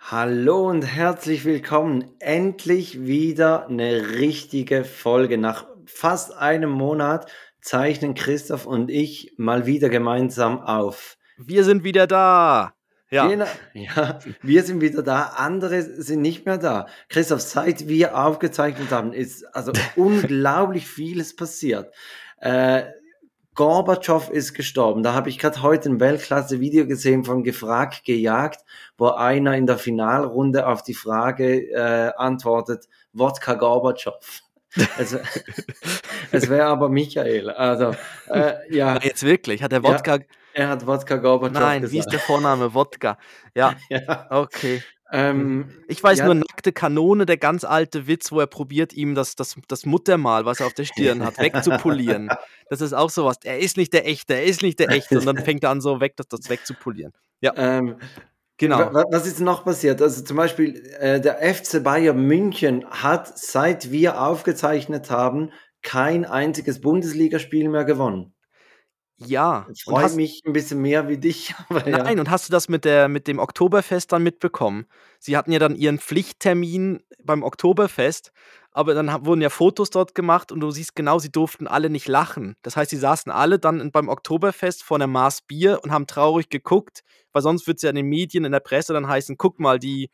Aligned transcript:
Hallo 0.00 0.66
und 0.66 0.82
herzlich 0.82 1.44
willkommen. 1.44 2.12
Endlich 2.18 3.04
wieder 3.04 3.66
eine 3.66 4.10
richtige 4.12 4.84
Folge. 4.84 5.36
Nach 5.36 5.66
fast 5.84 6.34
einem 6.34 6.70
Monat 6.70 7.30
zeichnen 7.60 8.14
Christoph 8.14 8.64
und 8.64 8.90
ich 8.90 9.34
mal 9.36 9.66
wieder 9.66 9.90
gemeinsam 9.90 10.60
auf. 10.60 11.18
Wir 11.36 11.62
sind 11.64 11.84
wieder 11.84 12.06
da. 12.06 12.74
Ja. 13.10 13.26
Genau. 13.26 13.46
ja, 13.74 14.18
wir 14.40 14.62
sind 14.62 14.80
wieder 14.80 15.02
da, 15.02 15.32
andere 15.36 15.82
sind 15.82 16.22
nicht 16.22 16.46
mehr 16.46 16.58
da. 16.58 16.86
Christoph, 17.08 17.40
seit 17.40 17.88
wir 17.88 18.16
aufgezeichnet 18.16 18.90
haben, 18.90 19.12
ist 19.12 19.44
also 19.54 19.72
unglaublich 19.96 20.86
vieles 20.86 21.36
passiert. 21.36 21.92
Äh, 22.40 22.84
Gorbatschow 23.58 24.30
ist 24.30 24.54
gestorben. 24.54 25.02
Da 25.02 25.14
habe 25.14 25.28
ich 25.30 25.36
gerade 25.36 25.62
heute 25.64 25.88
ein 25.88 25.98
Weltklasse-Video 25.98 26.86
gesehen 26.86 27.24
von 27.24 27.42
Gefragt 27.42 28.04
gejagt, 28.04 28.60
wo 28.96 29.08
einer 29.08 29.56
in 29.56 29.66
der 29.66 29.78
Finalrunde 29.78 30.64
auf 30.64 30.84
die 30.84 30.94
Frage 30.94 31.68
äh, 31.72 32.12
antwortet, 32.16 32.88
Wodka 33.12 33.54
Gorbatschow. 33.54 34.14
Es, 34.98 35.16
es 36.30 36.48
wäre 36.48 36.66
aber 36.66 36.88
Michael. 36.88 37.50
Also, 37.50 37.96
äh, 38.28 38.52
ja. 38.70 38.94
Na, 38.94 39.02
jetzt 39.02 39.24
wirklich, 39.24 39.60
hat 39.60 39.72
der 39.72 39.82
Wodka... 39.82 40.16
Ja, 40.18 40.22
er 40.52 40.68
hat 40.68 40.86
Wodka 40.86 41.16
Gorbatschow 41.16 41.60
Nein, 41.60 41.80
gesagt. 41.80 41.94
wie 41.94 41.98
ist 41.98 42.12
der 42.12 42.20
Vorname? 42.20 42.72
Wodka. 42.74 43.18
Ja, 43.56 43.74
ja. 43.88 44.26
okay. 44.30 44.84
Ähm, 45.10 45.70
Ich 45.88 46.02
weiß 46.02 46.18
ja, 46.18 46.24
nur, 46.26 46.34
nackte 46.34 46.72
Kanone, 46.72 47.24
der 47.26 47.38
ganz 47.38 47.64
alte 47.64 48.06
Witz, 48.06 48.30
wo 48.30 48.40
er 48.40 48.46
probiert, 48.46 48.92
ihm 48.92 49.14
das, 49.14 49.36
das, 49.36 49.56
das 49.68 49.86
Muttermal, 49.86 50.44
was 50.44 50.60
er 50.60 50.66
auf 50.66 50.74
der 50.74 50.84
Stirn 50.84 51.24
hat, 51.24 51.38
wegzupolieren. 51.38 52.28
Das 52.70 52.82
ist 52.82 52.92
auch 52.92 53.08
sowas. 53.08 53.38
Er 53.44 53.58
ist 53.60 53.78
nicht 53.78 53.94
der 53.94 54.06
Echte, 54.06 54.34
er 54.34 54.44
ist 54.44 54.60
nicht 54.62 54.78
der 54.78 54.90
Echte. 54.90 55.18
Und 55.18 55.24
dann 55.24 55.38
fängt 55.38 55.64
er 55.64 55.70
an, 55.70 55.80
so 55.80 56.00
weg, 56.00 56.16
das, 56.18 56.28
das 56.28 56.50
wegzupolieren. 56.50 57.14
ähm, 57.42 57.96
Genau. 58.58 58.92
Wa- 58.92 59.04
Was 59.10 59.26
ist 59.26 59.40
noch 59.40 59.64
passiert? 59.64 60.02
Also 60.02 60.22
zum 60.22 60.36
Beispiel 60.36 60.74
äh, 60.98 61.18
der 61.20 61.38
FC 61.54 61.82
Bayern 61.82 62.20
München 62.20 62.84
hat, 62.90 63.38
seit 63.38 63.90
wir 63.92 64.20
aufgezeichnet 64.20 65.10
haben, 65.10 65.50
kein 65.80 66.24
einziges 66.26 66.80
Bundesligaspiel 66.82 67.68
mehr 67.70 67.84
gewonnen. 67.84 68.34
Ja. 69.18 69.66
Freut 69.84 70.04
hast, 70.04 70.16
mich 70.16 70.42
ein 70.46 70.52
bisschen 70.52 70.80
mehr 70.80 71.08
wie 71.08 71.18
dich. 71.18 71.54
Aber 71.68 71.86
ja. 71.88 71.98
Nein, 71.98 72.20
und 72.20 72.30
hast 72.30 72.48
du 72.48 72.52
das 72.52 72.68
mit, 72.68 72.84
der, 72.84 73.08
mit 73.08 73.26
dem 73.26 73.38
Oktoberfest 73.38 74.12
dann 74.12 74.22
mitbekommen? 74.22 74.86
Sie 75.18 75.36
hatten 75.36 75.52
ja 75.52 75.58
dann 75.58 75.74
ihren 75.74 75.98
Pflichttermin 75.98 77.02
beim 77.22 77.42
Oktoberfest, 77.42 78.32
aber 78.70 78.94
dann 78.94 79.26
wurden 79.26 79.40
ja 79.40 79.50
Fotos 79.50 79.90
dort 79.90 80.14
gemacht 80.14 80.52
und 80.52 80.60
du 80.60 80.70
siehst 80.70 80.94
genau, 80.94 81.18
sie 81.18 81.32
durften 81.32 81.66
alle 81.66 81.90
nicht 81.90 82.06
lachen. 82.06 82.54
Das 82.62 82.76
heißt, 82.76 82.90
sie 82.90 82.96
saßen 82.96 83.32
alle 83.32 83.58
dann 83.58 83.90
beim 83.90 84.08
Oktoberfest 84.08 84.84
vor 84.84 84.98
einer 84.98 85.08
Maß 85.08 85.42
Bier 85.42 85.80
und 85.82 85.90
haben 85.90 86.06
traurig 86.06 86.48
geguckt, 86.48 87.02
weil 87.32 87.42
sonst 87.42 87.66
wird 87.66 87.78
es 87.78 87.82
ja 87.82 87.90
in 87.90 87.96
den 87.96 88.06
Medien, 88.06 88.44
in 88.44 88.52
der 88.52 88.60
Presse 88.60 88.92
dann 88.92 89.08
heißen, 89.08 89.36
guck 89.36 89.58
mal, 89.58 89.80
die, 89.80 90.10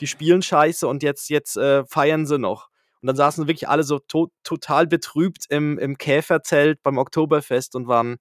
die 0.00 0.06
spielen 0.06 0.40
scheiße 0.40 0.88
und 0.88 1.02
jetzt, 1.02 1.28
jetzt 1.28 1.56
äh, 1.58 1.84
feiern 1.84 2.26
sie 2.26 2.38
noch. 2.38 2.70
Und 3.02 3.08
dann 3.08 3.16
saßen 3.16 3.46
wirklich 3.46 3.68
alle 3.68 3.82
so 3.82 3.98
to 3.98 4.30
total 4.42 4.86
betrübt 4.86 5.44
im, 5.50 5.78
im 5.78 5.98
Käferzelt 5.98 6.82
beim 6.82 6.98
Oktoberfest 6.98 7.76
und 7.76 7.86
waren, 7.86 8.16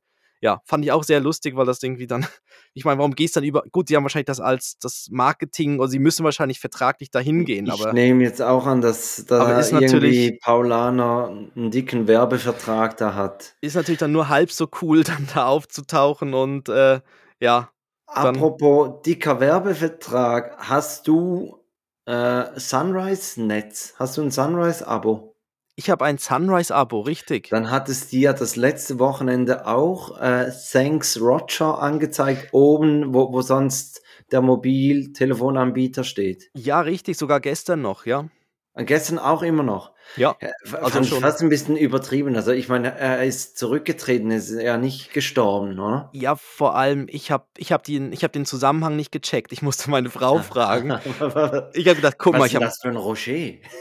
ja, 0.46 0.62
fand 0.64 0.86
ich 0.86 0.92
auch 0.92 1.04
sehr 1.04 1.20
lustig, 1.20 1.56
weil 1.56 1.66
das 1.66 1.82
irgendwie 1.82 2.06
dann, 2.06 2.26
ich 2.76 2.86
meine, 2.86 3.00
warum 3.00 3.16
gehst 3.16 3.36
du 3.36 3.40
dann 3.40 3.50
über, 3.50 3.64
gut, 3.72 3.88
sie 3.88 3.96
haben 3.96 4.04
wahrscheinlich 4.04 4.28
das 4.28 4.40
als 4.40 4.78
das 4.80 5.08
Marketing, 5.10 5.80
oder 5.80 5.90
sie 5.90 5.98
müssen 5.98 6.24
wahrscheinlich 6.24 6.60
vertraglich 6.60 7.10
dahin 7.10 7.46
gehen, 7.46 7.66
Ich 7.66 7.74
aber 7.74 7.94
nehme 7.94 8.24
jetzt 8.24 8.44
auch 8.44 8.68
an, 8.68 8.82
dass 8.82 9.26
da 9.26 9.60
ist 9.60 9.72
irgendwie 9.72 10.38
Paulaner 10.42 11.30
einen 11.56 11.72
dicken 11.72 12.08
Werbevertrag 12.08 12.96
da 12.98 13.16
hat. 13.16 13.56
ist 13.62 13.76
natürlich 13.76 14.00
dann 14.00 14.12
nur 14.12 14.30
halb 14.30 14.52
so 14.52 14.70
cool, 14.82 15.04
dann 15.04 15.28
da 15.34 15.48
aufzutauchen 15.48 16.36
und 16.36 16.70
äh, 16.70 17.02
ja, 17.42 17.70
Apropos 18.08 19.02
dicker 19.02 19.40
Werbevertrag, 19.40 20.58
hast 20.60 21.08
du 21.08 21.58
äh, 22.06 22.46
Sunrise-Netz? 22.56 23.96
Hast 23.98 24.18
du 24.18 24.22
ein 24.22 24.32
Sunrise-Abo? 24.32 25.34
Ich 25.76 25.90
habe 25.90 26.06
ein 26.06 26.18
Sunrise-Abo, 26.18 27.02
richtig. 27.02 27.50
Dann 27.50 27.70
hat 27.70 27.90
es 27.90 28.08
dir 28.08 28.33
das 28.33 28.55
letzte 28.55 28.98
Wochenende 28.99 29.67
auch 29.67 30.20
äh, 30.20 30.52
Thanks 30.72 31.20
Roger 31.20 31.80
angezeigt, 31.80 32.49
oben, 32.54 33.14
wo, 33.14 33.33
wo 33.33 33.42
sonst 33.42 34.02
der 34.32 34.42
Mobiltelefonanbieter 34.42 36.04
steht. 36.04 36.49
Ja, 36.54 36.80
richtig, 36.80 37.17
sogar 37.17 37.42
gestern 37.42 37.82
noch, 37.82 38.05
ja. 38.05 38.30
Und 38.73 38.86
gestern 38.86 39.20
auch 39.20 39.42
immer 39.42 39.64
noch. 39.64 39.95
Ja, 40.17 40.36
Äh, 40.39 40.49
Also 40.82 41.04
schon. 41.04 41.21
fast 41.21 41.42
ein 41.42 41.49
bisschen 41.49 41.76
übertrieben. 41.77 42.36
Also 42.36 42.52
ich 42.52 42.70
meine, 42.70 42.95
er 42.98 43.23
ist 43.23 43.58
zurückgetreten, 43.58 44.32
ist 44.32 44.49
ja 44.52 44.77
nicht 44.77 45.14
gestorben, 45.14 45.80
oder? 45.80 46.10
ja, 46.14 46.36
vor 46.36 46.76
allem, 46.76 47.08
ich 47.10 47.32
habe 47.32 47.45
ich 47.58 47.71
hab 47.71 47.83
den, 47.83 48.14
ich 48.14 48.23
hab 48.23 48.32
den 48.32 48.45
Zusammenhang 48.45 48.95
nicht 48.95 49.11
gecheckt. 49.11 49.52
Ich 49.52 49.61
musste 49.61 49.89
meine 49.89 50.10
Frau 50.10 50.39
fragen. 50.39 50.89
Was 51.20 51.64
Ich 51.76 51.88
habe 51.88 51.95
gedacht, 51.98 52.16
guck 52.17 52.33
mal, 52.38 52.45
ist 52.45 52.52
ich 52.52 52.55
habe 52.55 52.66
das 52.66 52.80
für 52.82 52.88
ein 52.89 52.95
Rocher? 52.98 53.32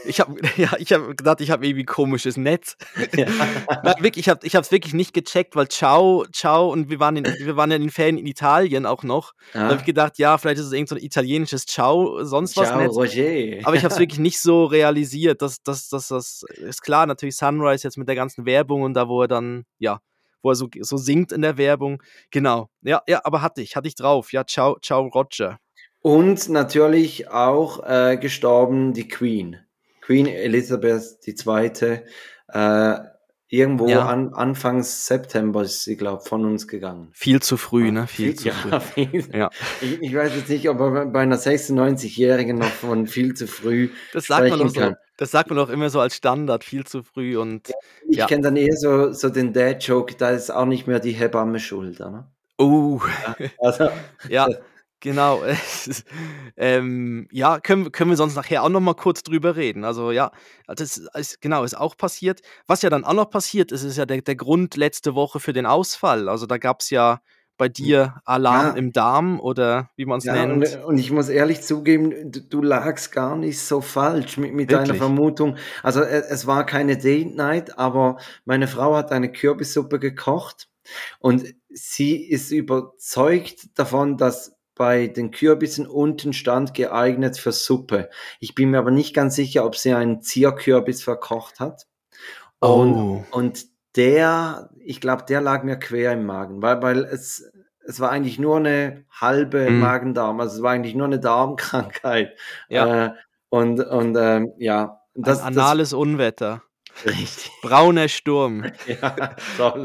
ich 0.05 0.19
hab, 0.19 0.29
ja, 0.57 0.71
ich 0.77 0.91
hab 0.93 1.15
gedacht, 1.15 1.41
ich 1.41 1.51
habe 1.51 1.65
irgendwie 1.65 1.85
komisches 1.85 2.37
Netz. 2.37 2.75
Ja. 3.15 3.27
Nein, 3.83 3.95
wirklich, 3.99 4.27
ich 4.27 4.29
habe 4.55 4.61
es 4.63 4.71
wirklich 4.71 4.93
nicht 4.93 5.13
gecheckt, 5.13 5.55
weil 5.55 5.67
ciao, 5.69 6.25
ciao 6.33 6.69
und 6.71 6.89
wir 6.89 6.99
waren, 6.99 7.17
in, 7.17 7.25
wir 7.25 7.55
waren 7.55 7.69
ja 7.71 7.75
in 7.77 7.83
den 7.83 7.91
Ferien 7.91 8.17
in 8.17 8.27
Italien 8.27 8.85
auch 8.85 9.03
noch. 9.03 9.33
Da 9.53 9.61
habe 9.61 9.73
Ja. 9.73 9.79
ich 9.79 9.85
gedacht, 9.85 10.17
ja, 10.17 10.37
vielleicht 10.37 10.59
ist 10.59 10.67
es 10.67 10.73
irgend 10.73 10.89
so 10.89 10.95
ein 10.95 11.01
italienisches 11.03 11.65
Ciao, 11.65 12.23
sonst 12.23 12.57
was 12.57 12.67
Ciao, 12.69 12.79
Netz. 12.79 12.95
Roger. 12.95 13.59
Aber 13.67 13.75
ich 13.75 13.83
habe 13.83 13.93
es 13.93 13.99
wirklich 13.99 14.19
nicht 14.19 14.39
so 14.41 14.65
realisiert, 14.65 15.41
dass 15.41 15.61
dass- 15.61 15.89
das 16.15 16.43
ist 16.49 16.81
klar, 16.81 17.05
natürlich 17.05 17.35
Sunrise 17.35 17.85
jetzt 17.85 17.97
mit 17.97 18.07
der 18.07 18.15
ganzen 18.15 18.45
Werbung 18.45 18.81
und 18.81 18.93
da, 18.93 19.07
wo 19.07 19.21
er 19.21 19.27
dann, 19.27 19.65
ja, 19.77 19.99
wo 20.41 20.49
er 20.49 20.55
so, 20.55 20.69
so 20.79 20.97
singt 20.97 21.31
in 21.31 21.41
der 21.41 21.57
Werbung. 21.57 22.01
Genau. 22.31 22.69
Ja, 22.81 23.01
ja, 23.07 23.21
aber 23.23 23.41
hatte 23.41 23.61
ich, 23.61 23.75
hatte 23.75 23.87
ich 23.87 23.95
drauf. 23.95 24.31
Ja, 24.33 24.45
ciao, 24.45 24.77
ciao, 24.79 25.07
Roger. 25.07 25.59
Und 26.01 26.49
natürlich 26.49 27.29
auch 27.29 27.83
äh, 27.83 28.17
gestorben 28.17 28.93
die 28.93 29.07
Queen. 29.07 29.57
Queen 30.01 30.27
Elizabeth 30.27 31.17
II. 31.25 32.03
Äh, 32.49 32.97
irgendwo 33.47 33.87
Ja. 33.87 34.05
an, 34.07 34.33
Anfangs 34.33 35.05
September 35.05 35.61
ist 35.63 35.83
sie, 35.83 35.95
glaube 35.97 36.21
ich, 36.23 36.29
von 36.29 36.45
uns 36.45 36.67
gegangen. 36.67 37.09
Viel 37.13 37.41
zu 37.41 37.57
früh, 37.57 37.91
ne? 37.91 38.07
Viel 38.07 38.35
zu 38.35 38.51
früh. 38.51 38.69
ja, 38.71 38.79
viel. 38.81 39.25
Ja. 39.35 39.49
Ich, 39.81 40.01
ich 40.01 40.15
weiß 40.15 40.35
jetzt 40.35 40.49
nicht, 40.49 40.67
ob 40.69 40.79
er 40.79 41.05
bei 41.05 41.21
einer 41.21 41.37
96-Jährigen 41.37 42.57
noch 42.57 42.67
von 42.69 43.07
viel 43.07 43.33
zu 43.33 43.47
früh 43.47 43.89
Das 44.13 44.25
sagt 44.27 44.49
man 44.49 44.59
doch 44.59 44.69
so. 44.69 44.79
kann. 44.79 44.95
Das 45.17 45.31
sagt 45.31 45.49
man 45.49 45.57
doch 45.57 45.69
immer 45.69 45.89
so 45.89 45.99
als 46.01 46.15
Standard, 46.15 46.63
viel 46.63 46.85
zu 46.85 47.03
früh 47.03 47.37
und 47.37 47.71
Ich 48.09 48.17
Ja. 48.17 48.25
kenne 48.27 48.41
dann 48.43 48.57
eher 48.57 48.75
so, 48.75 49.13
so 49.13 49.29
den 49.29 49.53
Dad-Joke, 49.53 50.15
da 50.17 50.31
ist 50.31 50.49
auch 50.51 50.65
nicht 50.65 50.87
mehr 50.87 50.99
die 50.99 51.11
Hebamme 51.13 51.59
schuld. 51.59 52.01
Oder? 52.01 52.31
oh, 52.57 52.99
Also, 53.59 53.89
ja, 54.29 54.47
genau. 55.05 55.43
ähm, 56.57 57.27
ja, 57.31 57.59
können, 57.59 57.91
können 57.91 58.09
wir 58.09 58.17
sonst 58.17 58.35
nachher 58.35 58.63
auch 58.63 58.69
noch 58.69 58.81
mal 58.81 58.95
kurz 58.95 59.23
drüber 59.23 59.55
reden. 59.55 59.85
Also 59.85 60.11
ja, 60.11 60.31
das 60.67 60.97
ist, 60.97 61.41
genau, 61.41 61.63
ist 61.63 61.77
auch 61.77 61.95
passiert. 61.95 62.41
Was 62.67 62.81
ja 62.81 62.89
dann 62.89 63.05
auch 63.05 63.13
noch 63.13 63.29
passiert 63.29 63.71
ist, 63.71 63.83
ist 63.83 63.97
ja 63.97 64.05
der, 64.05 64.21
der 64.21 64.35
Grund 64.35 64.75
letzte 64.75 65.15
Woche 65.15 65.39
für 65.39 65.53
den 65.53 65.65
Ausfall. 65.65 66.27
Also 66.27 66.47
da 66.47 66.57
gab 66.57 66.81
es 66.81 66.89
ja 66.89 67.21
bei 67.57 67.69
dir 67.69 68.15
Alarm 68.25 68.65
Ja. 68.65 68.73
im 68.73 68.91
Darm 68.91 69.39
oder 69.39 69.89
wie 69.95 70.05
man 70.05 70.17
es 70.17 70.25
ja, 70.25 70.33
nennt. 70.33 70.75
und, 70.75 70.83
und 70.83 70.97
ich 70.97 71.11
muss 71.11 71.29
ehrlich 71.29 71.61
zugeben, 71.61 72.31
du, 72.31 72.41
du 72.41 72.61
lagst 72.61 73.11
gar 73.11 73.37
nicht 73.37 73.61
so 73.61 73.79
falsch 73.79 74.37
mit, 74.37 74.53
mit 74.53 74.71
deiner? 74.71 74.95
Vermutung. 74.95 75.55
Also 75.81 76.01
äh, 76.01 76.23
es 76.29 76.47
war 76.47 76.65
keine 76.65 76.97
Date 76.97 77.35
Night, 77.35 77.77
aber 77.77 78.17
meine 78.43 78.67
Frau 78.67 78.95
hat 78.95 79.11
eine 79.11 79.31
Kürbissuppe 79.31 79.99
gekocht 79.99 80.67
und 81.19 81.45
sie 81.69 82.17
ist 82.17 82.51
überzeugt 82.51 83.77
davon, 83.79 84.17
dass 84.17 84.54
bei 84.75 85.07
den 85.07 85.31
Kürbissen 85.31 85.87
unten 85.87 86.33
stand 86.33 86.73
geeignet 86.73 87.37
für 87.37 87.51
Suppe. 87.51 88.09
Ich 88.39 88.55
bin 88.55 88.71
mir 88.71 88.79
aber 88.79 88.91
nicht 88.91 89.13
ganz 89.15 89.35
sicher, 89.35 89.65
ob 89.65 89.75
sie 89.75 89.93
einen 89.93 90.21
Zierkürbis 90.21 91.03
verkocht 91.03 91.59
hat. 91.59 91.87
Und, 92.59 92.93
Oh. 92.95 93.23
und 93.31 93.65
der, 93.95 94.69
ich 94.79 94.99
glaube, 95.01 95.23
der 95.27 95.41
lag 95.41 95.63
mir 95.63 95.77
quer 95.77 96.13
im 96.13 96.25
Magen, 96.25 96.61
weil, 96.61 96.81
weil 96.81 97.03
es, 97.05 97.49
es 97.87 97.99
war 97.99 98.11
eigentlich 98.11 98.39
nur 98.39 98.57
eine 98.57 99.05
halbe 99.11 99.69
Mm. 99.69 99.79
Magen-Darm, 99.79 100.39
also 100.41 100.57
es 100.57 100.61
war 100.61 100.71
eigentlich 100.71 100.95
nur 100.95 101.05
eine 101.05 101.19
Darmkrankheit. 101.19 102.35
Ja. 102.67 103.05
Äh, 103.05 103.11
und 103.49 103.79
und 103.79 104.17
ähm, 104.19 104.51
ja, 104.57 104.99
das, 105.13 105.39
Ein 105.41 105.47
anales 105.57 105.93
Unwetter. 105.93 106.61
das 107.05 107.13
richtig. 107.13 107.51
Brauner 107.61 108.09
Sturm 108.09 108.65
Ja, 109.01 109.35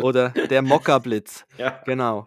oder 0.02 0.31
der 0.31 0.62
Mokkablitz. 0.62 1.44
ja. 1.56 1.81
Genau. 1.84 2.26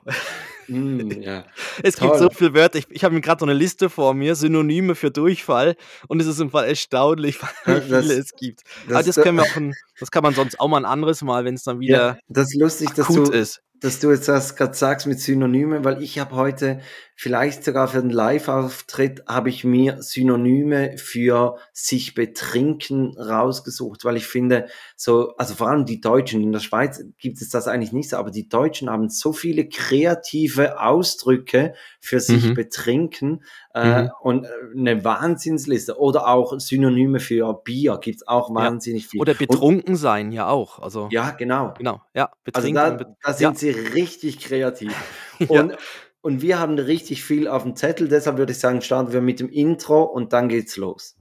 Mm, 0.68 1.12
ja. 1.22 1.46
Es 1.84 1.98
gibt 1.98 2.12
Toll. 2.12 2.20
so 2.20 2.30
viele 2.30 2.54
Wörter. 2.54 2.80
Ich, 2.80 2.88
ich 2.90 3.04
habe 3.04 3.14
mir 3.14 3.22
gerade 3.22 3.40
so 3.40 3.46
eine 3.46 3.54
Liste 3.54 3.90
vor 3.90 4.14
mir, 4.14 4.36
Synonyme 4.36 4.96
für 4.96 5.12
Durchfall. 5.12 5.76
Und 6.08 6.22
es 6.22 6.28
ist 6.28 6.40
im 6.40 6.50
Fall 6.52 6.68
erstaunlich, 6.68 7.42
wie 7.66 7.82
viele 7.82 7.88
das- 7.90 8.10
es 8.10 8.36
gibt. 8.36 8.62
Aber 8.90 9.04
das, 9.04 9.16
können 9.16 9.38
wir 9.38 9.44
auch 9.44 9.56
ein, 9.56 9.74
das 10.00 10.12
kann 10.12 10.24
man 10.24 10.34
sonst 10.34 10.60
auch 10.60 10.68
mal 10.68 10.78
ein 10.78 10.86
anderes 10.86 11.22
Mal, 11.22 11.46
wenn 11.46 11.56
es 11.56 11.64
dann 11.64 11.80
wieder 11.80 11.98
ja, 11.98 12.18
das 12.28 12.48
ist 12.54 12.60
lustig, 12.60 12.92
dass 12.92 13.08
du, 13.08 13.24
ist. 13.24 13.62
Dass 13.84 14.00
du 14.00 14.12
jetzt 14.12 14.30
das 14.30 14.56
gerade 14.56 14.74
sagst 14.74 15.08
mit 15.08 15.20
Synonyme, 15.20 15.84
weil 15.84 16.02
ich 16.02 16.18
habe 16.18 16.36
heute 16.36 16.80
vielleicht 17.16 17.64
sogar 17.64 17.90
für 17.90 18.02
den 18.02 18.10
Live-Auftritt 18.10 19.24
habe 19.28 19.50
ich 19.50 19.64
mir 19.64 20.02
Synonyme 20.02 20.98
für 20.98 21.58
sich 21.74 22.16
betrinken 22.16 23.18
rausgesucht, 23.18 24.06
weil 24.06 24.16
ich 24.16 24.26
finde, 24.26 24.68
so, 24.96 25.36
also 25.36 25.54
vor 25.54 25.70
allem 25.70 25.86
die 25.86 26.00
Deutschen, 26.02 26.42
in 26.42 26.54
der 26.54 26.60
Schweiz 26.60 27.04
gibt 27.18 27.42
es 27.42 27.50
das 27.50 27.68
eigentlich 27.68 27.92
nicht 27.92 28.10
so, 28.10 28.18
aber 28.18 28.32
die 28.32 28.48
Deutschen 28.48 28.90
haben 28.90 29.10
so 29.10 29.34
viele 29.34 29.68
kreative 29.68 30.80
Ausdrücke 30.80 31.74
für 32.00 32.20
sich 32.20 32.46
mhm. 32.46 32.54
betrinken 32.56 33.44
äh, 33.76 34.04
mhm. 34.04 34.12
und 34.22 34.48
eine 34.76 35.04
Wahnsinnsliste 35.04 36.00
oder 36.00 36.28
auch 36.28 36.58
Synonyme 36.60 37.20
für 37.20 37.54
Bier 37.54 38.00
gibt 38.02 38.18
es 38.22 38.28
auch 38.28 38.54
wahnsinnig 38.54 39.04
ja. 39.04 39.10
viel. 39.10 39.22
Oder 39.22 39.34
betrunken 39.34 39.94
und, 39.94 40.00
sein, 40.00 40.32
ja 40.32 40.48
auch. 40.48 40.80
Also, 40.80 41.10
ja, 41.12 41.32
genau. 41.32 41.74
Genau, 41.78 42.02
ja, 42.14 42.32
betrinken. 42.44 42.78
Also 42.78 42.98
da, 42.98 43.16
da 43.22 43.34
sind 43.34 43.54
ja. 43.54 43.56
sie 43.56 43.73
richtig 43.74 44.40
kreativ. 44.40 44.94
Und 45.48 45.72
ja. 45.72 45.78
Und 46.26 46.42
wir 46.42 46.58
haben 46.58 46.80
richtig 46.80 47.22
viel 47.22 47.50
auf 47.50 47.64
dem 47.64 47.76
Zettel, 47.76 48.08
deshalb 48.08 48.38
würde 48.38 48.54
ich 48.54 48.60
sagen, 48.60 48.82
starten 48.82 49.12
wir 49.12 49.20
mit 49.20 49.42
dem 49.42 49.50
Intro 49.50 50.04
und 50.04 50.32
dann 50.32 50.48
geht's 50.48 50.78
los. 50.78 51.18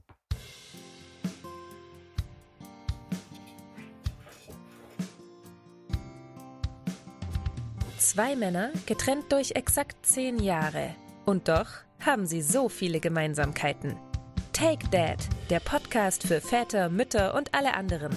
Zwei 7.98 8.36
Männer, 8.36 8.70
getrennt 8.86 9.32
durch 9.32 9.52
exakt 9.56 10.06
zehn 10.06 10.38
Jahre. 10.38 10.94
Und 11.24 11.48
doch 11.48 11.66
haben 11.98 12.26
sie 12.26 12.40
so 12.40 12.68
viele 12.68 13.00
Gemeinsamkeiten. 13.00 13.96
Take 14.52 14.86
Dad, 14.90 15.18
der 15.50 15.60
Podcast 15.60 16.24
für 16.24 16.40
Väter, 16.40 16.88
Mütter 16.90 17.34
und 17.34 17.52
alle 17.54 17.74
anderen. 17.74 18.14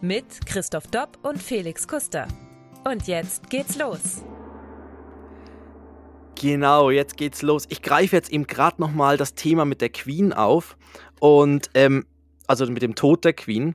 Mit 0.00 0.46
Christoph 0.46 0.86
Dopp 0.86 1.18
und 1.22 1.42
Felix 1.42 1.88
Kuster. 1.88 2.28
Und 2.90 3.06
jetzt 3.06 3.50
geht's 3.50 3.76
los. 3.76 4.22
Genau, 6.40 6.88
jetzt 6.88 7.18
geht's 7.18 7.42
los. 7.42 7.66
Ich 7.68 7.82
greife 7.82 8.16
jetzt 8.16 8.32
eben 8.32 8.46
gerade 8.46 8.80
nochmal 8.80 9.18
das 9.18 9.34
Thema 9.34 9.66
mit 9.66 9.82
der 9.82 9.90
Queen 9.90 10.32
auf 10.32 10.78
und 11.20 11.68
ähm, 11.74 12.06
also 12.46 12.64
mit 12.66 12.80
dem 12.80 12.94
Tod 12.94 13.26
der 13.26 13.34
Queen. 13.34 13.74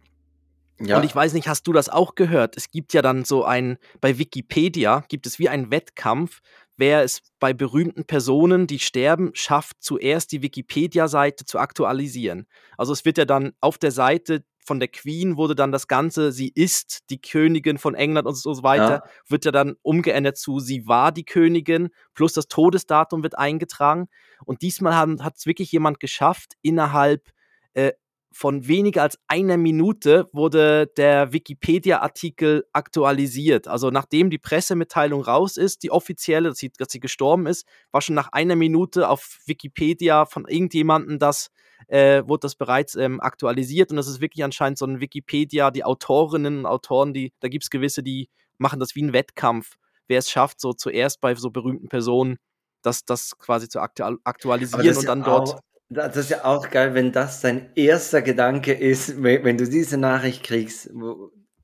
Ja. 0.79 0.97
Und 0.97 1.05
ich 1.05 1.15
weiß 1.15 1.33
nicht, 1.33 1.47
hast 1.47 1.67
du 1.67 1.73
das 1.73 1.89
auch 1.89 2.15
gehört? 2.15 2.57
Es 2.57 2.71
gibt 2.71 2.93
ja 2.93 3.03
dann 3.03 3.23
so 3.23 3.43
ein, 3.43 3.77
bei 4.01 4.17
Wikipedia 4.17 5.03
gibt 5.09 5.27
es 5.27 5.37
wie 5.37 5.47
einen 5.47 5.69
Wettkampf, 5.69 6.41
wer 6.75 7.03
es 7.03 7.21
bei 7.39 7.53
berühmten 7.53 8.05
Personen, 8.05 8.65
die 8.65 8.79
sterben, 8.79 9.29
schafft, 9.35 9.77
zuerst 9.79 10.31
die 10.31 10.41
Wikipedia-Seite 10.41 11.45
zu 11.45 11.59
aktualisieren. 11.59 12.47
Also 12.79 12.93
es 12.93 13.05
wird 13.05 13.19
ja 13.19 13.25
dann 13.25 13.53
auf 13.59 13.77
der 13.77 13.91
Seite 13.91 14.43
von 14.65 14.79
der 14.79 14.87
Queen 14.87 15.37
wurde 15.37 15.55
dann 15.55 15.71
das 15.71 15.87
Ganze, 15.87 16.31
sie 16.31 16.51
ist 16.53 17.09
die 17.09 17.21
Königin 17.21 17.77
von 17.77 17.95
England 17.95 18.27
und 18.27 18.35
so 18.35 18.63
weiter, 18.63 18.89
ja. 18.89 19.03
wird 19.27 19.45
ja 19.45 19.51
dann 19.51 19.75
umgeändert 19.81 20.37
zu, 20.37 20.59
sie 20.59 20.87
war 20.87 21.11
die 21.11 21.25
Königin, 21.25 21.89
plus 22.13 22.33
das 22.33 22.47
Todesdatum 22.47 23.23
wird 23.23 23.37
eingetragen. 23.37 24.07
Und 24.45 24.61
diesmal 24.61 24.95
hat 24.95 25.35
es 25.37 25.45
wirklich 25.45 25.71
jemand 25.71 25.99
geschafft, 25.99 26.53
innerhalb 26.61 27.31
äh, 27.73 27.93
von 28.33 28.67
weniger 28.67 29.03
als 29.03 29.17
einer 29.27 29.57
Minute 29.57 30.29
wurde 30.33 30.87
der 30.97 31.33
Wikipedia-Artikel 31.33 32.65
aktualisiert. 32.73 33.67
Also 33.67 33.89
nachdem 33.89 34.29
die 34.29 34.37
Pressemitteilung 34.37 35.21
raus 35.21 35.57
ist, 35.57 35.83
die 35.83 35.91
offizielle, 35.91 36.49
dass 36.49 36.57
sie, 36.57 36.71
dass 36.77 36.91
sie 36.91 36.99
gestorben 36.99 37.45
ist, 37.45 37.65
war 37.91 38.01
schon 38.01 38.15
nach 38.15 38.29
einer 38.31 38.55
Minute 38.55 39.09
auf 39.09 39.39
Wikipedia 39.45 40.25
von 40.25 40.45
irgendjemandem 40.47 41.19
das 41.19 41.49
äh, 41.87 42.23
wurde 42.25 42.41
das 42.41 42.55
bereits 42.55 42.95
ähm, 42.95 43.19
aktualisiert 43.19 43.91
und 43.91 43.97
das 43.97 44.07
ist 44.07 44.21
wirklich 44.21 44.43
anscheinend 44.43 44.77
so 44.77 44.85
ein 44.85 44.99
Wikipedia, 45.01 45.69
die 45.69 45.83
Autorinnen 45.83 46.59
und 46.59 46.65
Autoren, 46.65 47.13
die, 47.13 47.33
da 47.41 47.49
gibt 47.49 47.65
es 47.65 47.69
gewisse, 47.69 48.03
die 48.03 48.29
machen 48.57 48.79
das 48.79 48.95
wie 48.95 49.03
ein 49.03 49.13
Wettkampf, 49.13 49.75
wer 50.07 50.19
es 50.19 50.29
schafft, 50.29 50.59
so 50.59 50.73
zuerst 50.73 51.21
bei 51.21 51.35
so 51.35 51.51
berühmten 51.51 51.89
Personen 51.89 52.37
das, 52.81 53.05
das 53.05 53.37
quasi 53.37 53.69
zu 53.69 53.79
aktualisieren 53.79 54.97
und 54.97 55.07
dann 55.07 55.23
dort. 55.23 55.59
Das 55.89 56.17
ist 56.17 56.29
ja 56.29 56.45
auch 56.45 56.69
geil, 56.69 56.93
wenn 56.93 57.11
das 57.11 57.41
dein 57.41 57.69
erster 57.75 58.21
Gedanke 58.21 58.73
ist, 58.73 59.21
wenn, 59.21 59.43
wenn 59.43 59.57
du 59.57 59.67
diese 59.67 59.97
Nachricht 59.97 60.43
kriegst, 60.43 60.89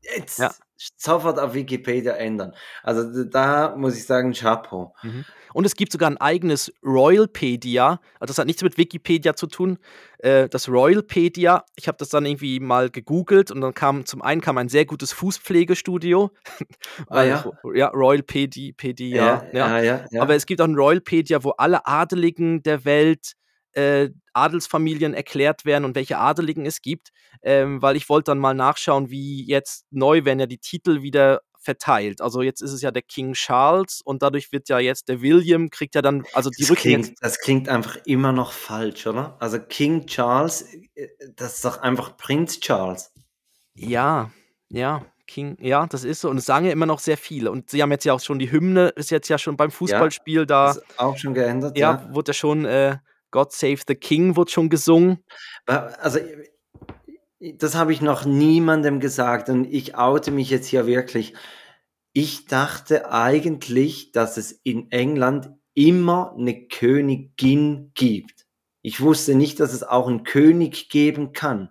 jetzt 0.02 0.40
ja. 0.40 0.52
sofort 0.98 1.40
auf 1.40 1.54
Wikipedia 1.54 2.14
ändern. 2.14 2.54
Also 2.84 3.24
da 3.24 3.76
muss 3.76 3.98
ich 3.98 4.06
sagen, 4.06 4.34
Chapeau. 4.34 4.94
Mhm. 5.02 5.26
Und 5.54 5.66
es 5.66 5.76
gibt 5.76 5.92
sogar 5.92 6.10
ein 6.10 6.18
eigenes 6.18 6.72
Royalpedia. 6.84 8.00
Also 8.20 8.32
das 8.32 8.38
hat 8.38 8.46
nichts 8.46 8.62
mit 8.62 8.78
Wikipedia 8.78 9.36
zu 9.36 9.48
tun. 9.48 9.80
Äh, 10.20 10.48
das 10.48 10.70
Royalpedia, 10.70 11.66
ich 11.76 11.88
habe 11.88 11.98
das 11.98 12.10
dann 12.10 12.26
irgendwie 12.26 12.60
mal 12.60 12.90
gegoogelt 12.90 13.52
und 13.52 13.62
dann 13.62 13.74
kam 13.74 14.06
zum 14.06 14.22
einen 14.22 14.42
kam 14.42 14.58
ein 14.58 14.70
sehr 14.70 14.86
gutes 14.86 15.12
Fußpflegestudio. 15.14 16.32
Ah, 17.08 17.24
ja. 17.24 17.44
ja, 17.74 17.88
Royalpedia. 17.88 18.74
Ja, 18.98 19.44
ja. 19.52 19.82
Ja, 19.82 20.06
ja, 20.12 20.22
Aber 20.22 20.36
es 20.36 20.46
gibt 20.46 20.62
auch 20.62 20.66
ein 20.66 20.76
Royalpedia, 20.76 21.44
wo 21.44 21.52
alle 21.52 21.86
Adeligen 21.88 22.62
der 22.62 22.86
Welt 22.86 23.34
äh, 23.80 24.10
Adelsfamilien 24.34 25.14
erklärt 25.14 25.66
werden 25.66 25.86
und 25.86 25.96
welche 25.96 26.18
Adeligen 26.18 26.66
es 26.66 26.82
gibt, 26.82 27.10
ähm, 27.42 27.82
weil 27.82 27.96
ich 27.96 28.10
wollte 28.10 28.32
dann 28.32 28.40
mal 28.40 28.54
nachschauen, 28.54 29.10
wie 29.10 29.46
jetzt 29.46 29.86
neu 29.92 30.26
werden 30.26 30.40
ja 30.40 30.46
die 30.46 30.58
Titel 30.58 31.02
wieder 31.02 31.42
verteilt. 31.62 32.22
Also 32.22 32.42
jetzt 32.42 32.62
ist 32.62 32.72
es 32.72 32.82
ja 32.82 32.92
der 32.92 33.02
King 33.02 33.34
Charles 33.34 34.02
und 34.04 34.22
dadurch 34.22 34.52
wird 34.52 34.70
ja 34.70 34.80
jetzt 34.80 35.10
der 35.10 35.22
William 35.22 35.70
kriegt 35.70 35.96
ja 35.96 36.02
dann, 36.02 36.24
also 36.34 36.50
die 36.50 36.66
das 36.66 36.78
klingt, 36.78 37.14
das 37.22 37.40
klingt 37.40 37.68
einfach 37.68 37.98
immer 38.06 38.32
noch 38.32 38.52
falsch, 38.52 39.08
oder? 39.08 39.38
Also 39.40 39.60
King 39.60 40.06
Charles, 40.06 40.74
äh, 40.96 41.08
das 41.36 41.56
ist 41.56 41.66
doch 41.66 41.82
einfach 41.82 42.18
Prinz 42.18 42.60
Charles. 42.60 43.12
Ja, 43.76 44.32
ja. 44.70 45.06
King, 45.28 45.58
ja, 45.62 45.86
das 45.86 46.04
ist 46.04 46.22
so. 46.22 46.30
Und 46.32 46.38
es 46.38 46.46
sagen 46.46 46.66
ja 46.66 46.72
immer 46.72 46.88
noch 46.88 46.98
sehr 46.98 47.18
viele. 47.18 47.52
Und 47.52 47.70
sie 47.70 47.84
haben 47.84 47.92
jetzt 47.92 48.04
ja 48.04 48.14
auch 48.14 48.20
schon 48.20 48.40
die 48.40 48.52
Hymne, 48.52 48.88
ist 48.96 49.12
jetzt 49.12 49.30
ja 49.30 49.38
schon 49.38 49.58
beim 49.58 49.70
Fußballspiel 49.70 50.40
ja, 50.40 50.46
da. 50.46 50.72
Ist 50.72 50.82
auch 50.98 51.18
schon 51.18 51.36
geändert. 51.36 51.78
Ja, 51.78 52.04
ja. 52.04 52.16
wurde 52.16 52.30
ja 52.30 52.34
schon 52.34 52.66
äh, 52.66 52.98
God 53.32 53.52
Save 53.52 53.80
the 53.88 53.96
King, 53.96 54.36
wurde 54.36 54.52
schon 54.52 54.70
gesungen. 54.70 55.24
Also 55.66 56.20
das 57.40 57.76
habe 57.76 57.94
ich 57.94 58.02
noch 58.02 58.26
niemandem 58.26 59.00
gesagt 59.00 59.50
und 59.50 59.66
ich 59.66 59.96
oute 59.96 60.32
mich 60.32 60.50
jetzt 60.50 60.68
hier 60.68 60.86
wirklich. 60.86 61.34
Ich 62.12 62.48
dachte 62.48 63.12
eigentlich, 63.12 64.12
dass 64.12 64.38
es 64.38 64.52
in 64.52 64.92
England 64.92 65.50
immer 65.74 66.36
eine 66.38 66.68
Königin 66.68 67.92
gibt. 67.94 68.46
Ich 68.82 69.02
wusste 69.02 69.36
nicht, 69.36 69.60
dass 69.60 69.74
es 69.74 69.84
auch 69.84 70.08
einen 70.08 70.24
König 70.24 70.90
geben 70.90 71.34
kann. 71.34 71.70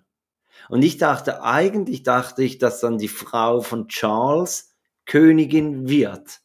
Und 0.68 0.82
ich 0.82 0.98
dachte, 0.98 1.42
eigentlich 1.42 2.02
dachte 2.02 2.42
ich, 2.42 2.58
dass 2.58 2.80
dann 2.80 2.98
die 2.98 3.08
Frau 3.08 3.60
von 3.60 3.88
Charles 3.88 4.74
Königin 5.06 5.88
wird. 5.88 6.40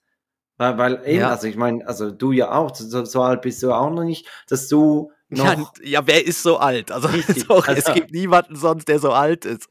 Weil, 0.63 0.77
weil 0.77 1.01
eben, 1.06 1.19
ja. 1.19 1.30
also 1.30 1.48
ich 1.48 1.57
meine, 1.57 1.86
also 1.88 2.12
du 2.12 2.31
ja 2.31 2.51
auch, 2.51 2.74
so, 2.74 3.04
so 3.06 3.21
alt 3.21 3.42
bist 3.42 3.62
du 3.63 3.74
auch 3.74 3.89
noch 3.89 4.04
nicht, 4.04 4.27
dass 4.48 4.68
du 4.68 5.12
ja, 5.36 5.56
ja, 5.83 6.06
wer 6.06 6.25
ist 6.25 6.44
so 6.44 6.57
alt? 6.57 6.92
Also, 6.92 7.07
sorry, 7.48 7.69
also, 7.69 7.81
es 7.89 7.94
gibt 7.94 8.12
niemanden 8.12 8.56
sonst, 8.56 8.88
der 8.88 9.00
so 9.00 9.12
alt 9.12 9.45
ist. 9.45 9.68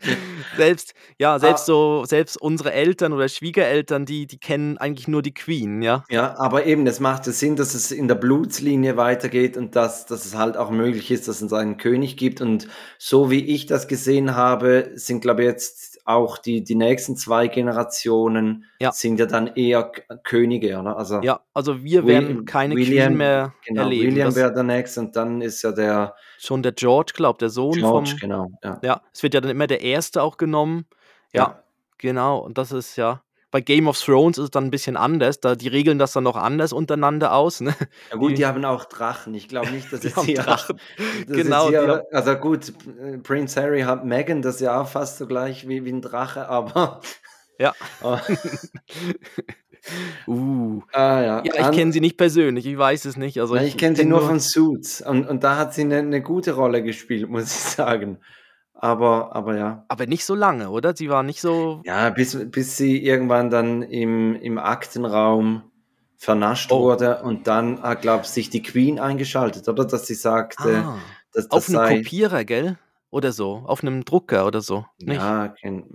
Selbst, 0.56 0.94
ja, 1.18 1.38
selbst 1.38 1.62
ah, 1.62 1.66
so, 1.66 2.04
selbst 2.04 2.40
unsere 2.40 2.72
Eltern 2.72 3.12
oder 3.12 3.28
Schwiegereltern, 3.28 4.04
die, 4.04 4.26
die 4.26 4.38
kennen 4.38 4.78
eigentlich 4.78 5.08
nur 5.08 5.22
die 5.22 5.34
Queen, 5.34 5.82
ja. 5.82 6.04
Ja, 6.10 6.36
aber 6.38 6.66
eben, 6.66 6.86
es 6.86 7.00
macht 7.00 7.26
es 7.26 7.40
Sinn, 7.40 7.56
dass 7.56 7.74
es 7.74 7.90
in 7.90 8.08
der 8.08 8.14
Blutslinie 8.16 8.96
weitergeht 8.96 9.56
und 9.56 9.76
dass, 9.76 10.06
dass 10.06 10.24
es 10.24 10.36
halt 10.36 10.56
auch 10.56 10.70
möglich 10.70 11.10
ist, 11.10 11.28
dass 11.28 11.40
es 11.40 11.52
einen 11.52 11.76
König 11.76 12.16
gibt. 12.16 12.40
Und 12.40 12.68
so 12.98 13.30
wie 13.30 13.44
ich 13.44 13.66
das 13.66 13.88
gesehen 13.88 14.34
habe, 14.34 14.90
sind, 14.94 15.20
glaube 15.20 15.42
ich, 15.42 15.48
jetzt 15.48 15.91
auch 16.04 16.38
die, 16.38 16.64
die 16.64 16.74
nächsten 16.74 17.16
zwei 17.16 17.46
Generationen 17.48 18.64
ja. 18.80 18.90
sind 18.92 19.20
ja 19.20 19.26
dann 19.26 19.48
eher 19.48 19.92
Könige, 20.24 20.78
oder? 20.78 20.96
Also 20.96 21.20
ja, 21.20 21.40
also 21.54 21.82
wir 21.84 22.06
werden 22.06 22.28
William, 22.28 22.44
keine 22.44 22.74
William, 22.74 23.06
Queen 23.08 23.18
mehr 23.18 23.54
genau, 23.64 23.82
erleben. 23.82 24.10
William 24.10 24.34
wäre 24.34 24.52
der 24.52 24.64
nächste 24.64 25.00
und 25.00 25.16
dann 25.16 25.40
ist 25.40 25.62
ja 25.62 25.72
der 25.72 26.14
schon 26.38 26.62
der 26.62 26.72
George, 26.72 27.12
glaubt 27.14 27.40
der 27.40 27.50
Sohn 27.50 27.74
George, 27.74 28.10
vom 28.10 28.18
genau. 28.18 28.50
Ja. 28.64 28.80
ja, 28.82 29.02
es 29.12 29.22
wird 29.22 29.34
ja 29.34 29.40
dann 29.40 29.50
immer 29.50 29.66
der 29.66 29.82
erste 29.82 30.22
auch 30.22 30.36
genommen. 30.36 30.86
Ja, 31.32 31.42
ja, 31.42 31.62
genau. 31.98 32.38
Und 32.38 32.58
das 32.58 32.72
ist 32.72 32.96
ja 32.96 33.22
bei 33.52 33.60
Game 33.60 33.86
of 33.86 34.00
Thrones 34.00 34.38
ist 34.38 34.44
es 34.44 34.50
dann 34.50 34.64
ein 34.64 34.70
bisschen 34.70 34.96
anders. 34.96 35.38
Da, 35.38 35.54
die 35.54 35.68
regeln 35.68 35.98
das 35.98 36.12
dann 36.12 36.24
noch 36.24 36.36
anders 36.36 36.72
untereinander 36.72 37.34
aus. 37.34 37.60
Ne? 37.60 37.74
Ja 38.10 38.16
gut, 38.16 38.32
die, 38.32 38.36
die 38.36 38.46
haben 38.46 38.64
auch 38.64 38.86
Drachen. 38.86 39.34
Ich 39.34 39.46
glaube 39.46 39.70
nicht, 39.70 39.92
dass 39.92 40.04
es 40.04 40.20
hier, 40.24 40.42
Drachen. 40.42 40.80
Das 41.28 41.36
genau. 41.36 41.68
Hier, 41.68 42.04
also 42.10 42.34
gut, 42.34 42.72
Prince 43.22 43.60
Harry 43.60 43.82
hat 43.82 44.04
Megan, 44.04 44.42
das 44.42 44.56
ist 44.56 44.62
ja 44.62 44.80
auch 44.80 44.88
fast 44.88 45.18
so 45.18 45.26
gleich 45.26 45.68
wie, 45.68 45.84
wie 45.84 45.92
ein 45.92 46.02
Drache, 46.02 46.48
aber... 46.48 47.00
Ja. 47.58 47.74
uh. 50.26 50.80
Ah, 50.92 51.20
ja. 51.20 51.42
ja, 51.44 51.68
ich 51.68 51.76
kenne 51.76 51.92
sie 51.92 52.00
nicht 52.00 52.16
persönlich, 52.16 52.66
ich 52.66 52.78
weiß 52.78 53.04
es 53.04 53.16
nicht. 53.16 53.40
Also 53.40 53.56
ich, 53.56 53.62
ich 53.62 53.78
kenne 53.78 53.96
sie 53.96 54.04
nur 54.04 54.22
von 54.22 54.40
Suits 54.40 55.02
und, 55.02 55.28
und 55.28 55.44
da 55.44 55.56
hat 55.56 55.74
sie 55.74 55.82
eine, 55.82 55.98
eine 55.98 56.22
gute 56.22 56.52
Rolle 56.52 56.82
gespielt, 56.82 57.28
muss 57.28 57.44
ich 57.44 57.50
sagen. 57.50 58.18
Aber, 58.82 59.36
aber 59.36 59.56
ja. 59.56 59.84
Aber 59.86 60.06
nicht 60.06 60.24
so 60.24 60.34
lange, 60.34 60.68
oder? 60.68 60.96
Sie 60.96 61.08
war 61.08 61.22
nicht 61.22 61.40
so. 61.40 61.82
Ja, 61.84 62.10
bis, 62.10 62.36
bis 62.50 62.76
sie 62.76 63.00
irgendwann 63.00 63.48
dann 63.48 63.82
im, 63.82 64.34
im 64.34 64.58
Aktenraum 64.58 65.62
vernascht 66.16 66.72
oh. 66.72 66.82
wurde 66.82 67.22
und 67.22 67.46
dann 67.46 67.80
hat, 67.80 68.02
glaube 68.02 68.24
ich, 68.24 68.30
sich 68.30 68.50
die 68.50 68.60
Queen 68.60 68.98
eingeschaltet, 68.98 69.68
oder? 69.68 69.84
Dass 69.84 70.08
sie 70.08 70.14
sagte, 70.14 70.82
ah, 70.84 70.98
dass 71.32 71.46
das 71.46 71.68
Auf 71.68 71.68
einem 71.68 72.02
Kopierer, 72.02 72.44
gell? 72.44 72.76
Oder 73.10 73.30
so. 73.30 73.62
Auf 73.66 73.84
einem 73.84 74.04
Drucker 74.04 74.46
oder 74.46 74.60
so. 74.60 74.84
Nicht? 74.98 75.20
Ja, 75.20 75.54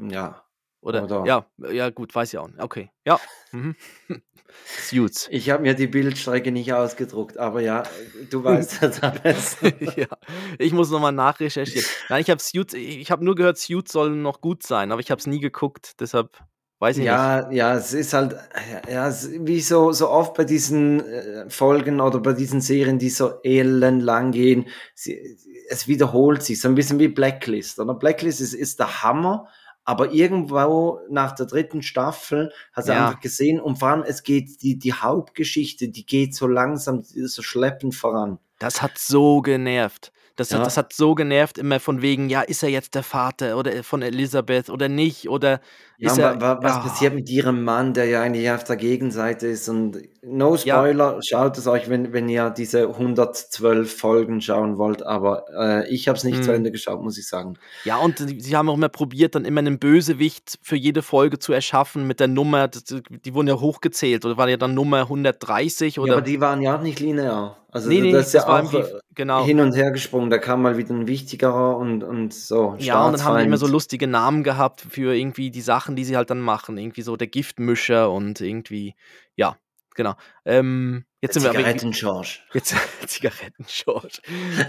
ja. 0.09 0.43
Oder, 0.79 1.03
Oder? 1.03 1.25
ja, 1.25 1.45
ja, 1.69 1.89
gut, 1.89 2.15
weiß 2.15 2.31
ich 2.31 2.39
auch 2.39 2.47
nicht. 2.47 2.61
Okay, 2.61 2.89
ja. 3.05 3.19
Mhm. 3.51 3.75
Suits. 4.65 5.27
Ich 5.31 5.49
habe 5.49 5.63
mir 5.63 5.73
die 5.73 5.87
Bildstrecke 5.87 6.51
nicht 6.51 6.73
ausgedruckt, 6.73 7.37
aber 7.37 7.61
ja, 7.61 7.83
du 8.29 8.43
weißt 8.43 8.83
das 8.83 9.01
am 9.01 9.13
besten. 9.21 9.73
ja, 9.95 10.07
ich 10.57 10.73
muss 10.73 10.89
nochmal 10.89 11.11
nachrecherchieren. 11.11 11.87
Nein, 12.09 12.21
ich 12.21 12.29
habe 12.29 12.41
Suits, 12.41 12.73
ich 12.73 13.09
habe 13.11 13.23
nur 13.23 13.35
gehört, 13.35 13.57
Suits 13.57 13.91
sollen 13.91 14.21
noch 14.21 14.41
gut 14.41 14.63
sein, 14.63 14.91
aber 14.91 15.01
ich 15.01 15.11
habe 15.11 15.19
es 15.19 15.27
nie 15.27 15.39
geguckt, 15.39 15.99
deshalb 15.99 16.37
weiß 16.79 16.97
ich 16.97 17.03
nicht. 17.03 17.07
Ja, 17.07 17.51
ja, 17.51 17.75
es 17.75 17.93
ist 17.93 18.13
halt, 18.13 18.35
ja, 18.89 19.11
wie 19.39 19.61
so, 19.61 19.91
so 19.91 20.09
oft 20.09 20.35
bei 20.35 20.43
diesen 20.43 21.05
äh, 21.05 21.49
Folgen 21.49 21.99
oder 22.01 22.19
bei 22.19 22.33
diesen 22.33 22.61
Serien, 22.61 22.99
die 22.99 23.09
so 23.09 23.41
ellenlang 23.43 24.31
gehen, 24.31 24.67
sie, 24.93 25.37
es 25.69 25.87
wiederholt 25.87 26.43
sich, 26.43 26.61
so 26.61 26.67
ein 26.67 26.75
bisschen 26.75 26.99
wie 26.99 27.07
Blacklist. 27.07 27.79
Oder 27.79 27.93
Blacklist 27.93 28.41
ist, 28.41 28.53
ist 28.53 28.79
der 28.79 29.03
Hammer, 29.03 29.47
aber 29.87 30.11
irgendwo 30.11 30.99
nach 31.09 31.31
der 31.31 31.45
dritten 31.45 31.81
Staffel 31.81 32.51
hast 32.73 32.89
du 32.89 32.91
Ja. 32.91 33.07
einfach 33.07 33.21
gesehen 33.21 33.61
und 33.61 33.79
vor 33.79 33.87
allem 33.87 34.03
es 34.05 34.21
geht, 34.23 34.61
die, 34.61 34.77
die 34.77 34.91
Hauptgeschichte, 34.91 35.87
die 35.87 36.05
geht 36.05 36.35
so 36.35 36.45
langsam, 36.45 37.03
so 37.03 37.41
schleppend 37.41 37.95
voran. 37.95 38.37
Das 38.59 38.81
hat 38.81 38.97
so 38.97 39.41
genervt. 39.41 40.11
Das, 40.37 40.51
Ja. 40.51 40.59
hat, 40.59 40.65
das 40.67 40.77
hat 40.77 40.93
so 40.93 41.13
genervt, 41.15 41.57
immer 41.57 41.79
von 41.79 42.01
wegen, 42.01 42.29
ja, 42.29 42.41
ist 42.41 42.63
er 42.63 42.69
jetzt 42.69 42.95
der 42.95 43.03
Vater 43.03 43.57
oder 43.57 43.83
von 43.83 44.01
Elisabeth 44.01 44.69
oder 44.69 44.87
nicht? 44.87 45.27
Oder 45.29 45.59
Ja, 45.97 46.11
ist 46.11 46.17
er. 46.19 46.39
wa- 46.39 46.59
was 46.61 46.73
Ah. 46.73 46.79
passiert 46.79 47.13
mit 47.15 47.27
ihrem 47.29 47.63
Mann, 47.63 47.93
der 47.95 48.05
ja 48.05 48.21
eigentlich 48.21 48.49
auf 48.51 48.63
der 48.63 48.75
Gegenseite 48.75 49.47
ist? 49.47 49.67
Und 49.67 49.97
no 50.23 50.55
Ja. 50.55 50.75
Spoiler, 50.77 51.19
schaut 51.23 51.57
es 51.57 51.65
euch, 51.67 51.89
wenn, 51.89 52.13
wenn 52.13 52.29
ihr 52.29 52.51
diese 52.51 52.87
112 52.97 53.97
Folgen 53.97 54.39
schauen 54.41 54.77
wollt. 54.77 55.03
Aber 55.03 55.45
äh, 55.57 55.89
ich 55.89 56.07
habe 56.07 56.17
es 56.17 56.23
nicht 56.23 56.43
zu 56.43 56.51
Mm. 56.51 56.55
Ende 56.55 56.71
geschaut, 56.71 57.01
muss 57.01 57.17
ich 57.17 57.27
sagen. 57.27 57.55
Ja, 57.83 57.97
und 57.97 58.23
sie 58.39 58.55
haben 58.55 58.69
auch 58.69 58.75
immer 58.75 58.89
probiert, 58.89 59.33
dann 59.35 59.43
immer 59.45 59.59
einen 59.59 59.79
Bösewicht 59.79 60.59
für 60.61 60.75
jede 60.75 61.01
Folge 61.01 61.39
zu 61.39 61.51
erschaffen 61.51 62.05
mit 62.05 62.19
der 62.19 62.27
Nummer. 62.27 62.67
das- 62.67 62.83
Die 62.85 63.33
wurden 63.33 63.47
ja 63.47 63.59
hochgezählt 63.59 64.23
oder 64.23 64.37
war 64.37 64.47
ja 64.49 64.57
dann 64.57 64.73
Nummer 64.75 65.09
130 65.09 65.95
Ja, 65.95 66.03
oder. 66.03 66.13
aber 66.13 66.21
die 66.21 66.39
waren 66.39 66.61
ja 66.61 66.77
auch 66.77 66.81
nicht 66.81 66.99
linear. 66.99 67.57
Also 67.77 67.89
nee, 67.89 68.01
nee, 68.01 68.11
das 68.11 68.27
ist 68.27 68.33
ja 68.33 68.47
auch 68.47 68.73
äh, 68.73 68.85
Genau. 69.13 69.45
hin 69.45 69.59
und 69.59 69.75
her 69.75 69.91
gesprungen. 69.91 70.29
Da 70.29 70.37
kam 70.37 70.61
mal 70.61 70.77
wieder 70.77 70.93
ein 70.93 71.07
wichtigerer 71.07 71.77
und, 71.77 72.03
und 72.03 72.33
so. 72.33 72.75
Ja, 72.79 73.05
und 73.05 73.13
dann 73.13 73.23
haben 73.23 73.37
die 73.37 73.45
immer 73.45 73.57
so 73.57 73.67
lustige 73.67 74.07
Namen 74.07 74.43
gehabt 74.43 74.85
für 74.89 75.15
irgendwie 75.15 75.51
die 75.51 75.61
Sachen, 75.61 75.95
die 75.95 76.03
sie 76.03 76.15
halt 76.17 76.29
dann 76.29 76.39
machen. 76.39 76.77
Irgendwie 76.77 77.01
so 77.01 77.15
der 77.15 77.27
Giftmischer 77.27 78.11
und 78.11 78.41
irgendwie, 78.41 78.95
ja, 79.35 79.57
genau. 79.97 80.13
Ähm, 80.45 81.03
jetzt 81.19 81.33
sind 81.33 81.43
wir 81.43 81.49
aber 81.49 81.59
irgendwie- 81.59 81.89
Zigaretten-George. 81.91 82.39
Jetzt 82.53 82.73
Zigaretten-George. 83.07 84.21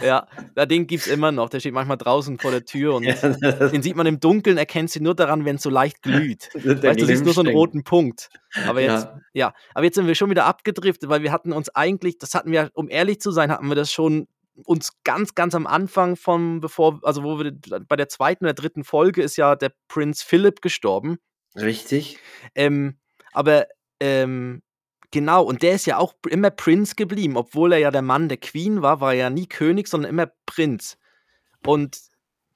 Ja, 0.05 0.27
na, 0.57 0.67
den 0.67 0.89
gibt's 0.89 1.07
immer 1.07 1.31
noch. 1.31 1.49
Der 1.51 1.61
steht 1.61 1.73
manchmal 1.75 1.97
draußen 1.99 2.39
vor 2.41 2.51
der 2.51 2.65
Tür 2.65 2.97
und 2.97 3.05
Ja, 3.05 3.15
den 3.15 3.83
sieht 3.83 3.95
man 3.95 4.07
im 4.07 4.19
Dunkeln, 4.19 4.59
erkennt 4.59 4.91
sie 4.91 5.01
nur 5.01 5.15
daran, 5.15 5.45
wenn 5.45 5.57
es 5.57 5.63
so 5.63 5.71
leicht 5.71 6.03
glüht. 6.03 6.49
Weißt 6.55 7.01
du, 7.01 7.07
siehst 7.07 7.25
nur 7.25 7.35
so 7.35 7.43
einen 7.43 7.55
roten 7.55 7.85
Punkt. 7.85 8.31
Aber 8.67 8.81
jetzt, 8.81 9.05
Ja. 9.05 9.21
ja. 9.35 9.55
aber 9.75 9.85
jetzt 9.85 9.95
sind 9.95 10.09
wir 10.09 10.17
schon 10.17 10.31
wieder 10.31 10.47
abgedriftet, 10.47 11.09
weil 11.09 11.23
wir 11.23 11.31
hatten 11.31 11.53
uns 11.53 11.69
eigentlich, 11.69 12.19
das 12.19 12.35
hatten 12.35 12.51
wir, 12.51 12.71
um 12.75 12.91
ehrlich 12.91 13.21
zu 13.21 13.31
sein, 13.31 13.53
hatten 13.53 13.69
wir 13.69 13.77
das 13.77 13.93
schon 13.93 14.27
uns 14.65 14.91
ganz, 15.05 15.37
ganz 15.37 15.55
am 15.55 15.69
Anfang 15.69 16.17
von, 16.17 16.59
bevor, 16.61 16.99
also 17.05 17.23
wo 17.23 17.39
wir 17.39 17.53
bei 17.87 17.95
der 17.95 18.09
zweiten 18.09 18.45
oder 18.45 18.55
dritten 18.55 18.83
Folge 18.83 19.23
ist 19.23 19.37
ja 19.37 19.55
der 19.55 19.71
Prinz 19.87 20.23
Philipp 20.23 20.63
gestorben. 20.63 21.19
Richtig. 21.55 22.19
Ähm, 22.57 22.99
aber 23.33 23.67
ähm, 24.01 24.63
genau, 25.11 25.45
und 25.45 25.63
der 25.63 25.75
ist 25.75 25.87
ja 25.87 25.99
auch 25.99 26.15
immer 26.29 26.51
Prinz 26.51 26.97
geblieben, 26.97 27.37
obwohl 27.37 27.73
er 27.73 27.79
ja 27.79 27.91
der 27.91 28.03
Mann 28.03 28.29
der 28.29 28.39
Queen 28.39 28.83
war, 28.83 29.01
war 29.01 29.13
er 29.13 29.19
ja 29.19 29.31
nie 29.31 29.47
König, 29.47 29.89
sondern 29.89 30.11
immer 30.11 30.31
Prinz. 30.47 30.99
Und 31.67 31.99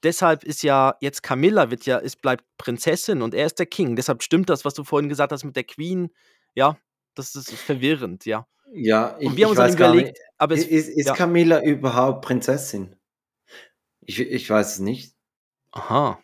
deshalb 0.03 0.43
ist 0.43 0.63
ja 0.63 0.95
jetzt 0.99 1.23
Camilla 1.23 1.71
wird 1.71 1.85
ja, 1.85 1.97
ist, 1.97 2.21
bleibt 2.21 2.45
Prinzessin 2.57 3.21
und 3.21 3.33
er 3.33 3.45
ist 3.45 3.59
der 3.59 3.65
King. 3.65 3.95
Deshalb 3.95 4.23
stimmt 4.23 4.49
das, 4.49 4.65
was 4.65 4.73
du 4.73 4.83
vorhin 4.83 5.09
gesagt 5.09 5.31
hast 5.31 5.43
mit 5.43 5.55
der 5.55 5.63
Queen. 5.63 6.09
Ja, 6.55 6.77
das, 7.15 7.35
ist 7.35 7.51
verwirrend, 7.53 8.25
ja. 8.25 8.47
Ja, 8.71 9.17
ich, 9.19 9.27
Und 9.27 9.37
wir 9.37 9.45
haben 9.45 9.51
uns 9.51 9.59
dann 9.59 9.73
überlegt, 9.73 10.07
nicht. 10.09 10.21
aber 10.37 10.55
es, 10.55 10.65
Ist, 10.65 10.89
ist 10.89 11.07
ja. 11.07 11.13
Camilla 11.13 11.61
überhaupt 11.61 12.25
Prinzessin? 12.25 12.95
Ich, 14.01 14.19
ich 14.19 14.49
weiß 14.49 14.73
es 14.73 14.79
nicht. 14.79 15.15
aha, 15.71 16.22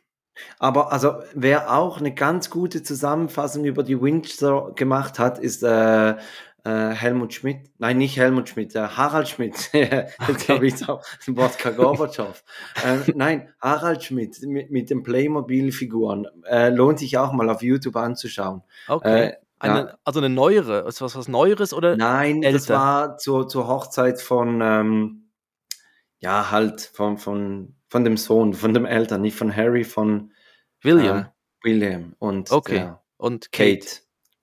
Aber 0.60 0.92
also, 0.92 1.16
wer 1.34 1.74
auch 1.74 2.00
eine 2.00 2.14
ganz 2.14 2.50
gute 2.50 2.84
Zusammenfassung 2.84 3.66
über 3.66 3.84
die 3.84 4.02
Windsor 4.02 4.74
gemacht 4.76 5.20
hat, 5.20 5.40
ist 5.40 5.64
äh, 5.64 6.12
äh, 6.12 6.90
Helmut 6.92 7.34
Schmidt. 7.34 7.70
Nein, 7.78 7.98
nicht 7.98 8.18
Helmut 8.18 8.50
Schmidt, 8.50 8.76
äh, 8.76 8.80
Harald 8.88 9.30
Schmidt. 9.30 9.56
Jetzt 9.74 10.18
Okay. 10.28 10.54
habe 10.54 10.68
ich 10.68 10.90
auch 10.90 11.02
Wodka 11.28 11.70
Gorbatschow. 11.72 12.44
äh, 12.86 13.12
nein, 13.16 13.50
Harald 13.62 14.04
Schmidt 14.04 14.42
mit, 14.44 14.70
mit 14.70 14.90
den 14.90 15.02
Playmobil-Figuren. 15.04 16.28
Äh, 16.46 16.70
lohnt 16.70 17.00
sich 17.00 17.18
auch 17.18 17.32
mal 17.32 17.50
auf 17.50 17.62
YouTube 17.64 17.96
anzuschauen. 17.96 18.62
okay. 18.88 19.28
Äh, 19.30 19.34
Eine, 19.62 19.98
Also 20.04 20.20
eine 20.20 20.30
neuere, 20.30 20.88
ist 20.88 21.02
was 21.02 21.16
was 21.16 21.28
Neueres 21.30 21.74
oder? 21.74 21.96
Nein, 21.98 22.42
das 22.42 22.54
älter? 22.54 22.74
war 22.76 23.18
zur, 23.18 23.48
zur 23.48 23.68
Hochzeit 23.68 24.22
von, 24.22 24.60
ähm, 24.62 25.30
ja, 26.20 26.52
halt, 26.52 26.82
von, 26.82 27.18
von, 27.18 27.76
von 27.90 28.04
dem 28.04 28.18
Sohn, 28.18 28.54
von 28.54 28.74
dem 28.74 28.86
Eltern, 28.86 29.22
nicht 29.22 29.36
von 29.38 29.56
Harry, 29.56 29.84
von 29.84 30.32
William 30.82 31.18
äh, 31.18 31.26
William 31.64 32.16
und 32.20 32.52
Okay. 32.52 32.74
der 32.76 33.04
und 33.18 33.52
Kate. 33.52 33.80
Kate. 33.80 34.00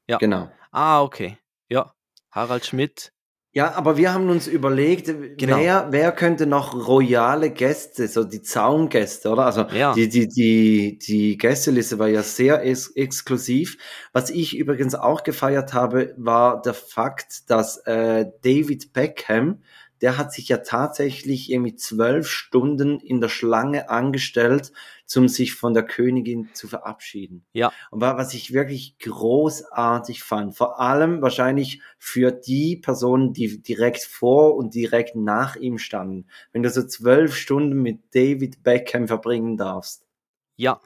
Ja. 0.08 0.18
Genau. 0.18 0.50
Ah, 0.70 1.02
okay. 1.02 1.38
Ja. 1.68 1.94
Harald 2.30 2.66
Schmidt. 2.66 3.12
Ja, 3.52 3.72
aber 3.74 3.96
wir 3.96 4.12
haben 4.12 4.28
uns 4.28 4.46
überlegt, 4.46 5.06
Genau. 5.38 5.56
wer, 5.56 5.86
wer 5.90 6.12
könnte 6.12 6.46
noch 6.46 6.74
royale 6.86 7.48
Gäste, 7.50 8.06
so 8.06 8.22
die 8.22 8.42
Zaungäste, 8.42 9.30
oder? 9.30 9.46
Also 9.46 9.62
Ja. 9.72 9.94
die, 9.94 10.10
die, 10.10 10.28
die, 10.28 10.98
die 10.98 11.38
Gästeliste 11.38 11.98
war 11.98 12.08
ja 12.08 12.22
sehr 12.22 12.62
ex 12.66 12.90
exklusiv. 12.94 13.78
Was 14.12 14.28
ich 14.28 14.58
übrigens 14.58 14.94
auch 14.94 15.22
gefeiert 15.22 15.72
habe, 15.72 16.12
war 16.18 16.60
der 16.60 16.74
Fakt, 16.74 17.48
dass 17.48 17.78
äh, 17.86 18.26
David 18.42 18.92
Beckham, 18.92 19.62
der 20.06 20.18
hat 20.18 20.32
sich 20.32 20.48
ja 20.48 20.58
tatsächlich 20.58 21.50
irgendwie 21.50 21.74
zwölf 21.74 22.28
Stunden 22.28 23.00
in 23.00 23.20
der 23.20 23.28
Schlange 23.28 23.90
angestellt, 23.90 24.70
um 25.16 25.26
sich 25.26 25.52
von 25.54 25.74
der 25.74 25.82
Königin 25.82 26.48
zu 26.54 26.68
verabschieden. 26.68 27.44
Ja. 27.52 27.72
Und 27.90 28.02
wa- 28.02 28.16
was 28.16 28.32
ich 28.32 28.52
wirklich 28.52 28.98
großartig 29.00 30.22
fand, 30.22 30.56
vor 30.56 30.78
allem 30.78 31.22
wahrscheinlich 31.22 31.82
für 31.98 32.30
die 32.30 32.76
Personen, 32.76 33.32
die 33.32 33.60
direkt 33.60 34.02
vor 34.02 34.54
und 34.54 34.76
direkt 34.76 35.16
nach 35.16 35.56
ihm 35.56 35.76
standen. 35.76 36.28
Wenn 36.52 36.62
du 36.62 36.70
so 36.70 36.86
zwölf 36.86 37.34
Stunden 37.34 37.82
mit 37.82 38.14
David 38.14 38.62
Beckham 38.62 39.08
verbringen 39.08 39.56
darfst. 39.56 40.06
Ja, 40.54 40.80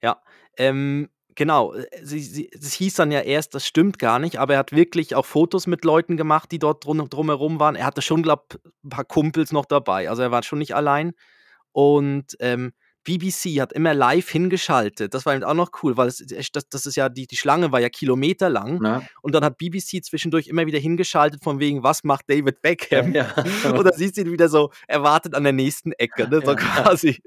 ja. 0.00 0.22
Ähm, 0.56 1.08
genau. 1.34 1.74
äh, 1.74 1.86
Sie, 2.02 2.20
sie, 2.20 2.50
es 2.52 2.72
hieß 2.74 2.94
dann 2.94 3.10
ja 3.10 3.20
erst, 3.20 3.54
das 3.54 3.66
stimmt 3.66 3.98
gar 3.98 4.18
nicht, 4.18 4.38
aber 4.38 4.54
er 4.54 4.58
hat 4.60 4.72
wirklich 4.72 5.14
auch 5.14 5.26
Fotos 5.26 5.66
mit 5.66 5.84
Leuten 5.84 6.16
gemacht, 6.16 6.50
die 6.52 6.58
dort 6.58 6.84
drum, 6.84 7.08
drumherum 7.08 7.60
waren. 7.60 7.76
Er 7.76 7.86
hatte 7.86 8.02
schon, 8.02 8.22
glaube 8.22 8.44
ein 8.84 8.90
paar 8.90 9.04
Kumpels 9.04 9.52
noch 9.52 9.66
dabei. 9.66 10.08
Also 10.08 10.22
er 10.22 10.30
war 10.30 10.42
schon 10.42 10.58
nicht 10.58 10.74
allein. 10.74 11.12
Und 11.72 12.36
ähm, 12.40 12.72
BBC 13.04 13.60
hat 13.60 13.72
immer 13.72 13.94
live 13.94 14.28
hingeschaltet. 14.28 15.12
Das 15.14 15.26
war 15.26 15.34
eben 15.34 15.42
auch 15.42 15.54
noch 15.54 15.70
cool, 15.82 15.96
weil 15.96 16.08
es, 16.08 16.18
das, 16.52 16.68
das 16.68 16.86
ist 16.86 16.96
ja, 16.96 17.08
die, 17.08 17.26
die 17.26 17.36
Schlange 17.36 17.72
war 17.72 17.80
ja 17.80 17.88
kilometerlang. 17.88 18.78
Ne? 18.80 19.08
Und 19.22 19.34
dann 19.34 19.44
hat 19.44 19.58
BBC 19.58 20.04
zwischendurch 20.04 20.46
immer 20.46 20.66
wieder 20.66 20.78
hingeschaltet, 20.78 21.42
von 21.42 21.58
wegen, 21.58 21.82
was 21.82 22.04
macht 22.04 22.30
David 22.30 22.62
Beckham? 22.62 23.12
Ja. 23.12 23.32
Und 23.64 23.84
dann 23.84 23.94
siehst 23.94 24.16
du 24.16 24.20
ihn 24.20 24.30
wieder 24.30 24.48
so 24.48 24.70
erwartet 24.86 25.34
an 25.34 25.42
der 25.42 25.52
nächsten 25.52 25.92
Ecke, 25.92 26.28
ne? 26.28 26.40
so 26.44 26.52
Ja. 26.52 26.56
quasi. 26.56 27.20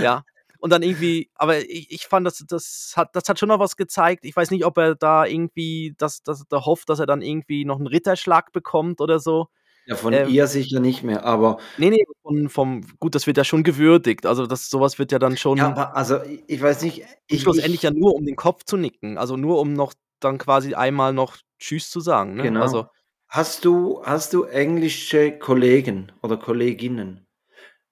Ja. 0.00 0.22
Und 0.60 0.70
dann 0.70 0.82
irgendwie, 0.82 1.30
aber 1.34 1.58
ich, 1.58 1.90
ich 1.90 2.06
fand, 2.06 2.26
das, 2.26 2.44
das, 2.46 2.92
hat, 2.94 3.16
das 3.16 3.28
hat 3.28 3.38
schon 3.38 3.48
noch 3.48 3.58
was 3.58 3.76
gezeigt. 3.76 4.24
Ich 4.24 4.36
weiß 4.36 4.50
nicht, 4.50 4.64
ob 4.64 4.76
er 4.78 4.94
da 4.94 5.24
irgendwie, 5.24 5.94
dass, 5.98 6.22
dass 6.22 6.44
er 6.50 6.66
hofft, 6.66 6.88
dass 6.88 7.00
er 7.00 7.06
dann 7.06 7.22
irgendwie 7.22 7.64
noch 7.64 7.78
einen 7.78 7.86
Ritterschlag 7.86 8.52
bekommt 8.52 9.00
oder 9.00 9.18
so. 9.18 9.48
ja, 9.86 9.96
von 9.96 10.12
Ähm, 10.12 10.28
ihr 10.28 10.46
sicher 10.46 10.80
nicht 10.80 11.02
mehr, 11.02 11.24
aber 11.24 11.58
Nee, 11.78 11.90
nee, 11.90 12.04
von, 12.22 12.48
vom, 12.48 12.84
gut, 12.98 13.14
das 13.14 13.26
wird 13.26 13.38
ja 13.38 13.44
schon 13.44 13.62
gewürdigt. 13.62 14.26
Also 14.26 14.46
das, 14.46 14.68
sowas 14.68 14.98
wird 14.98 15.12
ja 15.12 15.18
dann 15.18 15.36
schon 15.36 15.58
ja, 15.58 15.68
aber 15.68 15.96
also 15.96 16.18
ich, 16.46 16.60
weiß 16.60 16.82
nicht, 16.82 17.04
ich, 17.26 17.40
schlussendlich 17.42 17.76
ich, 17.76 17.82
ja 17.82 17.90
nur 17.90 18.14
um 18.14 18.26
den 18.26 18.36
Kopf 18.36 18.64
zu 18.64 18.76
nicken. 18.76 19.16
Also 19.18 19.36
nur 19.36 19.58
um 19.58 19.72
noch 19.72 19.94
dann 20.20 20.38
quasi 20.38 20.74
einmal 20.74 21.14
noch 21.14 21.38
Tschüss 21.58 21.90
zu 21.90 22.00
sagen. 22.00 22.34
Ne? 22.34 22.42
genau. 22.42 22.62
Also, 22.62 22.86
Hast 23.32 23.64
du, 23.64 24.02
hast 24.02 24.32
du 24.32 24.42
englische 24.42 25.30
Kollegen 25.38 26.10
oder 26.20 26.36
Kolleginnen? 26.36 27.28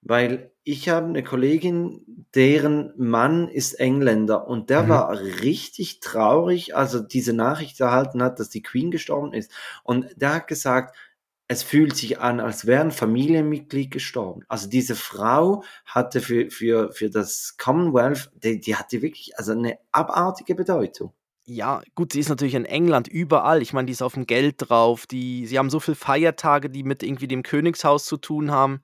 Weil 0.01 0.51
ich 0.63 0.87
habe 0.89 1.07
eine 1.07 1.23
Kollegin, 1.23 2.25
deren 2.35 2.93
Mann 2.97 3.47
ist 3.49 3.73
Engländer 3.79 4.47
und 4.47 4.69
der 4.69 4.87
Mhm. 4.87 4.89
war 4.89 5.11
richtig 5.19 5.99
traurig, 5.99 6.75
als 6.75 6.93
er 6.93 7.01
diese 7.01 7.33
Nachricht 7.33 7.79
erhalten 7.79 8.21
hat, 8.23 8.39
dass 8.39 8.49
die 8.49 8.61
Queen 8.61 8.91
gestorben 8.91 9.33
ist. 9.33 9.51
Und 9.83 10.07
der 10.15 10.35
hat 10.35 10.47
gesagt, 10.47 10.95
es 11.47 11.63
fühlt 11.63 11.95
sich 11.97 12.19
an, 12.19 12.39
als 12.39 12.65
wäre 12.67 12.81
ein 12.81 12.91
Familienmitglied 12.91 13.91
gestorben. 13.91 14.43
Also 14.47 14.69
diese 14.69 14.95
Frau 14.95 15.63
hatte 15.85 16.21
für, 16.21 16.49
für, 16.51 16.91
für 16.93 17.09
das 17.09 17.57
Commonwealth, 17.57 18.31
die, 18.43 18.59
die 18.61 18.75
hatte 18.75 19.01
wirklich 19.01 19.37
also 19.37 19.51
eine 19.53 19.79
abartige 19.91 20.55
Bedeutung. 20.55 21.13
Ja, 21.45 21.81
gut, 21.95 22.13
sie 22.13 22.19
ist 22.19 22.29
natürlich 22.29 22.53
in 22.53 22.65
England 22.65 23.07
überall. 23.07 23.61
Ich 23.63 23.73
meine, 23.73 23.87
die 23.87 23.93
ist 23.93 24.03
auf 24.03 24.13
dem 24.13 24.27
Geld 24.27 24.55
drauf. 24.59 25.07
Die, 25.07 25.47
sie 25.47 25.57
haben 25.57 25.69
so 25.71 25.79
viele 25.79 25.95
Feiertage, 25.95 26.69
die 26.69 26.83
mit 26.83 27.01
irgendwie 27.01 27.27
dem 27.27 27.41
Königshaus 27.41 28.05
zu 28.05 28.17
tun 28.17 28.51
haben. 28.51 28.81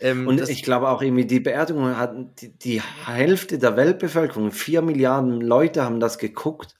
Ähm, 0.00 0.28
und 0.28 0.48
ich 0.48 0.62
glaube 0.62 0.88
auch 0.88 1.02
irgendwie 1.02 1.26
die 1.26 1.40
Beerdigung 1.40 1.96
hatten 1.96 2.34
die, 2.36 2.56
die, 2.56 2.80
Hälfte 2.80 3.58
der 3.58 3.76
Weltbevölkerung, 3.76 4.52
vier 4.52 4.80
Milliarden 4.80 5.40
Leute 5.40 5.82
haben 5.82 5.98
das 5.98 6.18
geguckt. 6.18 6.76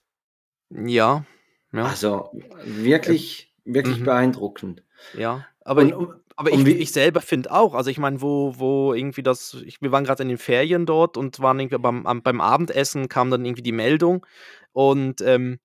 Ja. 0.71 1.25
ja. 1.73 1.85
Also 1.85 2.31
wirklich, 2.65 3.53
wirklich 3.65 4.01
mhm. 4.01 4.05
beeindruckend. 4.05 4.85
Ja, 5.17 5.47
aber, 5.63 5.83
und, 5.83 5.93
um, 5.95 6.15
aber 6.37 6.53
ich, 6.53 6.65
ich 6.67 6.93
selber 6.93 7.21
finde 7.21 7.51
auch, 7.51 7.75
also 7.75 7.91
ich 7.91 7.99
meine, 7.99 8.23
wo, 8.23 8.55
wo 8.59 8.95
irgendwie 8.95 9.25
das, 9.25 9.55
ich, 9.67 9.83
wir 9.83 9.91
waren 9.91 10.05
gerade 10.05 10.23
in 10.23 10.29
den 10.29 10.39
Ferien 10.39 10.87
dort 10.87 11.17
und 11.17 11.41
waren 11.41 11.59
irgendwie 11.59 11.79
beim, 11.79 12.05
beim 12.23 12.41
Abendessen, 12.41 13.09
kam 13.09 13.31
dann 13.31 13.45
irgendwie 13.45 13.63
die 13.63 13.73
Meldung 13.73 14.25
und 14.73 15.21
ähm, 15.23 15.59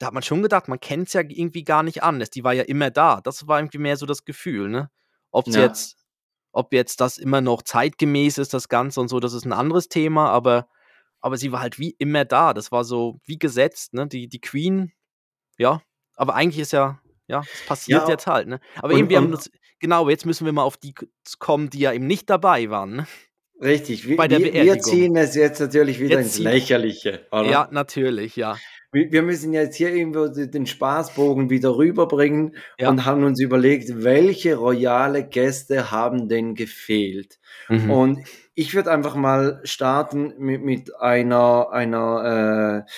da 0.00 0.06
hat 0.06 0.14
man 0.14 0.22
schon 0.22 0.42
gedacht, 0.42 0.66
man 0.66 0.80
kennt 0.80 1.08
es 1.08 1.12
ja 1.12 1.20
irgendwie 1.20 1.62
gar 1.62 1.82
nicht 1.82 2.02
anders. 2.02 2.30
Die 2.30 2.42
war 2.42 2.54
ja 2.54 2.62
immer 2.62 2.90
da. 2.90 3.20
Das 3.20 3.46
war 3.46 3.58
irgendwie 3.58 3.78
mehr 3.78 3.98
so 3.98 4.06
das 4.06 4.24
Gefühl, 4.24 4.68
ne? 4.68 4.90
Ob 5.30 5.46
ja. 5.46 5.60
jetzt, 5.60 5.99
ob 6.52 6.72
jetzt 6.72 7.00
das 7.00 7.18
immer 7.18 7.40
noch 7.40 7.62
zeitgemäß 7.62 8.38
ist, 8.38 8.54
das 8.54 8.68
Ganze 8.68 9.00
und 9.00 9.08
so, 9.08 9.20
das 9.20 9.32
ist 9.32 9.44
ein 9.44 9.52
anderes 9.52 9.88
Thema, 9.88 10.30
aber, 10.30 10.68
aber 11.20 11.36
sie 11.36 11.52
war 11.52 11.60
halt 11.60 11.78
wie 11.78 11.94
immer 11.98 12.24
da. 12.24 12.54
Das 12.54 12.72
war 12.72 12.84
so 12.84 13.20
wie 13.24 13.38
gesetzt, 13.38 13.94
ne? 13.94 14.06
Die, 14.06 14.28
die 14.28 14.40
Queen, 14.40 14.92
ja, 15.58 15.82
aber 16.14 16.34
eigentlich 16.34 16.60
ist 16.60 16.72
ja, 16.72 17.00
ja, 17.28 17.42
es 17.52 17.66
passiert 17.66 18.02
ja, 18.02 18.08
jetzt 18.10 18.26
halt, 18.26 18.48
ne? 18.48 18.60
Aber 18.76 18.94
und, 18.94 19.00
eben, 19.00 19.08
wir 19.08 19.18
haben 19.18 19.32
uns, 19.32 19.50
genau, 19.78 20.08
jetzt 20.08 20.26
müssen 20.26 20.44
wir 20.44 20.52
mal 20.52 20.64
auf 20.64 20.76
die 20.76 20.94
kommen, 21.38 21.70
die 21.70 21.80
ja 21.80 21.92
eben 21.92 22.06
nicht 22.06 22.28
dabei 22.28 22.70
waren, 22.70 22.96
ne? 22.96 23.06
Richtig, 23.62 24.08
wir, 24.08 24.16
wir, 24.16 24.80
ziehen 24.80 25.16
es 25.16 25.34
jetzt 25.34 25.60
natürlich 25.60 26.00
wieder 26.00 26.16
jetzt 26.18 26.38
ins 26.38 26.38
Lächerliche, 26.38 27.26
oder? 27.30 27.50
Ja, 27.50 27.68
natürlich, 27.70 28.34
ja 28.34 28.56
wir 28.92 29.22
müssen 29.22 29.52
jetzt 29.52 29.76
hier 29.76 29.94
irgendwo 29.94 30.26
den 30.26 30.66
Spaßbogen 30.66 31.48
wieder 31.48 31.76
rüberbringen 31.76 32.56
ja. 32.78 32.88
und 32.88 33.04
haben 33.04 33.22
uns 33.24 33.40
überlegt, 33.40 34.02
welche 34.02 34.56
royale 34.56 35.24
Gäste 35.24 35.90
haben 35.90 36.28
denn 36.28 36.54
gefehlt? 36.54 37.38
Mhm. 37.68 37.90
Und 37.90 38.28
ich 38.54 38.74
würde 38.74 38.90
einfach 38.90 39.14
mal 39.14 39.60
starten 39.64 40.34
mit, 40.38 40.62
mit 40.62 41.00
einer, 41.00 41.70
einer, 41.70 42.84
äh, 42.86 42.90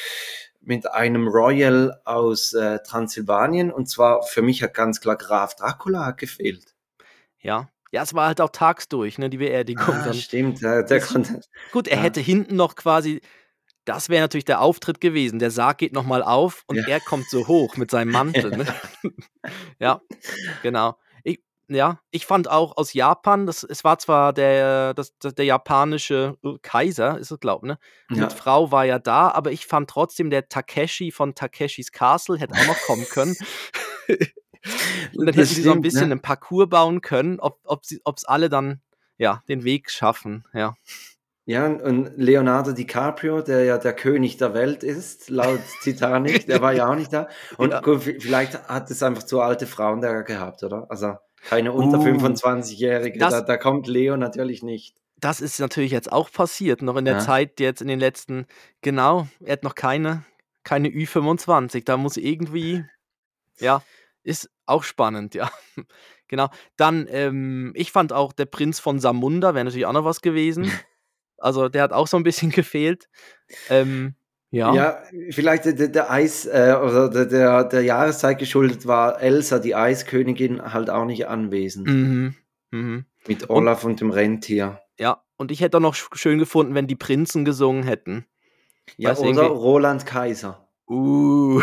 mit 0.63 0.91
einem 0.91 1.29
Royal 1.29 2.01
aus 2.05 2.55
äh, 2.55 2.79
Transsilvanien 2.79 3.71
und 3.71 3.89
zwar 3.89 4.23
für 4.23 4.43
mich 4.43 4.63
hat 4.63 4.75
ganz 4.75 5.01
klar 5.01 5.17
Graf 5.17 5.57
Dracula 5.57 6.13
gefehlt. 6.13 6.75
Ja, 7.39 7.69
ja, 7.91 8.03
es 8.03 8.15
war 8.15 8.29
halt 8.29 8.41
auch 8.41 8.49
tagsdurch, 8.49 9.19
ne, 9.19 9.29
die 9.29 9.37
Beerdigung. 9.37 9.95
Ah, 9.95 10.05
dann. 10.07 10.15
Stimmt, 10.15 10.63
der, 10.63 10.83
der 10.83 11.01
konnte. 11.01 11.43
Gut, 11.73 11.89
er 11.89 11.99
ja. 11.99 12.03
hätte 12.05 12.21
hinten 12.21 12.57
noch 12.57 12.75
quasi 12.75 13.21
das 13.85 14.09
wäre 14.09 14.23
natürlich 14.23 14.45
der 14.45 14.61
Auftritt 14.61 15.01
gewesen. 15.01 15.39
Der 15.39 15.51
Sarg 15.51 15.79
geht 15.79 15.93
nochmal 15.93 16.23
auf 16.23 16.65
und 16.67 16.77
ja. 16.77 16.87
er 16.87 17.01
kommt 17.01 17.29
so 17.29 17.47
hoch 17.47 17.77
mit 17.77 17.91
seinem 17.91 18.13
Mantel. 18.13 18.57
Ne? 18.57 18.67
ja, 19.79 20.01
genau. 20.63 20.97
Ich, 21.25 21.41
ja, 21.69 22.01
ich 22.11 22.27
fand 22.27 22.49
auch 22.49 22.77
aus 22.77 22.93
Japan, 22.93 23.47
das, 23.47 23.63
es 23.65 23.85
war 23.85 23.99
zwar 23.99 24.33
der, 24.33 24.95
das, 24.95 25.15
der 25.19 25.45
japanische 25.45 26.37
äh, 26.45 26.59
Kaiser, 26.63 27.19
ist 27.19 27.31
es, 27.31 27.41
glaube 27.41 27.67
ich, 27.67 27.69
ne? 27.73 27.79
Die 28.11 28.21
ja. 28.21 28.31
Frau 28.31 28.71
war 28.71 28.85
ja 28.85 28.99
da, 28.99 29.31
aber 29.31 29.53
ich 29.53 29.67
fand 29.67 29.91
trotzdem, 29.91 30.31
der 30.31 30.49
Takeshi 30.49 31.11
von 31.11 31.35
Takeshis 31.35 31.93
Castle 31.93 32.39
hätte 32.39 32.55
auch 32.55 32.67
noch 32.67 32.81
kommen 32.83 33.07
können. 33.09 33.37
und 34.09 35.27
dann 35.27 35.35
hätten 35.35 35.45
sie 35.47 35.63
so 35.63 35.73
ein 35.73 35.81
bisschen 35.81 36.09
ne? 36.09 36.15
einen 36.15 36.23
Parcours 36.23 36.69
bauen 36.69 37.01
können, 37.01 37.41
ob 37.41 37.61
es 37.83 38.01
ob 38.05 38.19
alle 38.27 38.49
dann 38.49 38.81
ja, 39.19 39.43
den 39.49 39.65
Weg 39.65 39.91
schaffen, 39.91 40.45
ja. 40.53 40.75
Ja, 41.45 41.67
und 41.67 42.13
Leonardo 42.17 42.71
DiCaprio, 42.73 43.43
der 43.43 43.65
ja 43.65 43.79
der 43.79 43.95
König 43.95 44.37
der 44.37 44.55
Welt 44.55 44.85
ist, 44.85 45.29
laut 45.29 45.61
Titanic, 45.83 46.47
der 46.47 46.63
war 46.63 46.73
ja 46.73 46.89
auch 46.89 46.95
nicht 46.95 47.13
da. 47.13 47.29
Und 47.57 47.73
ja. 47.73 47.83
vielleicht 47.99 48.69
hat 48.69 48.91
es 48.91 49.03
einfach 49.03 49.25
zu 49.25 49.41
alte 49.41 49.67
Frauen 49.67 50.01
da 50.01 50.23
gehabt, 50.23 50.63
oder? 50.63 50.87
Also 50.89 51.17
keine 51.45 51.73
unter 51.73 51.99
uh, 51.99 52.05
25-Jährige, 52.05 53.19
da, 53.19 53.41
da 53.41 53.57
kommt 53.57 53.89
Leo 53.89 54.17
natürlich 54.17 54.63
nicht. 54.63 54.97
Das 55.17 55.41
ist 55.41 55.59
natürlich 55.59 55.91
jetzt 55.91 56.13
auch 56.13 56.31
passiert, 56.31 56.83
noch 56.83 56.97
in 56.97 57.05
der 57.05 57.15
ja. 57.15 57.21
Zeit 57.21 57.59
jetzt 57.59 57.83
in 57.83 57.89
den 57.89 57.99
letzten, 57.99 58.47
genau, 58.81 59.27
er 59.41 59.55
hat 59.55 59.65
noch 59.65 59.75
keine, 59.75 60.25
keine 60.63 60.89
Ü25, 60.89 61.85
da 61.85 61.97
muss 61.97 62.17
irgendwie, 62.17 62.85
ja, 63.59 63.83
ist 64.23 64.51
auch 64.67 64.85
spannend, 64.85 65.35
ja. 65.37 65.51
genau. 66.29 66.49
Dann, 66.77 67.07
ähm, 67.11 67.73
ich 67.75 67.91
fand 67.91 68.13
auch 68.13 68.33
der 68.33 68.47
Prinz 68.47 68.79
von 68.79 69.01
Samunda 69.01 69.55
wäre 69.55 69.65
natürlich 69.65 69.87
auch 69.87 69.93
noch 69.93 70.05
was 70.05 70.21
gewesen. 70.21 70.71
Also 71.43 71.69
der 71.69 71.83
hat 71.83 71.93
auch 71.93 72.07
so 72.07 72.17
ein 72.17 72.23
bisschen 72.23 72.51
gefehlt. 72.51 73.09
Ähm, 73.69 74.15
ja. 74.51 74.75
ja, 74.75 75.03
vielleicht 75.31 75.65
der, 75.65 75.89
der 75.89 76.11
Eis 76.11 76.45
äh, 76.45 76.77
oder 76.79 77.09
der, 77.09 77.25
der, 77.25 77.65
der, 77.65 77.83
Jahreszeit 77.83 78.39
geschuldet 78.39 78.87
war 78.87 79.19
Elsa, 79.21 79.59
die 79.59 79.75
Eiskönigin, 79.75 80.75
halt 80.75 80.91
auch 80.91 81.07
nicht 81.07 81.27
anwesend. 81.27 81.89
Mhm. 81.89 82.35
Mhm. 82.71 83.07
Mit 83.27 83.49
Olaf 83.49 83.85
und, 83.85 83.93
und, 83.93 84.01
dem 84.01 84.11
Rentier. 84.11 84.81
Ja, 84.99 85.23
und 85.37 85.51
ich 85.53 85.63
hätte 85.63 85.79
auch 85.79 85.83
noch 85.83 85.95
schön 85.95 86.39
gefunden, 86.39 86.75
wenn 86.75 86.87
die 86.87 86.97
Prinzen 86.97 87.47
gesungen 87.47 87.85
hätten. 87.85 88.27
Ja, 88.99 89.11
Weiß 89.11 89.21
oder 89.21 89.29
irgendwie... 89.29 89.47
Roland 89.47 90.05
Kaiser. 90.05 90.69
Uh. 90.89 91.63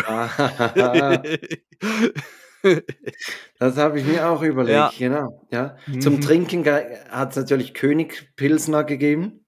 das 3.58 3.76
habe 3.76 4.00
ich 4.00 4.06
mir 4.06 4.28
auch 4.28 4.42
überlegt, 4.42 4.74
ja. 4.74 4.92
genau. 4.98 5.46
Ja. 5.52 5.76
Mhm. 5.86 6.00
Zum 6.00 6.20
Trinken 6.20 6.64
hat 6.64 7.30
es 7.30 7.36
natürlich 7.36 7.74
König 7.74 8.34
Pilsner 8.34 8.82
gegeben. 8.82 9.39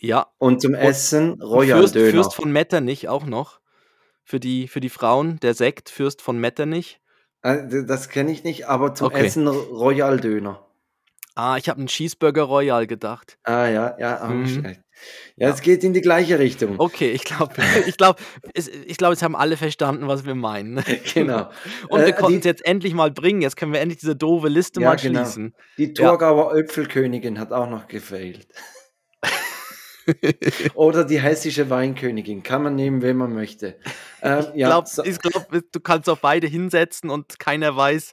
Ja. 0.00 0.28
Und 0.38 0.62
zum 0.62 0.74
Essen 0.74 1.40
Royal 1.42 1.80
Fürst, 1.80 1.94
Döner. 1.94 2.10
Fürst 2.10 2.34
von 2.34 2.52
Metternich 2.52 3.08
auch 3.08 3.26
noch. 3.26 3.60
Für 4.24 4.40
die, 4.40 4.68
für 4.68 4.80
die 4.80 4.90
Frauen, 4.90 5.40
der 5.40 5.54
Sekt 5.54 5.88
Fürst 5.88 6.20
von 6.20 6.38
Metternich. 6.38 7.00
Äh, 7.42 7.84
das 7.86 8.08
kenne 8.08 8.30
ich 8.30 8.44
nicht, 8.44 8.68
aber 8.68 8.94
zum 8.94 9.08
okay. 9.08 9.26
Essen 9.26 9.48
Royal 9.48 10.20
Döner. 10.20 10.64
Ah, 11.34 11.56
ich 11.56 11.68
habe 11.68 11.78
einen 11.78 11.86
Cheeseburger 11.86 12.42
Royal 12.42 12.86
gedacht. 12.86 13.38
Ah 13.44 13.68
ja, 13.68 13.96
ja, 13.98 14.26
mhm. 14.26 14.48
schlecht. 14.48 14.80
Ja, 15.36 15.50
es 15.50 15.60
geht 15.60 15.84
in 15.84 15.92
die 15.92 16.00
gleiche 16.00 16.40
Richtung. 16.40 16.74
Okay, 16.78 17.12
ich 17.12 17.22
glaube, 17.22 17.54
ich 17.86 17.96
glaube, 17.96 18.20
ich 18.52 18.96
glaube, 18.96 19.14
jetzt 19.14 19.22
haben 19.22 19.36
alle 19.36 19.56
verstanden, 19.56 20.08
was 20.08 20.26
wir 20.26 20.34
meinen. 20.34 20.82
Genau. 21.14 21.48
Und 21.88 22.00
wir 22.00 22.08
äh, 22.08 22.12
konnten 22.12 22.40
es 22.40 22.44
jetzt 22.44 22.66
endlich 22.66 22.92
mal 22.92 23.10
bringen. 23.10 23.40
Jetzt 23.40 23.56
können 23.56 23.72
wir 23.72 23.80
endlich 23.80 24.00
diese 24.00 24.16
doofe 24.16 24.48
Liste 24.48 24.80
ja, 24.80 24.88
mal 24.88 24.96
genau. 24.96 25.20
schließen. 25.20 25.54
Die 25.78 25.92
Thurgauer 25.92 26.54
ja. 26.54 26.60
Öpfelkönigin 26.60 27.38
hat 27.38 27.52
auch 27.52 27.70
noch 27.70 27.86
gefehlt. 27.86 28.48
Oder 30.74 31.04
die 31.04 31.20
hessische 31.20 31.70
Weinkönigin. 31.70 32.42
Kann 32.42 32.62
man 32.62 32.74
nehmen, 32.74 33.02
wenn 33.02 33.16
man 33.16 33.34
möchte. 33.34 33.76
Ähm, 34.22 34.44
ich 34.52 34.60
ja, 34.60 34.68
glaube, 34.68 34.88
so. 34.88 35.02
glaub, 35.02 35.48
du 35.50 35.80
kannst 35.80 36.08
auch 36.08 36.18
beide 36.18 36.46
hinsetzen 36.46 37.10
und 37.10 37.38
keiner 37.38 37.76
weiß, 37.76 38.12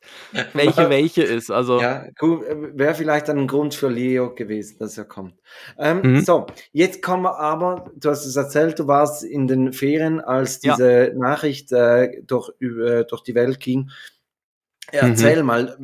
welche 0.53 0.89
welche 0.89 1.23
ist. 1.23 1.51
Also. 1.51 1.81
Ja. 1.81 2.05
Äh, 2.05 2.11
wäre 2.21 2.95
vielleicht 2.95 3.29
ein 3.29 3.47
Grund 3.47 3.75
für 3.75 3.89
Leo 3.89 4.33
gewesen, 4.33 4.77
dass 4.79 4.97
er 4.97 5.05
kommt. 5.05 5.35
Ähm, 5.77 6.01
mhm. 6.01 6.21
So, 6.21 6.47
jetzt 6.71 7.01
kommen 7.01 7.23
wir 7.23 7.39
aber, 7.39 7.91
du 7.95 8.09
hast 8.09 8.25
es 8.25 8.35
erzählt, 8.35 8.79
du 8.79 8.87
warst 8.87 9.23
in 9.23 9.47
den 9.47 9.73
Ferien, 9.73 10.19
als 10.19 10.59
diese 10.59 11.07
ja. 11.07 11.13
Nachricht 11.13 11.71
äh, 11.71 12.21
durch, 12.23 12.51
äh, 12.61 13.05
durch 13.05 13.23
die 13.23 13.35
Welt 13.35 13.59
ging. 13.59 13.89
Erzähl 14.91 15.41
mhm. 15.41 15.45
mal, 15.47 15.77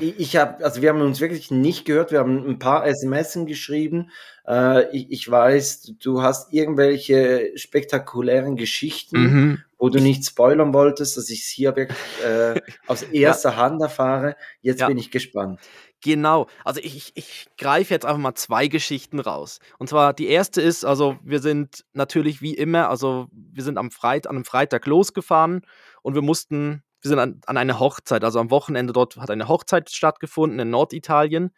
ich 0.00 0.36
habe, 0.36 0.64
also 0.64 0.80
wir 0.80 0.88
haben 0.88 1.02
uns 1.02 1.20
wirklich 1.20 1.50
nicht 1.50 1.84
gehört, 1.84 2.10
wir 2.10 2.20
haben 2.20 2.48
ein 2.48 2.58
paar 2.58 2.86
SMS 2.86 3.38
geschrieben. 3.46 4.10
Äh, 4.46 4.96
ich, 4.96 5.10
ich, 5.10 5.30
weiß, 5.30 5.94
du 6.00 6.22
hast 6.22 6.52
irgendwelche 6.52 7.52
spektakulären 7.56 8.56
Geschichten, 8.56 9.20
mhm. 9.20 9.62
wo 9.78 9.88
du 9.88 10.00
nicht 10.00 10.24
spoilern 10.24 10.72
wolltest, 10.72 11.16
dass 11.16 11.30
ich 11.30 11.40
es 11.40 11.48
hier 11.48 11.74
wirklich 11.74 11.98
äh, 12.24 12.60
aus 12.86 13.02
erster 13.02 13.50
ja. 13.50 13.56
Hand 13.56 13.82
erfahre. 13.82 14.36
Jetzt 14.60 14.80
ja. 14.80 14.88
bin 14.88 14.98
ich 14.98 15.10
gespannt. 15.10 15.60
Genau, 16.02 16.46
also 16.64 16.80
ich, 16.80 16.96
ich, 16.96 17.12
ich 17.14 17.46
greife 17.58 17.92
jetzt 17.92 18.04
einfach 18.04 18.20
mal 18.20 18.34
zwei 18.34 18.68
Geschichten 18.68 19.18
raus. 19.18 19.58
Und 19.78 19.88
zwar 19.88 20.12
die 20.12 20.28
erste 20.28 20.60
ist, 20.60 20.84
also 20.84 21.16
wir 21.24 21.40
sind 21.40 21.84
natürlich 21.94 22.42
wie 22.42 22.54
immer, 22.54 22.90
also 22.90 23.26
wir 23.32 23.64
sind 23.64 23.78
am 23.78 23.90
Freit 23.90 24.26
an 24.26 24.36
einem 24.36 24.44
Freitag 24.44 24.86
losgefahren 24.86 25.62
und 26.02 26.14
wir 26.14 26.22
mussten 26.22 26.82
wir 27.02 27.10
sind 27.10 27.18
an, 27.18 27.40
an 27.46 27.56
eine 27.56 27.78
Hochzeit, 27.78 28.24
also 28.24 28.40
am 28.40 28.50
Wochenende 28.50 28.92
dort 28.92 29.16
hat 29.16 29.30
eine 29.30 29.48
Hochzeit 29.48 29.90
stattgefunden 29.90 30.58
in 30.58 30.70
Norditalien. 30.70 31.52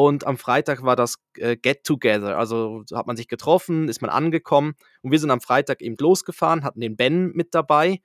Und 0.00 0.26
am 0.26 0.38
Freitag 0.38 0.82
war 0.82 0.96
das 0.96 1.16
äh, 1.36 1.58
Get 1.58 1.84
Together. 1.84 2.38
Also 2.38 2.84
hat 2.94 3.06
man 3.06 3.18
sich 3.18 3.28
getroffen, 3.28 3.86
ist 3.86 4.00
man 4.00 4.10
angekommen. 4.10 4.72
Und 5.02 5.12
wir 5.12 5.18
sind 5.18 5.30
am 5.30 5.42
Freitag 5.42 5.82
eben 5.82 5.96
losgefahren, 5.98 6.64
hatten 6.64 6.80
den 6.80 6.96
Ben 6.96 7.32
mit 7.32 7.54
dabei. 7.54 8.00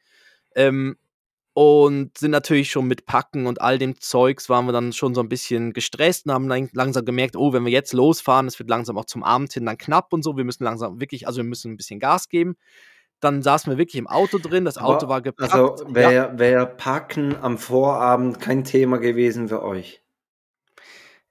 Ähm, 0.58 0.97
und 1.53 2.17
sind 2.17 2.31
natürlich 2.31 2.69
schon 2.69 2.86
mit 2.86 3.05
Packen 3.05 3.47
und 3.47 3.62
all 3.62 3.77
dem 3.77 3.97
Zeugs 4.01 4.49
waren 4.49 4.65
wir 4.65 4.73
dann 4.73 4.91
schon 4.91 5.15
so 5.15 5.21
ein 5.21 5.29
bisschen 5.29 5.71
gestresst 5.71 6.25
und 6.25 6.34
haben 6.34 6.49
dann 6.49 6.67
langsam 6.73 7.05
gemerkt, 7.05 7.38
oh, 7.38 7.53
wenn 7.53 7.63
wir 7.63 7.71
jetzt 7.71 7.93
losfahren, 7.93 8.47
es 8.47 8.60
wird 8.60 8.69
langsam 8.69 8.97
auch 8.97 9.05
zum 9.05 9.23
Abend 9.23 9.53
hin 9.53 9.65
dann 9.65 9.77
knapp 9.77 10.12
und 10.12 10.21
so, 10.21 10.36
wir 10.36 10.43
müssen 10.43 10.65
langsam 10.65 10.99
wirklich, 10.99 11.27
also 11.27 11.38
wir 11.38 11.45
müssen 11.45 11.71
ein 11.71 11.77
bisschen 11.77 12.01
Gas 12.01 12.27
geben. 12.27 12.58
Dann 13.21 13.41
saßen 13.41 13.71
wir 13.71 13.77
wirklich 13.77 13.99
im 13.99 14.08
Auto 14.08 14.38
drin, 14.38 14.65
das 14.65 14.77
Auto 14.77 15.08
war 15.08 15.21
gepackt. 15.21 15.53
Also 15.53 15.77
wäre 15.88 16.13
ja. 16.13 16.38
wär 16.38 16.65
Packen 16.65 17.38
am 17.38 17.58
Vorabend 17.58 18.41
kein 18.41 18.65
Thema 18.65 18.97
gewesen 18.97 19.47
für 19.47 19.63
euch? 19.63 20.04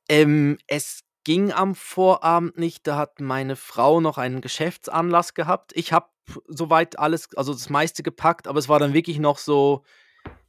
Ähm, 0.09 0.59
es 0.67 1.01
ging 1.25 1.53
am 1.53 1.75
Vorabend 1.75 2.59
nicht, 2.59 2.87
da 2.87 2.97
hat 2.97 3.21
meine 3.21 3.57
Frau 3.57 4.01
noch 4.01 4.19
einen 4.19 4.41
Geschäftsanlass 4.41 5.35
gehabt. 5.35 5.73
Ich 5.75 5.93
habe 5.93 6.09
soweit 6.47 6.99
alles, 6.99 7.35
also 7.37 7.53
das 7.53 7.71
meiste 7.71 8.03
gepackt, 8.03 8.47
aber 8.47 8.59
es 8.59 8.69
war 8.69 8.79
dann 8.79 8.93
wirklich 8.93 9.19
noch 9.19 9.39
so, 9.39 9.83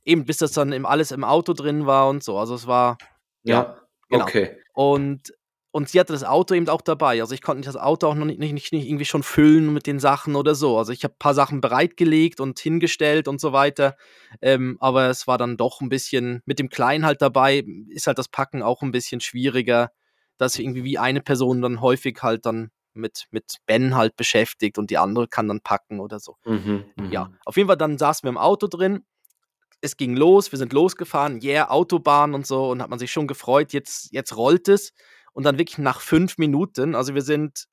eben 0.03 0.25
bis 0.25 0.37
das 0.37 0.51
dann 0.51 0.85
alles 0.85 1.11
im 1.11 1.23
Auto 1.23 1.53
drin 1.53 1.85
war 1.85 2.09
und 2.09 2.23
so. 2.23 2.37
Also 2.37 2.55
es 2.55 2.67
war, 2.67 2.97
ja, 3.43 3.55
ja 3.55 3.81
genau. 4.09 4.23
okay. 4.25 4.57
Und 4.73 5.33
und 5.75 5.89
sie 5.89 5.99
hatte 5.99 6.13
das 6.13 6.23
Auto 6.23 6.53
eben 6.53 6.69
auch 6.69 6.79
dabei. 6.79 7.19
Also 7.19 7.33
ich 7.33 7.41
konnte 7.41 7.65
das 7.65 7.75
Auto 7.75 8.07
auch 8.07 8.15
noch 8.15 8.23
nicht, 8.23 8.39
nicht, 8.39 8.71
nicht 8.71 8.87
irgendwie 8.87 9.03
schon 9.03 9.23
füllen 9.23 9.73
mit 9.73 9.87
den 9.87 9.99
Sachen 9.99 10.37
oder 10.37 10.55
so. 10.55 10.77
Also 10.77 10.93
ich 10.93 11.03
habe 11.03 11.15
ein 11.15 11.19
paar 11.19 11.33
Sachen 11.33 11.59
bereitgelegt 11.59 12.39
und 12.39 12.57
hingestellt 12.57 13.27
und 13.27 13.41
so 13.41 13.51
weiter. 13.51 13.97
Ähm, 14.41 14.77
aber 14.79 15.09
es 15.09 15.27
war 15.27 15.37
dann 15.37 15.57
doch 15.57 15.81
ein 15.81 15.89
bisschen, 15.89 16.41
mit 16.45 16.59
dem 16.59 16.69
Kleinen 16.69 17.05
halt 17.05 17.21
dabei, 17.21 17.65
ist 17.89 18.07
halt 18.07 18.17
das 18.17 18.29
Packen 18.29 18.63
auch 18.63 18.83
ein 18.83 18.93
bisschen 18.93 19.19
schwieriger, 19.19 19.91
dass 20.37 20.57
irgendwie 20.57 20.85
wie 20.85 20.97
eine 20.97 21.19
Person 21.19 21.61
dann 21.61 21.81
häufig 21.81 22.19
halt 22.21 22.45
dann 22.45 22.71
mit, 22.93 23.25
mit 23.31 23.57
Ben 23.65 23.97
halt 23.97 24.15
beschäftigt 24.15 24.77
und 24.77 24.91
die 24.91 24.97
andere 24.97 25.27
kann 25.27 25.49
dann 25.49 25.59
packen 25.59 25.99
oder 25.99 26.21
so. 26.21 26.37
Mhm, 26.45 26.85
ja, 27.11 27.25
mhm. 27.25 27.35
auf 27.43 27.57
jeden 27.57 27.67
Fall 27.67 27.75
dann 27.75 27.97
saßen 27.97 28.25
wir 28.25 28.29
im 28.29 28.37
Auto 28.37 28.67
drin 28.67 29.03
es 29.81 29.97
ging 29.97 30.15
los, 30.15 30.51
wir 30.51 30.57
sind 30.57 30.73
losgefahren, 30.73 31.41
yeah, 31.43 31.69
Autobahn 31.69 32.33
und 32.33 32.47
so, 32.47 32.69
und 32.71 32.81
hat 32.81 32.89
man 32.89 32.97
sich 32.97 33.11
schon 33.11 33.27
gefreut, 33.27 33.71
jetzt, 33.73 34.11
jetzt 34.11 34.35
rollt 34.35 34.67
es. 34.67 34.93
Und 35.35 35.43
dann 35.43 35.57
wirklich 35.59 35.77
nach 35.77 35.99
fünf 35.99 36.37
Minuten, 36.37 36.95
also 36.95 37.13
wir 37.13 37.21
sind 37.21 37.65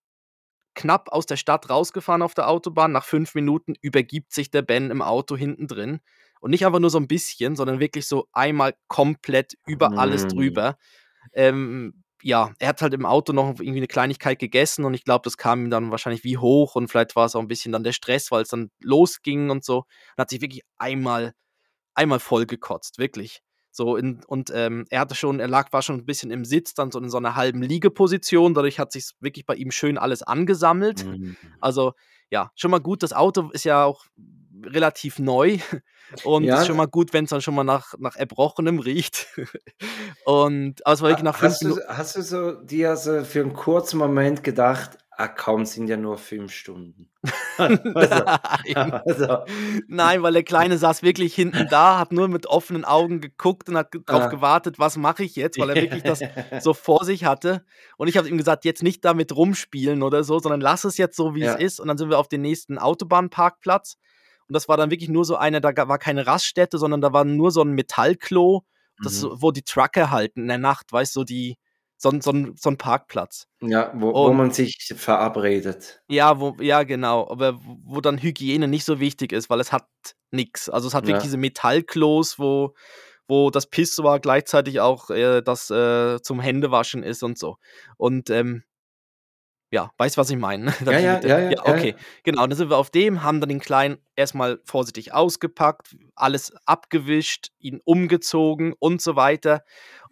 knapp 0.75 1.11
aus 1.11 1.27
der 1.27 1.37
Stadt 1.37 1.71
rausgefahren 1.71 2.21
auf 2.21 2.35
der 2.35 2.49
Autobahn, 2.49 2.91
nach 2.91 3.05
fünf 3.05 3.37
Minuten 3.37 3.75
übergibt 3.81 4.33
sich 4.33 4.51
der 4.51 4.63
Ben 4.63 4.91
im 4.91 5.01
Auto 5.01 5.37
hinten 5.37 5.69
drin. 5.69 6.01
Und 6.41 6.51
nicht 6.51 6.67
einfach 6.67 6.81
nur 6.81 6.91
so 6.91 6.99
ein 6.99 7.07
bisschen, 7.07 7.55
sondern 7.55 7.79
wirklich 7.79 8.09
so 8.09 8.27
einmal 8.33 8.75
komplett 8.89 9.55
über 9.65 9.91
mm. 9.91 9.99
alles 9.99 10.27
drüber. 10.27 10.77
Ähm, 11.35 12.03
ja, 12.21 12.53
er 12.59 12.69
hat 12.69 12.83
halt 12.83 12.95
im 12.95 13.07
Auto 13.07 13.33
noch 13.33 13.61
irgendwie 13.61 13.79
eine 13.79 13.87
Kleinigkeit 13.87 14.41
gegessen 14.41 14.85
und 14.85 14.95
ich 14.95 15.05
glaube, 15.05 15.23
das 15.23 15.37
kam 15.37 15.65
ihm 15.65 15.71
dann 15.71 15.93
wahrscheinlich 15.93 16.25
wie 16.25 16.39
hoch 16.39 16.75
und 16.75 16.89
vielleicht 16.89 17.15
war 17.15 17.27
es 17.27 17.37
auch 17.37 17.41
ein 17.41 17.49
bisschen 17.49 17.71
dann 17.71 17.85
der 17.85 17.93
Stress, 17.93 18.33
weil 18.33 18.43
es 18.43 18.49
dann 18.49 18.73
losging 18.81 19.51
und 19.51 19.65
so. 19.65 19.79
Und 19.79 20.19
hat 20.19 20.31
sich 20.31 20.41
wirklich 20.41 20.63
einmal, 20.79 21.33
einmal 21.95 22.19
voll 22.19 22.45
gekotzt, 22.47 22.99
wirklich. 22.99 23.41
So 23.73 23.97
in, 23.97 24.21
und 24.27 24.53
ähm, 24.55 24.85
er 24.91 25.01
hatte 25.01 25.15
schon, 25.15 25.41
er 25.41 25.49
lag, 25.49 25.73
war 25.73 25.83
schon 25.83 25.97
ein 25.97 26.05
bisschen 26.05 26.31
im 26.31 26.45
Sitz, 26.45 26.75
dann 26.75 26.91
so 26.91 26.99
in 26.99 27.09
so 27.09 27.17
einer 27.17 27.35
halben 27.35 27.63
Liegeposition. 27.63 28.55
Dadurch 28.55 28.79
hat 28.79 28.93
sich 28.93 29.13
wirklich 29.21 29.47
bei 29.47 29.55
ihm 29.55 29.71
schön 29.71 29.99
alles 29.99 30.23
angesammelt. 30.23 31.07
Mhm. 31.07 31.37
Also 31.61 31.95
ja, 32.31 32.51
schon 32.55 32.71
mal 32.71 32.81
gut. 32.81 33.03
Das 33.03 33.13
Auto 33.13 33.51
ist 33.53 33.65
ja 33.65 33.85
auch 33.85 34.05
relativ 34.65 35.19
neu 35.19 35.59
und 36.25 36.45
ja. 36.45 36.61
ist 36.61 36.67
schon 36.67 36.77
mal 36.77 36.87
gut, 36.87 37.13
wenn 37.13 37.25
es 37.25 37.31
dann 37.31 37.41
schon 37.41 37.55
mal 37.55 37.65
nach, 37.65 37.95
nach 37.99 38.17
Erbrochenem 38.17 38.79
riecht. 38.79 39.27
und 40.25 40.85
aber 40.87 40.95
es 40.95 41.03
war 41.03 41.09
wirklich 41.09 41.25
nach 41.25 41.37
fünf 41.37 41.53
hast 41.53 41.63
du, 41.63 41.79
hast 41.89 42.17
du 42.17 42.23
so 42.23 42.53
dir 42.53 42.97
so 42.97 43.25
für 43.25 43.41
einen 43.41 43.55
kurzen 43.55 43.99
Moment 43.99 44.45
gedacht, 44.45 44.99
ah 45.17 45.29
kaum 45.29 45.65
sind 45.65 45.89
ja 45.89 45.97
nur 45.97 46.19
fünf 46.19 46.53
Stunden. 46.53 47.11
also, 47.59 48.25
Nein. 48.75 48.93
Also. 49.07 49.45
Nein, 49.87 50.23
weil 50.23 50.33
der 50.33 50.43
Kleine 50.43 50.79
saß 50.79 51.03
wirklich 51.03 51.35
hinten 51.35 51.69
da, 51.71 51.99
hat 51.99 52.13
nur 52.13 52.29
mit 52.29 52.47
offenen 52.47 52.85
Augen 52.85 53.21
geguckt 53.21 53.69
und 53.69 53.77
hat 53.77 53.95
darauf 54.07 54.25
ah. 54.25 54.29
gewartet, 54.29 54.79
was 54.79 54.97
mache 54.97 55.23
ich 55.25 55.37
jetzt, 55.37 55.59
weil 55.59 55.71
er 55.71 55.77
wirklich 55.77 56.03
das 56.03 56.21
so 56.65 56.75
vor 56.75 57.05
sich 57.05 57.25
hatte. 57.25 57.65
Und 57.99 58.09
ich 58.09 58.17
habe 58.17 58.29
ihm 58.29 58.39
gesagt, 58.39 58.65
jetzt 58.65 58.83
nicht 58.83 59.05
damit 59.05 59.35
rumspielen 59.35 60.03
oder 60.03 60.25
so, 60.25 60.39
sondern 60.39 60.61
lass 60.61 60.85
es 60.85 60.97
jetzt 60.97 61.17
so, 61.17 61.35
wie 61.35 61.41
ja. 61.41 61.55
es 61.55 61.61
ist. 61.61 61.81
Und 61.81 61.89
dann 61.89 61.99
sind 61.99 62.11
wir 62.11 62.19
auf 62.19 62.29
den 62.29 62.41
nächsten 62.41 62.79
Autobahnparkplatz. 62.79 63.99
Und 64.49 64.55
das 64.55 64.69
war 64.69 64.77
dann 64.77 64.91
wirklich 64.91 65.11
nur 65.11 65.25
so 65.25 65.37
eine, 65.37 65.61
da 65.61 65.73
war 65.89 65.99
keine 65.99 66.27
Raststätte, 66.27 66.79
sondern 66.79 67.01
da 67.01 67.13
war 67.13 67.25
nur 67.25 67.51
so 67.51 67.63
ein 67.63 67.73
Metallklo, 67.73 68.65
das, 69.03 69.23
mhm. 69.23 69.31
wo 69.35 69.51
die 69.51 69.63
Trucker 69.63 70.11
halten 70.11 70.43
in 70.43 70.49
der 70.49 70.59
Nacht, 70.59 70.93
weißt 70.93 71.15
du, 71.17 71.21
so 71.21 71.25
die, 71.25 71.57
so, 72.03 72.11
so, 72.21 72.33
so 72.57 72.71
ein 72.71 72.77
Parkplatz. 72.77 73.47
Ja, 73.61 73.93
wo, 73.95 74.13
wo 74.13 74.33
man 74.33 74.51
sich 74.51 74.93
verabredet. 74.97 76.03
Ja, 76.09 76.41
wo, 76.41 76.57
ja, 76.61 76.83
genau. 76.83 77.31
Aber 77.31 77.61
wo 77.63 78.01
dann 78.01 78.21
Hygiene 78.21 78.67
nicht 78.67 78.85
so 78.85 78.99
wichtig 78.99 79.33
ist, 79.33 79.49
weil 79.51 79.61
es 79.61 79.71
hat 79.71 79.87
nichts. 80.33 80.69
Also 80.69 80.89
es 80.89 80.95
hat 80.95 81.07
wirklich 81.07 81.23
diese 81.23 81.37
Metallklos, 81.37 82.41
wo, 82.41 82.75
wo 83.29 83.51
das 83.51 83.69
Pissoir 83.69 84.19
gleichzeitig 84.19 84.81
auch 84.81 85.11
äh, 85.11 85.43
das 85.43 85.71
äh, 85.71 86.21
zum 86.21 86.41
Händewaschen 86.41 87.05
ist 87.05 87.23
und 87.23 87.39
so. 87.39 87.59
Und 87.97 88.31
ähm, 88.31 88.65
ja, 89.71 89.93
weißt 89.97 90.17
du, 90.17 90.21
was 90.21 90.31
ich 90.31 90.39
meine? 90.39 90.75
Ja, 90.85 90.99
ja, 90.99 91.21
ja, 91.21 91.39
ja, 91.39 91.51
ja, 91.51 91.63
okay. 91.63 91.91
Ja. 91.97 92.05
Genau, 92.25 92.47
dann 92.47 92.57
sind 92.57 92.69
wir 92.69 92.79
auf 92.79 92.91
dem, 92.91 93.23
haben 93.23 93.41
dann 93.41 93.49
den 93.49 93.61
Kleinen 93.61 93.99
erstmal 94.17 94.61
vorsichtig 94.65 95.15
ausgepackt, 95.15 95.97
alles 96.17 96.53
abgewischt, 96.67 97.53
ihn 97.61 97.81
umgezogen 97.85 98.75
und 98.81 99.01
so 99.01 99.15
weiter. 99.15 99.63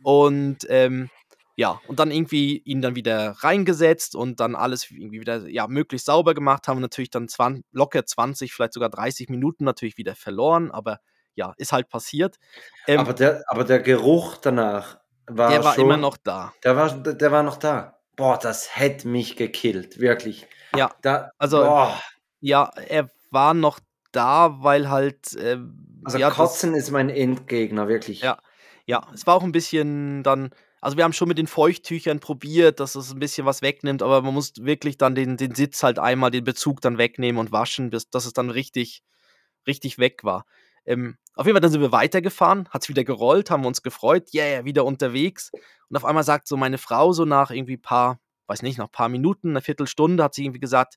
Und 0.03 0.67
ähm, 0.69 1.11
ja, 1.57 1.81
und 1.87 1.99
dann 1.99 2.11
irgendwie 2.11 2.59
ihn 2.59 2.81
dann 2.81 2.95
wieder 2.95 3.33
reingesetzt 3.39 4.15
und 4.15 4.41
dann 4.41 4.55
alles 4.55 4.91
irgendwie 4.91 5.21
wieder, 5.21 5.49
ja, 5.49 5.67
möglichst 5.67 6.07
sauber 6.07 6.35
gemacht, 6.35 6.69
haben 6.69 6.81
natürlich 6.81 7.11
dann 7.11 7.29
20, 7.29 7.65
locker 7.73 8.05
20, 8.05 8.53
vielleicht 8.53 8.73
sogar 8.73 8.91
30 8.91 9.29
Minuten 9.29 9.65
natürlich 9.65 9.99
wieder 9.99 10.15
verloren, 10.15 10.71
aber 10.71 11.01
ja, 11.35 11.55
ist 11.57 11.73
halt 11.73 11.89
passiert. 11.89 12.37
Ähm, 12.87 13.01
aber, 13.01 13.13
der, 13.15 13.43
aber 13.49 13.65
der 13.65 13.81
Geruch 13.81 14.37
danach 14.37 14.99
war 15.27 15.51
Der 15.51 15.65
war 15.65 15.75
schon, 15.75 15.85
immer 15.85 15.97
noch 15.97 16.17
da. 16.17 16.53
Der 16.65 16.77
war, 16.77 16.91
der 16.91 17.33
war 17.33 17.43
noch 17.43 17.57
da. 17.57 17.99
Boah, 18.17 18.39
das 18.39 18.77
hätte 18.77 19.09
mich 19.09 19.37
gekillt, 19.37 20.01
wirklich. 20.01 20.47
Ja, 20.77 20.91
da, 21.03 21.31
also, 21.39 21.59
boah. 21.59 22.01
ja, 22.41 22.71
er 22.89 23.11
war 23.31 23.55
noch 23.55 23.81
da, 24.13 24.63
weil 24.63 24.91
halt. 24.91 25.35
Äh, 25.35 25.59
also, 26.05 26.19
ja, 26.19 26.31
Kotzen 26.31 26.73
das, 26.73 26.85
ist 26.85 26.91
mein 26.91 27.11
Endgegner, 27.11 27.89
wirklich. 27.89 28.21
Ja, 28.21 28.39
ja, 28.87 29.07
es 29.15 29.27
war 29.27 29.35
auch 29.35 29.43
ein 29.43 29.53
bisschen 29.53 30.23
dann 30.23 30.51
also 30.81 30.97
wir 30.97 31.05
haben 31.05 31.13
schon 31.13 31.29
mit 31.29 31.39
den 31.39 31.47
Feuchttüchern 31.47 32.21
probiert, 32.21 32.81
dass 32.81 32.95
es 32.95 33.13
ein 33.13 33.19
bisschen 33.19 33.47
was 33.47 33.61
wegnimmt, 33.61 34.03
aber 34.03 34.23
man 34.23 34.33
muss 34.33 34.53
wirklich 34.61 34.97
dann 34.97 35.15
den, 35.15 35.37
den 35.37 35.55
Sitz 35.55 35.83
halt 35.83 35.99
einmal, 35.99 36.31
den 36.31 36.45
Bezug 36.45 36.81
dann 36.81 36.99
wegnehmen 36.99 37.39
und 37.39 37.53
waschen, 37.53 37.91
bis 37.91 38.09
dass 38.09 38.25
es 38.25 38.33
dann 38.33 38.51
richtig, 38.51 39.03
richtig 39.67 39.99
weg 39.99 40.25
war. 40.25 40.47
Ähm, 40.87 41.19
auf 41.35 41.47
jeden 41.47 41.55
Fall 41.55 41.61
dann 41.61 41.71
sind 41.71 41.83
wir 41.83 41.93
weitergefahren, 41.93 42.69
hat 42.71 42.83
es 42.83 42.89
wieder 42.89 43.05
gerollt, 43.05 43.51
haben 43.51 43.63
wir 43.63 43.69
uns 43.69 43.83
gefreut, 43.83 44.33
yeah, 44.35 44.65
wieder 44.65 44.85
unterwegs. 44.85 45.51
Und 45.89 45.97
auf 45.97 46.05
einmal 46.05 46.25
sagt 46.25 46.49
so 46.49 46.57
meine 46.57 46.79
Frau 46.79 47.13
so 47.13 47.25
nach 47.27 47.51
irgendwie 47.51 47.77
paar, 47.77 48.19
weiß 48.47 48.63
nicht, 48.63 48.79
nach 48.79 48.91
paar 48.91 49.09
Minuten, 49.09 49.51
eine 49.51 49.61
Viertelstunde, 49.61 50.25
hat 50.25 50.35
sie 50.35 50.45
irgendwie 50.45 50.61
gesagt, 50.61 50.97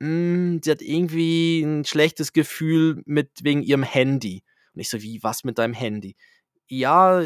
mm, 0.00 0.58
sie 0.62 0.70
hat 0.70 0.82
irgendwie 0.82 1.62
ein 1.62 1.84
schlechtes 1.84 2.32
Gefühl 2.34 3.02
mit 3.06 3.30
wegen 3.42 3.62
ihrem 3.62 3.82
Handy. 3.82 4.44
Und 4.74 4.80
ich 4.80 4.90
so, 4.90 5.00
wie, 5.00 5.22
was 5.22 5.42
mit 5.44 5.58
deinem 5.58 5.74
Handy? 5.74 6.16
Ja, 6.68 7.22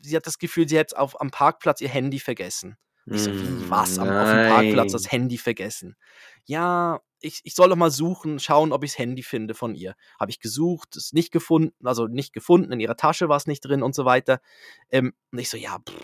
sie 0.00 0.16
hat 0.16 0.26
das 0.26 0.38
Gefühl, 0.38 0.68
sie 0.68 0.78
hätte 0.78 0.98
auf, 0.98 1.20
am 1.20 1.30
Parkplatz 1.30 1.80
ihr 1.80 1.88
Handy 1.88 2.18
vergessen. 2.18 2.76
Ich 3.06 3.22
so, 3.22 3.32
wie, 3.32 3.70
was? 3.70 3.98
Am, 3.98 4.08
auf 4.08 4.30
dem 4.30 4.48
Parkplatz 4.48 4.92
das 4.92 5.10
Handy 5.10 5.38
vergessen. 5.38 5.96
Ja, 6.44 7.00
ich, 7.20 7.40
ich 7.44 7.54
soll 7.54 7.68
doch 7.68 7.76
mal 7.76 7.90
suchen, 7.90 8.38
schauen, 8.38 8.72
ob 8.72 8.84
ich 8.84 8.92
das 8.92 8.98
Handy 8.98 9.22
finde 9.22 9.54
von 9.54 9.74
ihr. 9.74 9.94
Habe 10.18 10.30
ich 10.30 10.40
gesucht, 10.40 10.96
ist 10.96 11.14
nicht 11.14 11.32
gefunden, 11.32 11.74
also 11.86 12.06
nicht 12.06 12.32
gefunden, 12.32 12.72
in 12.72 12.80
ihrer 12.80 12.96
Tasche 12.96 13.28
war 13.28 13.36
es 13.36 13.46
nicht 13.46 13.62
drin 13.62 13.82
und 13.82 13.94
so 13.94 14.04
weiter. 14.04 14.40
Ähm, 14.90 15.12
und 15.32 15.38
ich 15.38 15.50
so, 15.50 15.56
ja, 15.56 15.78
pff. 15.78 15.94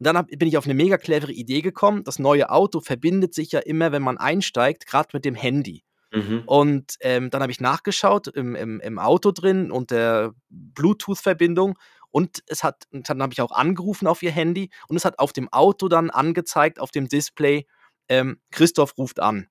Und 0.00 0.06
dann 0.06 0.16
hab, 0.16 0.28
bin 0.28 0.48
ich 0.48 0.56
auf 0.56 0.64
eine 0.64 0.74
mega 0.74 0.96
clevere 0.96 1.32
Idee 1.32 1.60
gekommen. 1.60 2.04
Das 2.04 2.18
neue 2.18 2.48
Auto 2.50 2.80
verbindet 2.80 3.34
sich 3.34 3.52
ja 3.52 3.60
immer, 3.60 3.92
wenn 3.92 4.02
man 4.02 4.16
einsteigt, 4.16 4.86
gerade 4.86 5.10
mit 5.12 5.26
dem 5.26 5.34
Handy. 5.34 5.84
Mhm. 6.12 6.42
Und 6.46 6.94
ähm, 7.00 7.30
dann 7.30 7.42
habe 7.42 7.52
ich 7.52 7.60
nachgeschaut 7.60 8.28
im, 8.28 8.54
im, 8.54 8.80
im 8.80 8.98
Auto 8.98 9.30
drin 9.30 9.70
und 9.70 9.90
der 9.90 10.32
Bluetooth-Verbindung 10.48 11.78
und 12.10 12.42
es 12.46 12.64
hat, 12.64 12.84
dann 12.90 13.22
habe 13.22 13.32
ich 13.32 13.40
auch 13.40 13.52
angerufen 13.52 14.06
auf 14.06 14.22
ihr 14.22 14.32
Handy 14.32 14.70
und 14.88 14.96
es 14.96 15.04
hat 15.04 15.18
auf 15.18 15.32
dem 15.32 15.52
Auto 15.52 15.88
dann 15.88 16.10
angezeigt, 16.10 16.80
auf 16.80 16.90
dem 16.90 17.08
Display, 17.08 17.66
ähm, 18.08 18.40
Christoph 18.50 18.96
ruft 18.98 19.20
an. 19.20 19.48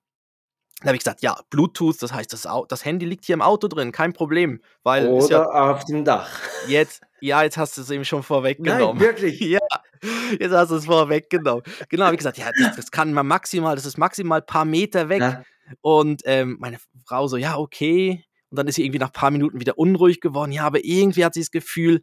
Da 0.80 0.86
habe 0.86 0.96
ich 0.96 1.00
gesagt, 1.00 1.20
ja, 1.20 1.38
Bluetooth, 1.50 2.02
das 2.02 2.12
heißt, 2.12 2.32
das, 2.32 2.48
das, 2.68 2.84
Handy 2.86 3.04
liegt 3.04 3.26
hier 3.26 3.34
im 3.34 3.42
Auto 3.42 3.68
drin, 3.68 3.92
kein 3.92 4.14
Problem. 4.14 4.62
Weil 4.82 5.08
Oder 5.08 5.28
ja, 5.28 5.44
auf 5.44 5.84
dem 5.84 6.06
Dach. 6.06 6.30
Jetzt, 6.68 7.02
ja, 7.20 7.42
jetzt 7.42 7.58
hast 7.58 7.76
du 7.76 7.82
es 7.82 7.90
eben 7.90 8.06
schon 8.06 8.22
vorweggenommen. 8.22 8.96
Nein, 8.96 9.00
wirklich? 9.00 9.40
Ja, 9.50 9.58
jetzt 10.38 10.52
hast 10.52 10.70
du 10.70 10.76
es 10.76 10.86
vorweggenommen. 10.86 11.62
Genau, 11.90 12.04
habe 12.04 12.14
ich 12.14 12.18
gesagt, 12.18 12.38
ja, 12.38 12.50
das, 12.58 12.76
das, 12.76 12.90
kann 12.90 13.12
man 13.12 13.26
maximal, 13.26 13.76
das 13.76 13.84
ist 13.84 13.98
maximal 13.98 14.40
ein 14.40 14.46
paar 14.46 14.64
Meter 14.64 15.10
weg. 15.10 15.20
Ja. 15.20 15.42
Und 15.82 16.22
ähm, 16.24 16.56
meine 16.58 16.78
Frau 17.04 17.28
so, 17.28 17.36
ja, 17.36 17.58
okay. 17.58 18.24
Und 18.48 18.56
dann 18.56 18.66
ist 18.66 18.76
sie 18.76 18.84
irgendwie 18.84 18.98
nach 18.98 19.08
ein 19.08 19.12
paar 19.12 19.30
Minuten 19.30 19.60
wieder 19.60 19.78
unruhig 19.78 20.22
geworden. 20.22 20.50
Ja, 20.50 20.64
aber 20.64 20.82
irgendwie 20.82 21.24
hat 21.26 21.34
sie 21.34 21.40
das 21.40 21.50
Gefühl, 21.50 22.00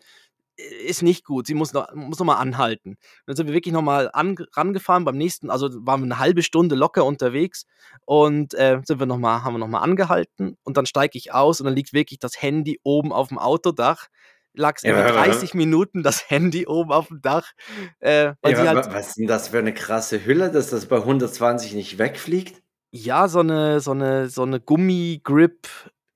ist 0.58 1.04
nicht 1.04 1.24
gut. 1.24 1.48
Sie 1.48 1.54
muss 1.54 1.74
noch, 1.74 1.94
muss 1.94 2.20
noch 2.20 2.26
mal 2.26 2.36
anhalten. 2.36 2.98
Dann 3.26 3.36
sind 3.36 3.48
wir 3.48 3.54
wirklich 3.54 3.74
noch 3.74 3.82
mal 3.82 4.10
an, 4.14 4.36
rangefahren. 4.54 5.06
Beim 5.06 5.18
nächsten, 5.18 5.50
also 5.50 5.70
waren 5.86 6.02
wir 6.02 6.06
eine 6.06 6.20
halbe 6.20 6.42
Stunde 6.42 6.76
locker 6.76 7.06
unterwegs 7.06 7.66
und 8.06 8.54
äh, 8.56 8.82
sind 8.84 9.00
wir 9.00 9.06
noch 9.06 9.18
mal, 9.18 9.44
haben 9.44 9.54
wir 9.54 9.60
noch 9.60 9.68
mal 9.68 9.82
angehalten 9.82 10.58
und 10.64 10.78
dann 10.78 10.86
steige 10.86 11.18
ich 11.18 11.34
aus 11.34 11.62
und 11.62 11.66
dann 11.66 11.76
liegt 11.76 11.94
wirklich 11.94 12.20
das 12.20 12.42
Handy 12.42 12.80
oben 12.84 13.14
auf 13.14 13.30
dem 13.30 13.38
Autodach. 13.38 14.08
Lag 14.54 14.78
es 14.78 14.84
ja, 14.84 15.12
30 15.12 15.54
Minuten 15.54 16.02
das 16.02 16.32
Handy 16.32 16.66
oben 16.66 16.92
auf 16.92 17.10
dem 17.10 17.22
Dach. 17.22 17.52
Äh, 18.00 18.24
ja, 18.24 18.34
halt, 18.44 18.92
was 18.92 19.10
ist 19.10 19.18
denn 19.18 19.28
das 19.28 19.50
für 19.50 19.60
eine 19.60 19.74
krasse 19.74 20.26
Hülle, 20.26 20.52
dass 20.52 20.72
das 20.72 20.88
bei 20.88 20.98
120 20.98 21.76
nicht 21.76 22.00
wegfliegt? 22.00 22.64
Ja, 22.90 23.28
so 23.28 23.40
eine, 23.40 23.80
so 23.82 23.92
eine, 23.92 24.30
so 24.30 24.42
eine 24.42 24.60
Gummigrip 24.60 25.68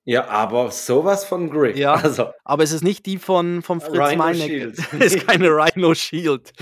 ja, 0.04 0.28
aber 0.28 0.70
sowas 0.70 1.24
von 1.24 1.48
Grip. 1.50 1.76
Ja, 1.76 1.94
also, 1.94 2.30
aber 2.44 2.64
es 2.64 2.72
ist 2.72 2.82
nicht 2.82 3.06
die 3.06 3.18
von 3.18 3.62
vom 3.62 3.80
Fritz 3.80 3.98
Rhino 3.98 4.16
Meineck. 4.16 4.74
es 4.98 5.14
ist 5.14 5.26
keine 5.26 5.48
Rhino 5.48 5.94
Shield. 5.94 6.52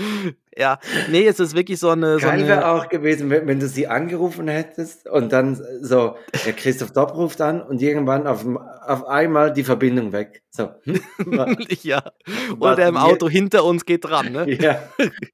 Ja, 0.55 0.79
nee, 1.09 1.25
es 1.25 1.39
ist 1.39 1.55
wirklich 1.55 1.79
so 1.79 1.89
eine. 1.89 2.17
Geil 2.17 2.41
so 2.41 2.47
wäre 2.47 2.67
auch 2.67 2.87
gewesen, 2.89 3.29
wenn, 3.29 3.47
wenn, 3.47 3.59
du 3.59 3.67
sie 3.67 3.87
angerufen 3.87 4.47
hättest 4.47 5.07
und 5.07 5.31
dann 5.31 5.59
so, 5.81 6.17
der 6.45 6.53
Christoph 6.53 6.91
Dopp 6.91 7.15
ruft 7.15 7.41
an 7.41 7.61
und 7.61 7.81
irgendwann 7.81 8.27
auf, 8.27 8.45
auf 8.85 9.07
einmal 9.07 9.53
die 9.53 9.63
Verbindung 9.63 10.11
weg. 10.11 10.43
So. 10.51 10.69
ja. 11.81 12.03
Und 12.59 12.77
der 12.77 12.89
im 12.89 12.97
Auto 12.97 13.27
hinter 13.27 13.63
uns 13.63 13.85
geht 13.85 14.05
dran, 14.05 14.33
ne? 14.33 14.51
Ja. 14.51 14.83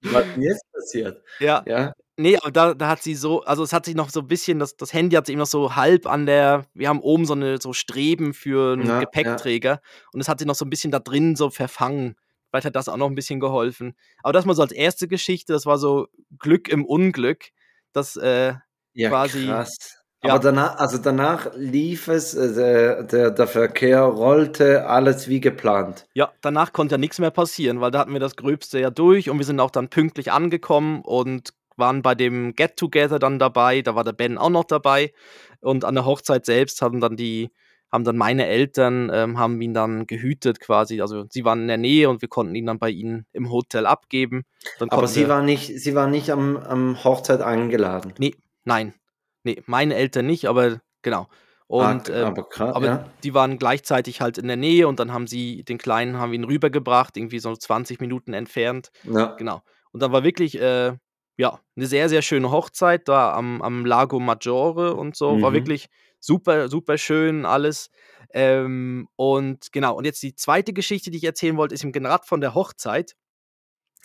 Was 0.03 0.25
jetzt 0.37 0.63
passiert? 0.71 1.21
Ja. 1.39 1.63
ja. 1.65 1.93
Nee, 2.19 2.35
aber 2.37 2.51
da, 2.51 2.73
da 2.73 2.87
hat 2.87 3.03
sie 3.03 3.13
so, 3.13 3.43
also 3.43 3.61
es 3.63 3.73
hat 3.73 3.85
sich 3.85 3.93
noch 3.95 4.09
so 4.09 4.21
ein 4.21 4.27
bisschen, 4.27 4.57
das, 4.57 4.75
das 4.75 4.91
Handy 4.91 5.15
hat 5.15 5.27
sie 5.27 5.33
immer 5.33 5.45
so 5.45 5.75
halb 5.75 6.07
an 6.07 6.25
der, 6.25 6.65
wir 6.73 6.89
haben 6.89 6.99
oben 7.01 7.25
so 7.25 7.33
eine 7.33 7.59
so 7.61 7.73
Streben 7.73 8.33
für 8.33 8.73
einen 8.73 8.87
Ja, 8.87 8.99
Gepäckträger 9.01 9.81
und 10.13 10.19
es 10.21 10.27
hat 10.27 10.39
sie 10.39 10.45
noch 10.45 10.55
so 10.55 10.65
ein 10.65 10.71
bisschen 10.71 10.91
da 10.91 10.99
drin 10.99 11.35
so 11.35 11.51
verfangen. 11.51 12.15
Vielleicht 12.49 12.65
hat 12.65 12.75
das 12.75 12.89
auch 12.89 12.97
noch 12.97 13.07
ein 13.07 13.13
bisschen 13.15 13.39
geholfen. 13.39 13.95
Aber 14.23 14.33
das 14.33 14.45
mal 14.45 14.55
so 14.55 14.63
als 14.63 14.71
erste 14.71 15.07
Geschichte, 15.07 15.53
das 15.53 15.65
war 15.67 15.77
so 15.77 16.07
Glück 16.39 16.69
im 16.69 16.85
Unglück, 16.85 17.49
dass 17.93 18.15
äh, 18.15 18.53
Ja, 18.93 19.09
quasi, 19.09 19.45
krass. 19.45 19.77
ja, 20.23 20.33
Aber 20.33 20.39
danach, 20.39 20.77
also 20.77 20.97
danach 20.97 21.51
lief 21.55 22.07
es, 22.07 22.33
äh, 22.33 22.53
der, 22.55 23.03
der, 23.03 23.31
der 23.31 23.47
Verkehr 23.47 24.01
rollte, 24.01 24.87
alles 24.87 25.27
wie 25.27 25.39
geplant. 25.39 26.07
ja, 26.13 26.31
danach 26.41 26.73
konnte 26.73 26.95
ja 26.95 26.97
nichts 26.97 27.19
mehr 27.19 27.31
passieren, 27.31 27.79
weil 27.81 27.91
da 27.91 27.99
hatten 27.99 28.13
wir 28.13 28.19
das 28.19 28.35
Gröbste 28.35 28.79
ja 28.79 28.89
durch 28.89 29.29
und 29.29 29.37
wir 29.37 29.45
sind 29.45 29.59
auch 29.59 29.71
dann 29.71 29.89
pünktlich 29.89 30.31
angekommen 30.31 31.01
und 31.01 31.53
waren 31.77 32.01
bei 32.01 32.15
dem 32.15 32.53
Get-Together 32.55 33.19
dann 33.19 33.39
dabei, 33.39 33.81
da 33.81 33.95
war 33.95 34.03
der 34.03 34.13
Ben 34.13 34.37
auch 34.37 34.49
noch 34.49 34.65
dabei 34.65 35.13
und 35.61 35.85
an 35.85 35.95
der 35.95 36.05
Hochzeit 36.05 36.45
selbst 36.45 36.81
haben 36.81 36.99
dann 36.99 37.15
die, 37.15 37.51
haben 37.91 38.03
dann 38.03 38.17
meine 38.17 38.47
Eltern, 38.47 39.09
ähm, 39.13 39.37
haben 39.37 39.61
ihn 39.61 39.73
dann 39.73 40.07
gehütet 40.07 40.59
quasi, 40.59 41.01
also 41.01 41.25
sie 41.29 41.45
waren 41.45 41.61
in 41.61 41.67
der 41.67 41.77
Nähe 41.77 42.09
und 42.09 42.21
wir 42.21 42.29
konnten 42.29 42.55
ihn 42.55 42.65
dann 42.65 42.79
bei 42.79 42.89
ihnen 42.89 43.25
im 43.31 43.51
Hotel 43.51 43.85
abgeben. 43.85 44.43
Dann 44.79 44.89
Aber 44.89 45.07
sie 45.07 45.21
wir, 45.21 45.29
war 45.29 45.41
nicht, 45.41 45.79
sie 45.79 45.95
war 45.95 46.07
nicht 46.07 46.31
am, 46.31 46.57
am 46.57 47.03
Hochzeit 47.03 47.41
eingeladen. 47.41 48.13
nee, 48.17 48.35
nein, 48.65 48.93
nee, 49.43 49.61
meine 49.65 49.95
Eltern 49.95 50.25
nicht, 50.25 50.47
aber 50.47 50.81
genau. 51.01 51.27
Ah, 51.69 51.91
Und 51.91 52.09
ähm, 52.09 52.25
aber 52.25 52.47
krass, 52.47 52.73
aber 52.75 52.85
ja. 52.85 53.11
die 53.23 53.33
waren 53.33 53.57
gleichzeitig 53.57 54.21
halt 54.21 54.37
in 54.37 54.47
der 54.47 54.55
Nähe 54.55 54.87
und 54.87 54.99
dann 54.99 55.11
haben 55.11 55.27
sie 55.27 55.63
den 55.63 55.77
Kleinen, 55.77 56.17
haben 56.17 56.31
wir 56.31 56.39
ihn 56.39 56.45
rübergebracht, 56.45 57.17
irgendwie 57.17 57.39
so 57.39 57.53
20 57.53 57.99
Minuten 57.99 58.33
entfernt. 58.33 58.89
Ja. 59.03 59.35
Genau. 59.37 59.61
Und 59.91 60.01
dann 60.01 60.13
war 60.13 60.23
wirklich, 60.23 60.59
äh, 60.61 60.93
ja, 61.37 61.59
eine 61.75 61.85
sehr, 61.85 62.09
sehr 62.09 62.21
schöne 62.21 62.51
Hochzeit 62.51 63.07
da 63.07 63.33
am, 63.33 63.61
am 63.61 63.85
Lago 63.85 64.19
Maggiore 64.19 64.95
und 64.95 65.15
so. 65.15 65.41
War 65.41 65.51
Mhm. 65.51 65.55
wirklich 65.55 65.87
super, 66.19 66.69
super 66.69 66.97
schön 66.97 67.45
alles. 67.45 67.89
Ähm, 68.33 69.07
und 69.15 69.71
genau, 69.71 69.95
und 69.95 70.05
jetzt 70.05 70.21
die 70.23 70.35
zweite 70.35 70.73
Geschichte, 70.73 71.11
die 71.11 71.17
ich 71.17 71.23
erzählen 71.23 71.57
wollte, 71.57 71.75
ist 71.75 71.83
im 71.83 71.91
gerade 71.91 72.25
von 72.25 72.41
der 72.41 72.55
Hochzeit. 72.55 73.15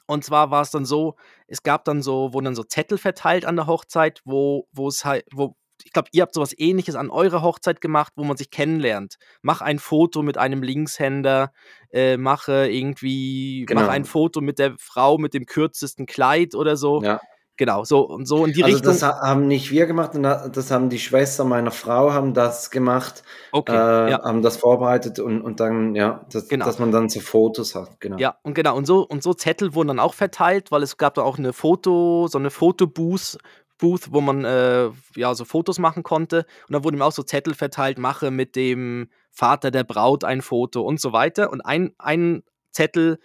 Und 0.06 0.24
zwar 0.24 0.50
war 0.50 0.62
es 0.62 0.70
dann 0.70 0.84
so, 0.84 1.16
es 1.46 1.62
gab 1.62 1.84
dann 1.84 2.02
so, 2.02 2.32
wurden 2.32 2.46
dann 2.46 2.54
so 2.54 2.64
Zettel 2.64 2.98
verteilt 2.98 3.44
an 3.44 3.56
der 3.56 3.66
Hochzeit, 3.66 4.20
wo, 4.24 4.68
wo 4.72 4.88
es 4.88 5.04
halt, 5.04 5.24
wo, 5.32 5.56
ich 5.84 5.92
glaube, 5.92 6.08
ihr 6.12 6.22
habt 6.22 6.34
sowas 6.34 6.54
ähnliches 6.56 6.94
an 6.94 7.10
eurer 7.10 7.42
Hochzeit 7.42 7.80
gemacht, 7.80 8.12
wo 8.16 8.24
man 8.24 8.36
sich 8.36 8.50
kennenlernt. 8.50 9.16
Mach 9.42 9.60
ein 9.60 9.78
Foto 9.78 10.22
mit 10.22 10.38
einem 10.38 10.62
Linkshänder, 10.62 11.52
äh, 11.92 12.16
mache 12.16 12.68
irgendwie, 12.70 13.66
mach 13.72 13.88
ein 13.88 14.02
Genau. 14.02 14.12
Foto 14.12 14.40
mit 14.40 14.58
der 14.58 14.74
Frau 14.78 15.18
mit 15.18 15.34
dem 15.34 15.46
kürzesten 15.46 16.06
Kleid 16.06 16.54
oder 16.54 16.76
so. 16.76 17.02
Ja. 17.02 17.20
Genau, 17.58 17.84
so 17.84 18.00
und 18.08 18.26
so 18.26 18.46
in 18.46 18.54
die 18.54 18.64
Also 18.64 18.76
Richtung. 18.76 18.92
das 18.94 19.02
ha- 19.02 19.20
haben 19.20 19.46
nicht 19.46 19.70
wir 19.70 19.84
gemacht, 19.86 20.12
das 20.14 20.70
haben 20.70 20.88
die 20.88 20.98
Schwester 20.98 21.44
meiner 21.44 21.70
Frau 21.70 22.10
haben 22.10 22.32
das 22.32 22.70
gemacht, 22.70 23.22
äh, 23.52 23.56
Okay, 23.58 23.74
ja. 24.10 24.22
haben 24.24 24.40
das 24.40 24.56
vorbereitet 24.56 25.18
und, 25.20 25.42
und 25.42 25.60
dann, 25.60 25.94
ja, 25.94 26.24
das, 26.32 26.48
Genau. 26.48 26.64
dass 26.64 26.78
man 26.78 26.90
dann 26.92 27.10
so 27.10 27.20
Fotos 27.20 27.74
hat, 27.74 28.00
genau. 28.00 28.16
Ja, 28.16 28.36
und 28.42 28.54
genau, 28.54 28.74
und 28.74 28.86
so, 28.86 29.06
und 29.06 29.22
so 29.22 29.34
Zettel 29.34 29.74
wurden 29.74 29.88
dann 29.88 29.98
auch 30.00 30.14
verteilt, 30.14 30.70
weil 30.72 30.82
es 30.82 30.96
gab 30.96 31.12
da 31.14 31.22
auch 31.22 31.36
eine 31.38 31.52
Foto, 31.52 32.26
so 32.26 32.38
eine 32.38 32.50
Fotobooth, 32.50 33.36
Booth, 33.82 34.12
wo 34.12 34.20
man 34.20 34.44
äh, 34.44 34.90
ja 35.16 35.34
so 35.34 35.44
Fotos 35.44 35.80
machen 35.80 36.04
konnte. 36.04 36.46
Und 36.68 36.72
da 36.72 36.84
wurden 36.84 36.98
mir 36.98 37.04
auch 37.04 37.12
so 37.12 37.24
Zettel 37.24 37.52
verteilt, 37.54 37.98
mache 37.98 38.30
mit 38.30 38.54
dem 38.54 39.10
Vater 39.32 39.72
der 39.72 39.82
Braut 39.82 40.22
ein 40.22 40.40
Foto 40.40 40.82
und 40.82 41.00
so 41.00 41.12
weiter. 41.12 41.50
Und 41.50 41.62
ein, 41.62 41.92
ein 41.98 42.44
Zettel 42.70 43.18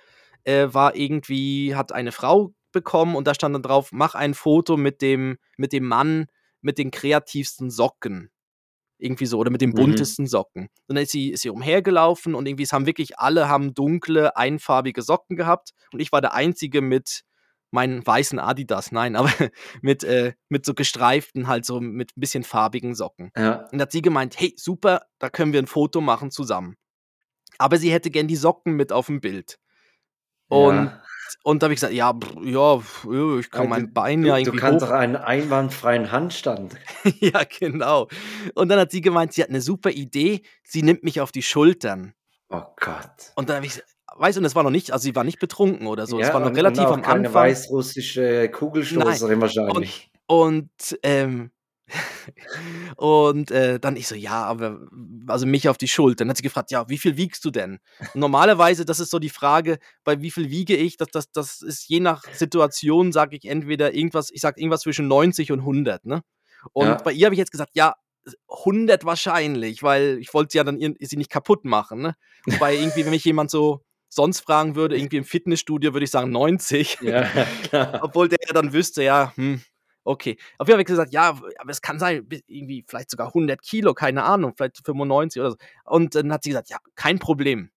äh, 0.45 0.67
war 0.71 0.95
irgendwie, 0.95 1.75
hat 1.75 1.91
eine 1.91 2.11
Frau 2.11 2.55
bekommen 2.71 3.15
und 3.15 3.27
da 3.27 3.35
stand 3.35 3.53
dann 3.53 3.61
drauf, 3.61 3.89
mach 3.91 4.15
ein 4.15 4.33
Foto 4.33 4.77
mit 4.77 5.03
dem, 5.03 5.37
mit 5.57 5.73
dem 5.73 5.85
Mann 5.85 6.25
mit 6.61 6.79
den 6.79 6.89
kreativsten 6.89 7.69
Socken. 7.69 8.31
Irgendwie 8.97 9.27
so, 9.27 9.37
oder 9.37 9.51
mit 9.51 9.61
den 9.61 9.69
Mhm. 9.69 9.75
buntesten 9.75 10.25
Socken. 10.25 10.63
Und 10.87 10.95
dann 10.95 11.03
ist 11.03 11.11
sie, 11.11 11.29
ist 11.29 11.43
sie 11.43 11.51
umhergelaufen 11.51 12.33
und 12.33 12.47
irgendwie, 12.47 12.63
es 12.63 12.73
haben 12.73 12.87
wirklich 12.87 13.19
alle 13.19 13.47
haben 13.47 13.75
dunkle, 13.75 14.35
einfarbige 14.35 15.03
Socken 15.03 15.35
gehabt. 15.37 15.73
Und 15.93 15.99
ich 15.99 16.11
war 16.11 16.19
der 16.19 16.33
Einzige 16.33 16.81
mit 16.81 17.21
meinen 17.71 18.05
weißen 18.05 18.39
Adidas, 18.39 18.91
nein, 18.91 19.15
aber 19.15 19.29
mit, 19.81 20.03
äh, 20.03 20.33
mit 20.49 20.65
so 20.65 20.73
gestreiften, 20.73 21.47
halt 21.47 21.65
so 21.65 21.79
mit 21.81 22.11
ein 22.15 22.19
bisschen 22.21 22.43
farbigen 22.43 22.95
Socken. 22.95 23.31
Ja. 23.37 23.67
Und 23.71 23.81
hat 23.81 23.91
sie 23.91 24.01
gemeint, 24.01 24.39
hey, 24.39 24.53
super, 24.57 25.03
da 25.19 25.29
können 25.29 25.53
wir 25.53 25.61
ein 25.61 25.67
Foto 25.67 26.01
machen 26.01 26.31
zusammen. 26.31 26.75
Aber 27.57 27.77
sie 27.77 27.91
hätte 27.91 28.11
gern 28.11 28.27
die 28.27 28.35
Socken 28.35 28.73
mit 28.73 28.91
auf 28.91 29.07
dem 29.07 29.19
Bild. 29.19 29.57
Und, 30.47 30.75
Ja. 30.85 31.03
und 31.43 31.61
da 31.61 31.65
habe 31.65 31.73
ich 31.73 31.79
gesagt, 31.79 31.93
ja, 31.93 32.17
ja, 32.41 32.79
ich 33.39 33.51
kann 33.51 33.63
Ja, 33.63 33.69
mein 33.69 33.87
du, 33.87 33.93
Bein 33.93 34.21
du, 34.21 34.27
ja 34.29 34.35
du 34.35 34.39
irgendwie 34.41 34.59
kannst 34.59 34.85
hoch 34.85 34.89
doch 34.89 34.95
einen 34.95 35.15
einwandfreien 35.17 36.11
Handstand. 36.11 36.75
ja, 37.19 37.43
genau. 37.43 38.07
Und 38.55 38.69
dann 38.69 38.79
hat 38.79 38.91
sie 38.91 39.01
gemeint, 39.01 39.33
sie 39.33 39.41
hat 39.41 39.49
eine 39.49 39.61
super 39.61 39.89
Idee, 39.89 40.43
sie 40.63 40.83
nimmt 40.83 41.03
mich 41.03 41.19
auf 41.19 41.31
die 41.31 41.41
Schultern. 41.43 42.13
Oh 42.49 42.63
Gott. 42.79 43.33
Und 43.35 43.49
dann 43.49 43.57
habe 43.57 43.65
ich, 43.65 43.73
weißt 43.73 43.83
du, 44.15 44.39
und 44.39 44.45
es 44.45 44.55
war 44.55 44.63
noch 44.63 44.71
nicht, 44.71 44.91
also 44.91 45.03
sie 45.03 45.15
war 45.15 45.23
nicht 45.23 45.39
betrunken 45.39 45.87
oder 45.87 46.07
so, 46.07 46.19
es 46.19 46.27
Ja, 46.27 46.33
war 46.33 46.39
noch 46.39 46.47
und, 46.47 46.53
und 46.53 46.57
relativ 46.57 46.85
am 46.85 47.01
keine 47.01 47.27
Anfang. 47.27 47.45
weißrussische 47.45 48.21
Nein. 48.21 48.51
Kugelstoßerin 48.51 49.39
Und, 49.39 49.41
wahrscheinlich. 49.41 50.11
und 50.27 50.99
ähm, 51.03 51.51
und 52.97 53.51
äh, 53.51 53.79
dann 53.79 53.95
ich 53.95 54.07
so, 54.07 54.15
ja, 54.15 54.43
aber 54.43 54.87
also 55.27 55.45
mich 55.45 55.69
auf 55.69 55.77
die 55.77 55.87
Schulter. 55.87 56.17
Dann 56.23 56.29
hat 56.29 56.37
sie 56.37 56.43
gefragt, 56.43 56.71
ja, 56.71 56.89
wie 56.89 56.97
viel 56.97 57.15
wiegst 57.17 57.45
du 57.45 57.51
denn? 57.51 57.79
Und 58.13 58.19
normalerweise, 58.19 58.83
das 58.85 58.99
ist 58.99 59.09
so 59.09 59.19
die 59.19 59.29
Frage, 59.29 59.79
bei 60.03 60.21
wie 60.21 60.31
viel 60.31 60.49
wiege 60.49 60.75
ich? 60.75 60.97
Das, 60.97 61.09
das, 61.11 61.31
das 61.31 61.61
ist 61.61 61.87
je 61.87 61.99
nach 61.99 62.23
Situation, 62.33 63.11
sage 63.11 63.37
ich 63.37 63.45
entweder 63.45 63.93
irgendwas, 63.93 64.31
ich 64.31 64.41
sage 64.41 64.59
irgendwas 64.59 64.81
zwischen 64.81 65.07
90 65.07 65.51
und 65.51 65.59
100, 65.61 66.05
ne? 66.05 66.23
Und 66.73 66.87
Ja. 66.87 66.95
bei 67.03 67.11
ihr 67.13 67.25
habe 67.25 67.35
ich 67.35 67.39
jetzt 67.39 67.51
gesagt, 67.51 67.71
ja, 67.75 67.93
100 68.49 69.05
wahrscheinlich, 69.05 69.83
weil 69.83 70.17
ich 70.19 70.33
wollte 70.33 70.51
sie 70.51 70.57
ja 70.57 70.63
dann 70.65 70.77
sie 70.99 71.17
nicht 71.17 71.29
kaputt 71.29 71.63
machen, 71.63 72.01
ne? 72.01 72.15
Wobei 72.45 72.75
irgendwie, 72.75 73.05
wenn 73.05 73.11
mich 73.11 73.23
jemand 73.23 73.49
so 73.49 73.81
sonst 74.09 74.39
fragen 74.41 74.75
würde, 74.75 74.97
irgendwie 74.97 75.17
im 75.17 75.23
Fitnessstudio, 75.25 75.93
würde 75.93 76.03
ich 76.05 76.11
sagen 76.11 76.31
90. 76.31 76.97
Ja. 77.01 77.27
Obwohl 78.01 78.29
der 78.29 78.39
dann 78.53 78.73
wüsste, 78.73 79.03
ja, 79.03 79.33
hm, 79.35 79.61
okay. 80.03 80.37
Auf 80.57 80.67
jeden 80.67 80.67
Fall 80.67 80.73
habe 80.73 80.81
ich 80.81 80.87
gesagt, 80.87 81.13
ja, 81.13 81.29
aber 81.57 81.71
es 81.71 81.81
kann 81.81 81.99
sein, 81.99 82.27
irgendwie 82.47 82.83
vielleicht 82.87 83.09
sogar 83.09 83.27
100 83.27 83.61
Kilo, 83.61 83.93
keine 83.93 84.23
Ahnung, 84.23 84.53
vielleicht 84.55 84.77
95 84.85 85.39
oder 85.41 85.51
so. 85.51 85.57
Und 85.85 86.15
dann 86.15 86.31
hat 86.31 86.43
sie 86.43 86.49
gesagt, 86.51 86.69
ja, 86.69 86.77
kein 86.95 87.19
Problem. 87.19 87.69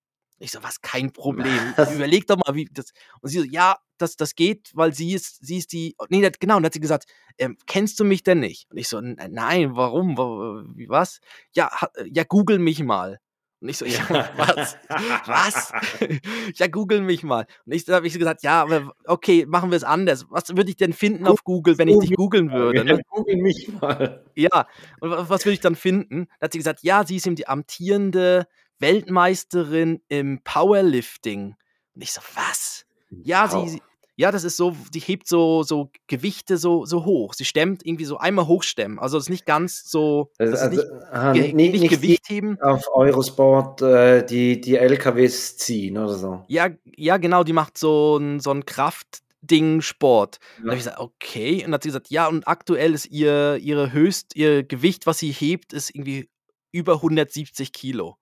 Ich 0.42 0.52
so, 0.52 0.62
was, 0.62 0.80
kein 0.80 1.12
Problem? 1.12 1.44
Was? 1.76 1.94
Überleg 1.94 2.26
doch 2.26 2.36
mal, 2.38 2.54
wie 2.54 2.64
das. 2.72 2.92
Und 3.20 3.28
sie 3.28 3.40
so, 3.40 3.44
ja, 3.44 3.76
das, 3.98 4.16
das 4.16 4.34
geht, 4.34 4.70
weil 4.72 4.94
sie 4.94 5.12
ist, 5.12 5.44
sie 5.44 5.58
ist 5.58 5.70
die. 5.74 5.94
Nee, 6.08 6.22
das- 6.22 6.38
genau, 6.40 6.56
und 6.56 6.62
dann 6.62 6.68
hat 6.68 6.72
sie 6.72 6.80
gesagt, 6.80 7.04
ähm, 7.36 7.58
kennst 7.66 8.00
du 8.00 8.04
mich 8.04 8.22
denn 8.22 8.40
nicht? 8.40 8.66
Und 8.70 8.78
ich 8.78 8.88
so, 8.88 8.96
"N- 8.96 9.18
nein, 9.32 9.76
warum? 9.76 10.16
Wa- 10.16 10.64
Wie, 10.74 10.88
was? 10.88 11.20
Ja, 11.54 11.70
ja, 12.06 12.24
google 12.24 12.58
mich 12.58 12.82
mal. 12.82 13.20
Und 13.62 13.68
ich 13.68 13.76
so, 13.76 13.84
ja, 13.84 14.00
was? 14.36 14.78
Was? 15.26 15.72
ja, 16.54 16.66
google 16.66 17.02
mich 17.02 17.22
mal. 17.22 17.46
Und 17.66 17.72
ich 17.74 17.86
habe 17.88 18.06
ich 18.06 18.12
so 18.14 18.18
gesagt, 18.18 18.42
ja, 18.42 18.62
aber 18.62 18.92
okay, 19.06 19.44
machen 19.46 19.70
wir 19.70 19.76
es 19.76 19.84
anders. 19.84 20.24
Was 20.30 20.48
würde 20.56 20.70
ich 20.70 20.76
denn 20.76 20.94
finden 20.94 21.26
auf 21.26 21.44
Google, 21.44 21.76
wenn 21.76 21.88
ich 21.88 21.98
dich 21.98 22.14
googeln 22.14 22.50
würde? 22.52 22.84
Ne? 22.84 23.00
Google 23.10 23.36
mich 23.36 23.68
mal. 23.80 24.24
Ja, 24.34 24.66
und 25.00 25.10
wa- 25.10 25.26
was 25.28 25.44
würde 25.44 25.54
ich 25.54 25.60
dann 25.60 25.76
finden? 25.76 26.26
Da 26.38 26.46
hat 26.46 26.52
sie 26.52 26.58
gesagt, 26.58 26.80
ja, 26.82 27.04
sie 27.06 27.16
ist 27.16 27.26
eben 27.26 27.36
die 27.36 27.48
amtierende 27.48 28.46
Weltmeisterin 28.78 30.00
im 30.08 30.40
Powerlifting. 30.44 31.54
Und 31.94 32.02
ich 32.02 32.12
so, 32.12 32.20
was? 32.34 32.86
Ja, 33.10 33.52
Wow. 33.52 33.68
sie 33.68 33.82
ja, 34.20 34.30
das 34.30 34.44
ist 34.44 34.58
so, 34.58 34.76
die 34.92 35.00
hebt 35.00 35.26
so, 35.26 35.62
so 35.62 35.90
Gewichte 36.06 36.58
so, 36.58 36.84
so 36.84 37.06
hoch. 37.06 37.32
Sie 37.32 37.46
stemmt 37.46 37.86
irgendwie 37.86 38.04
so 38.04 38.18
einmal 38.18 38.46
hochstemmen. 38.46 38.98
Also 38.98 39.16
das 39.16 39.24
ist 39.24 39.30
nicht 39.30 39.46
ganz 39.46 39.90
so, 39.90 40.30
Also, 40.38 40.52
das 40.52 40.60
ist 40.60 40.66
also, 40.66 40.82
nicht, 40.82 41.02
aha, 41.10 41.32
nicht, 41.32 41.54
nicht, 41.54 41.88
Gewicht 41.88 42.28
heben. 42.28 42.60
auf 42.60 42.84
Eurosport 42.92 43.80
äh, 43.80 44.22
die, 44.26 44.60
die 44.60 44.76
LKWs 44.76 45.56
ziehen 45.56 45.96
oder 45.96 46.12
so. 46.12 46.44
Ja, 46.48 46.68
ja, 46.84 47.16
genau, 47.16 47.44
die 47.44 47.54
macht 47.54 47.78
so 47.78 48.18
ein, 48.18 48.40
so 48.40 48.50
ein 48.50 48.66
Kraftding 48.66 49.80
Sport. 49.80 50.38
Und 50.58 50.66
da 50.66 50.72
habe 50.72 50.78
ich 50.78 50.84
Ja. 50.84 50.90
gesagt, 50.90 51.00
okay. 51.00 51.54
Und 51.54 51.62
dann 51.62 51.74
hat 51.74 51.82
sie 51.84 51.88
gesagt, 51.88 52.10
ja, 52.10 52.26
und 52.28 52.46
aktuell 52.46 52.92
ist 52.92 53.06
ihr, 53.06 53.56
ihre 53.56 53.90
Höchst, 53.92 54.36
ihr 54.36 54.64
Gewicht, 54.64 55.06
was 55.06 55.18
sie 55.18 55.32
hebt, 55.32 55.72
ist 55.72 55.94
irgendwie 55.94 56.28
über 56.72 56.96
170 56.96 57.72
Kilo. 57.72 58.16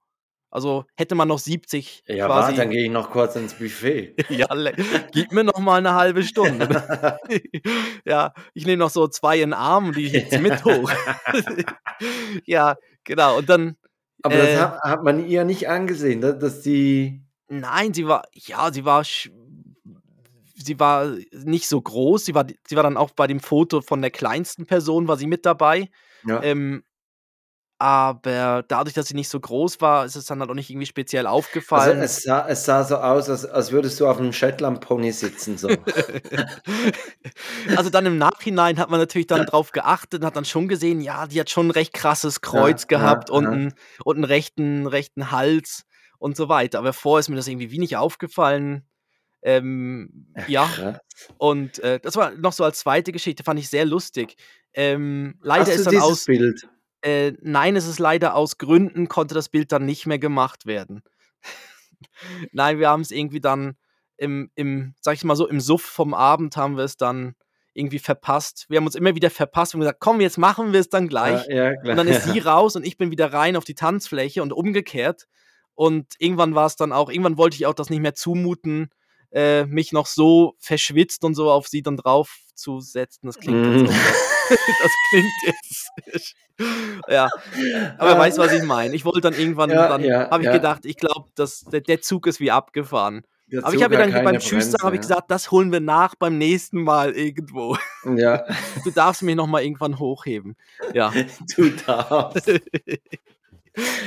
Also 0.50 0.86
hätte 0.94 1.14
man 1.14 1.28
noch 1.28 1.38
70 1.38 2.04
Ja, 2.06 2.28
warte, 2.28 2.56
dann 2.56 2.66
quasi. 2.68 2.76
gehe 2.76 2.84
ich 2.86 2.90
noch 2.90 3.10
kurz 3.10 3.36
ins 3.36 3.54
Buffet. 3.54 4.14
Ja, 4.30 4.46
gib 5.12 5.32
mir 5.32 5.44
noch 5.44 5.58
mal 5.58 5.76
eine 5.76 5.94
halbe 5.94 6.22
Stunde. 6.22 6.68
ja, 8.06 8.32
ich 8.54 8.64
nehme 8.64 8.78
noch 8.78 8.90
so 8.90 9.08
zwei 9.08 9.36
in 9.36 9.50
den 9.50 9.54
Arm 9.54 9.88
und 9.88 9.96
die 9.96 10.08
hebt 10.08 10.30
sie 10.30 10.38
mit 10.38 10.64
hoch. 10.64 10.90
ja, 12.46 12.76
genau. 13.04 13.38
Und 13.38 13.48
dann, 13.48 13.76
Aber 14.22 14.36
das 14.36 14.48
äh, 14.48 14.58
hat, 14.58 14.80
hat 14.80 15.04
man 15.04 15.26
ihr 15.26 15.44
nicht 15.44 15.68
angesehen, 15.68 16.20
dass, 16.20 16.62
die. 16.62 17.22
Nein, 17.48 17.92
sie 17.92 18.06
war, 18.06 18.24
ja, 18.32 18.72
sie 18.72 18.84
war, 18.86 19.04
sie 19.04 20.80
war 20.80 21.14
nicht 21.32 21.68
so 21.68 21.80
groß. 21.80 22.24
Sie 22.24 22.34
war, 22.34 22.46
sie 22.66 22.76
war 22.76 22.82
dann 22.82 22.96
auch 22.96 23.10
bei 23.10 23.26
dem 23.26 23.40
Foto 23.40 23.82
von 23.82 24.00
der 24.00 24.10
kleinsten 24.10 24.64
Person, 24.64 25.08
war 25.08 25.18
sie 25.18 25.26
mit 25.26 25.44
dabei. 25.44 25.90
Ja. 26.26 26.42
Ähm, 26.42 26.84
aber 27.80 28.64
dadurch, 28.66 28.94
dass 28.94 29.06
sie 29.06 29.14
nicht 29.14 29.28
so 29.28 29.38
groß 29.38 29.80
war, 29.80 30.04
ist 30.04 30.16
es 30.16 30.26
dann 30.26 30.40
halt 30.40 30.50
auch 30.50 30.54
nicht 30.54 30.68
irgendwie 30.68 30.86
speziell 30.86 31.26
Also 31.26 31.36
aufgefallen. 31.36 32.00
es 32.02 32.22
sah, 32.22 32.46
es 32.48 32.64
sah 32.64 32.82
so 32.82 32.96
aus, 32.96 33.30
als, 33.30 33.46
als 33.46 33.70
würdest 33.70 34.00
du 34.00 34.08
auf 34.08 34.18
einem 34.18 34.32
Shetland-Pony 34.32 35.12
sitzen. 35.12 35.56
So. 35.58 35.68
Also 37.76 37.90
dann 37.90 38.06
im 38.06 38.18
Nachhinein 38.18 38.78
hat 38.78 38.90
man 38.90 38.98
natürlich 39.00 39.26
dann 39.26 39.46
drauf 39.46 39.72
geachtet 39.72 40.20
und 40.20 40.26
hat 40.26 40.36
dann 40.36 40.44
schon 40.44 40.68
gesehen, 40.68 41.00
ja, 41.00 41.26
die 41.26 41.38
hat 41.40 41.50
schon 41.50 41.68
ein 41.68 41.70
recht 41.70 41.92
krasses 41.92 42.40
Kreuz 42.40 42.82
Ja, 42.82 42.98
gehabt 42.98 43.28
ja, 43.28 43.34
und 43.34 43.44
ja. 43.44 43.50
einen, 43.50 43.74
und 44.04 44.16
einen 44.16 44.24
rechten, 44.24 44.86
rechten 44.86 45.30
Hals 45.30 45.84
und 46.18 46.36
so 46.36 46.48
weiter. 46.48 46.78
Aber 46.78 46.92
vorher 46.92 47.20
ist 47.20 47.28
mir 47.28 47.36
das 47.36 47.48
irgendwie 47.48 47.70
wenig 47.70 47.96
aufgefallen. 47.96 48.84
Ähm, 49.42 50.26
ja, 50.48 50.68
und 51.36 51.78
äh, 51.78 52.00
das 52.00 52.16
war 52.16 52.32
noch 52.32 52.52
so 52.52 52.64
als 52.64 52.80
zweite 52.80 53.12
Geschichte, 53.12 53.44
fand 53.44 53.60
ich 53.60 53.68
sehr 53.68 53.84
lustig. 53.84 54.34
Ähm, 54.74 55.38
leider 55.42 55.66
Hast 55.66 55.76
ist 55.78 55.86
dann 55.86 55.98
aus, 55.98 56.24
Bild? 56.24 56.68
Äh, 57.02 57.32
nein, 57.40 57.76
es 57.76 57.86
ist 57.86 57.98
leider 57.98 58.34
aus 58.34 58.58
Gründen, 58.58 59.08
konnte 59.08 59.34
das 59.34 59.48
Bild 59.48 59.72
dann 59.72 59.84
nicht 59.84 60.06
mehr 60.06 60.18
gemacht 60.18 60.66
werden. 60.66 61.02
nein, 62.52 62.78
wir 62.78 62.88
haben 62.88 63.02
es 63.02 63.10
irgendwie 63.10 63.40
dann 63.40 63.76
im, 64.16 64.50
im, 64.54 64.94
sag 65.00 65.14
ich 65.14 65.24
mal 65.24 65.36
so, 65.36 65.46
im 65.46 65.60
Suff 65.60 65.82
vom 65.82 66.12
Abend 66.14 66.56
haben 66.56 66.76
wir 66.76 66.84
es 66.84 66.96
dann 66.96 67.34
irgendwie 67.72 68.00
verpasst. 68.00 68.66
Wir 68.68 68.78
haben 68.78 68.86
uns 68.86 68.96
immer 68.96 69.14
wieder 69.14 69.30
verpasst 69.30 69.74
und 69.74 69.80
gesagt, 69.80 70.00
komm, 70.00 70.20
jetzt 70.20 70.38
machen 70.38 70.72
wir 70.72 70.80
es 70.80 70.88
dann 70.88 71.08
gleich. 71.08 71.46
Ja, 71.48 71.70
ja. 71.70 71.78
Und 71.82 71.96
dann 71.96 72.08
ist 72.08 72.24
sie 72.24 72.40
raus 72.40 72.74
und 72.74 72.84
ich 72.84 72.96
bin 72.96 73.12
wieder 73.12 73.32
rein 73.32 73.56
auf 73.56 73.64
die 73.64 73.74
Tanzfläche 73.74 74.42
und 74.42 74.52
umgekehrt. 74.52 75.28
Und 75.74 76.14
irgendwann 76.18 76.56
war 76.56 76.66
es 76.66 76.74
dann 76.74 76.92
auch, 76.92 77.08
irgendwann 77.08 77.38
wollte 77.38 77.54
ich 77.54 77.66
auch 77.66 77.74
das 77.74 77.88
nicht 77.88 78.00
mehr 78.00 78.14
zumuten, 78.14 78.90
äh, 79.32 79.64
mich 79.66 79.92
noch 79.92 80.06
so 80.06 80.54
verschwitzt 80.58 81.24
und 81.24 81.34
so 81.34 81.50
auf 81.50 81.68
sie 81.68 81.82
dann 81.82 81.96
drauf 81.96 82.36
zu 82.54 82.80
setzen. 82.80 83.26
Das 83.26 83.38
klingt 83.38 83.64
Mhm. 83.64 83.86
jetzt. 83.86 83.94
das 84.48 84.92
klingt 85.10 85.32
jetzt. 85.44 86.32
ja, 87.08 87.28
aber 87.98 88.16
Ah. 88.16 88.18
weißt 88.18 88.38
du, 88.38 88.42
was 88.42 88.52
ich 88.52 88.62
meine? 88.64 88.94
Ich 88.94 89.04
wollte 89.04 89.20
dann 89.20 89.34
irgendwann, 89.34 89.70
Ja, 89.70 89.88
dann 89.88 90.02
ja, 90.02 90.30
habe 90.30 90.42
ich 90.42 90.46
ja. 90.46 90.52
gedacht, 90.52 90.84
ich 90.86 90.96
glaube, 90.96 91.28
der, 91.36 91.80
der 91.80 92.00
Zug 92.00 92.26
ist 92.26 92.40
wie 92.40 92.50
abgefahren. 92.50 93.22
Der 93.50 93.60
Aber 93.64 93.68
ich 93.72 93.74
Zug 93.76 93.84
habe 93.84 93.94
ihr 93.94 94.00
hat 94.06 94.12
dann 94.14 94.24
beim 94.24 94.38
Tschüss 94.40 94.72
sagen, 94.72 94.82
habe 94.84 94.96
ich 94.96 95.00
gesagt, 95.02 95.30
das 95.30 95.50
holen 95.50 95.72
wir 95.72 95.80
nach 95.80 96.14
beim 96.16 96.36
nächsten 96.36 96.82
Mal 96.82 97.12
irgendwo. 97.12 97.78
Ja, 98.16 98.44
Du 98.84 98.90
darfst 98.90 99.22
mich 99.22 99.36
noch 99.36 99.46
mal 99.46 99.62
irgendwann 99.62 99.98
hochheben. 99.98 100.56
Ja. 100.92 101.12
du 101.56 101.70
darfst. 101.70 102.50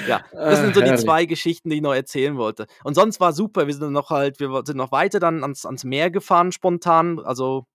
Ja, 0.07 0.23
das 0.31 0.59
sind 0.59 0.71
Ah, 0.71 0.73
so 0.73 0.81
die 0.81 0.95
zwei 0.95 1.25
Geschichten, 1.25 1.69
die 1.69 1.77
ich 1.77 1.81
noch 1.81 1.93
erzählen 1.93 2.37
wollte. 2.37 2.67
Und 2.83 2.95
sonst 2.95 3.19
war 3.19 3.33
super. 3.33 3.67
Wir 3.67 3.73
sind 3.73 3.91
noch 3.91 4.09
halt, 4.09 4.39
wir 4.39 4.63
sind 4.65 4.77
noch 4.77 4.91
weiter 4.91 5.19
dann 5.19 5.43
ans, 5.43 5.65
ans 5.65 5.83
Meer 5.83 6.11
gefahren 6.11 6.51
spontan. 6.51 7.19
Also 7.19 7.65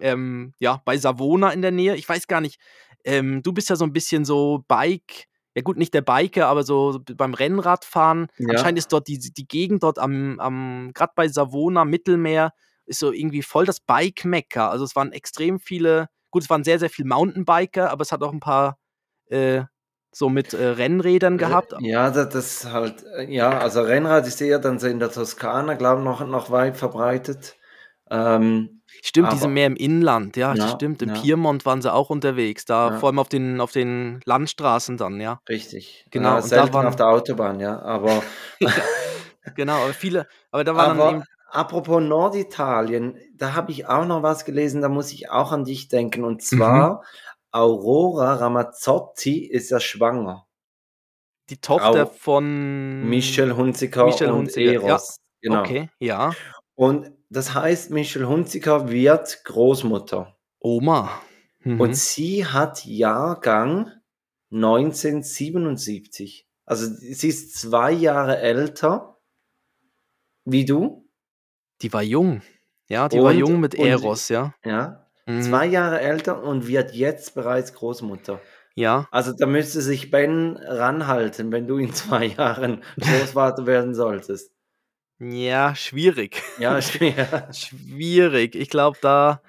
ähm, 0.00 0.52
ja, 0.58 0.82
bei 0.84 0.96
Savona 0.96 1.50
in 1.50 1.62
der 1.62 1.72
Nähe. 1.72 1.96
Ich 1.96 2.08
weiß 2.08 2.26
gar 2.26 2.40
nicht. 2.40 2.60
Ähm, 3.04 3.42
du 3.42 3.52
bist 3.52 3.70
ja 3.70 3.76
so 3.76 3.84
ein 3.84 3.92
bisschen 3.92 4.24
so 4.24 4.64
Bike. 4.68 5.26
Ja 5.54 5.62
gut, 5.62 5.78
nicht 5.78 5.94
der 5.94 6.02
Biker, 6.02 6.48
aber 6.48 6.64
so 6.64 7.00
beim 7.16 7.32
Rennradfahren. 7.32 8.26
Ja. 8.36 8.50
Anscheinend 8.50 8.78
ist 8.78 8.92
dort 8.92 9.08
die, 9.08 9.18
die 9.18 9.48
Gegend 9.48 9.82
dort 9.82 9.98
am, 9.98 10.38
am 10.38 10.90
gerade 10.92 11.12
bei 11.16 11.28
Savona, 11.28 11.86
Mittelmeer, 11.86 12.52
ist 12.84 12.98
so 12.98 13.10
irgendwie 13.10 13.42
voll 13.42 13.64
das 13.64 13.80
Bike-Mecker. 13.80 14.70
Also 14.70 14.84
es 14.84 14.94
waren 14.94 15.12
extrem 15.12 15.58
viele, 15.58 16.08
gut, 16.30 16.42
es 16.42 16.50
waren 16.50 16.62
sehr, 16.62 16.78
sehr 16.78 16.90
viele 16.90 17.08
Mountainbiker, 17.08 17.90
aber 17.90 18.02
es 18.02 18.12
hat 18.12 18.22
auch 18.22 18.34
ein 18.34 18.40
paar 18.40 18.76
äh, 19.30 19.62
so 20.18 20.30
mit 20.30 20.54
äh, 20.54 20.64
Rennrädern 20.68 21.36
gehabt. 21.36 21.74
Ja, 21.80 22.10
das, 22.10 22.30
das 22.30 22.72
halt, 22.72 23.04
äh, 23.18 23.30
ja, 23.30 23.58
also 23.58 23.82
Rennrad 23.82 24.26
ist 24.26 24.40
eher 24.40 24.58
dann 24.58 24.78
so 24.78 24.86
in 24.86 24.98
der 24.98 25.10
Toskana, 25.10 25.74
glaube 25.74 26.00
ich, 26.00 26.04
noch, 26.06 26.26
noch 26.26 26.50
weit 26.50 26.78
verbreitet. 26.78 27.56
Ähm, 28.10 28.80
Stimmt, 29.02 29.32
die 29.32 29.36
sind 29.36 29.44
aber- 29.48 29.52
mehr 29.52 29.66
im 29.66 29.76
Inland, 29.76 30.36
ja, 30.38 30.54
Ja, 30.54 30.68
stimmt. 30.68 31.02
Im 31.02 31.10
ja. 31.10 31.20
Piemont 31.20 31.66
waren 31.66 31.82
sie 31.82 31.92
auch 31.92 32.08
unterwegs, 32.08 32.64
da 32.64 32.92
Ja. 32.92 32.96
vor 32.98 33.10
allem 33.10 33.18
auf 33.18 33.28
den, 33.28 33.60
auf 33.60 33.72
den 33.72 34.20
Landstraßen 34.24 34.96
dann, 34.96 35.20
ja. 35.20 35.38
richtig. 35.50 36.06
Genau, 36.10 36.30
und 36.30 36.36
da 36.36 36.42
selten 36.42 36.72
waren- 36.72 36.86
auf 36.86 36.96
der 36.96 37.08
Autobahn, 37.08 37.60
ja. 37.60 37.78
Aber, 37.82 38.22
Genau, 39.54 39.74
aber 39.84 39.92
viele, 39.92 40.26
aber 40.50 40.64
da 40.64 40.74
waren 40.74 40.96
dann 40.96 41.00
aber 41.00 41.10
eben, 41.18 41.24
apropos 41.50 42.02
Norditalien, 42.02 43.18
da 43.34 43.54
habe 43.54 43.70
ich 43.70 43.86
auch 43.86 44.06
noch 44.06 44.22
was 44.22 44.44
gelesen, 44.46 44.80
da 44.80 44.88
muss 44.88 45.12
ich 45.12 45.30
auch 45.30 45.52
an 45.52 45.64
dich 45.64 45.88
denken. 45.88 46.24
Und 46.24 46.42
zwar 46.42 46.88
Mhm. 46.90 46.98
Aurora 47.52 48.34
Ramazzotti 48.34 49.46
ist 49.46 49.70
ja 49.70 49.80
schwanger. 49.80 50.46
die 51.48 51.58
Tochter 51.60 52.04
Au- 52.06 52.06
von 52.06 53.08
Michel 53.08 53.54
Hunziker 53.56 54.06
Michel 54.06 54.30
und 54.30 54.38
Hunziker, 54.38 54.72
ja. 54.72 54.80
Eros. 54.88 55.16
Genau. 55.40 55.60
Okay, 55.60 55.88
ja. 56.00 56.32
Und 56.74 57.12
das 57.30 57.54
heißt, 57.54 57.90
Michel 57.90 58.26
Hunziker 58.26 58.88
wird 58.90 59.44
Großmutter. 59.44 60.36
Oma. 60.58 61.20
Mhm. 61.60 61.80
Und 61.80 61.94
sie 61.96 62.44
hat 62.46 62.84
Jahrgang 62.84 63.92
1977. 64.50 66.46
Also 66.64 66.86
sie 66.86 67.28
ist 67.28 67.54
zwei 67.58 67.92
Jahre 67.92 68.38
älter 68.38 69.18
wie 70.44 70.64
du. 70.64 71.08
die 71.82 71.92
war 71.92 72.02
jung. 72.02 72.42
Ja, 72.88 73.08
die 73.08 73.18
war 73.18 73.30
Und- 73.32 73.38
jung 73.38 73.60
mit 73.60 73.74
und- 73.76 73.84
Eros, 73.86 74.28
ja. 74.28 74.54
Ja. 74.64 75.05
Mhm. 75.26 75.42
Zwei 75.42 75.66
Jahre 75.66 76.00
älter 76.00 76.42
und 76.42 76.66
wird 76.68 76.92
jetzt 76.94 77.34
bereits 77.34 77.74
Großmutter. 77.74 78.40
Ja, 78.74 79.08
Also 79.10 79.32
da 79.32 79.46
müsste 79.46 79.80
sich 79.80 80.10
Ben 80.10 80.56
ranhalten, 80.58 81.50
wenn 81.50 81.66
du 81.66 81.78
in 81.78 81.92
zwei 81.94 82.26
Jahren 82.26 82.82
Großvater 83.00 83.66
werden 83.66 83.94
solltest. 83.94 84.52
ja, 85.18 85.74
schwierig. 85.74 86.42
Ja, 86.58 86.80
schwer. 86.82 87.48
schwierig. 87.52 88.54
Ich 88.54 88.68
glaube, 88.70 88.98
da, 89.00 89.40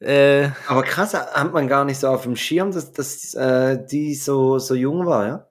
äh, 0.00 0.48
Aber 0.66 0.82
krass, 0.82 1.12
hat 1.14 1.52
man 1.52 1.68
gar 1.68 1.84
nicht 1.84 1.98
so 1.98 2.08
auf 2.08 2.22
dem 2.22 2.36
Schirm, 2.36 2.72
dass, 2.72 2.90
dass 2.92 3.34
äh, 3.34 3.78
die 3.86 4.14
so, 4.14 4.58
so 4.58 4.74
jung 4.74 5.04
war, 5.06 5.26
ja? 5.26 5.46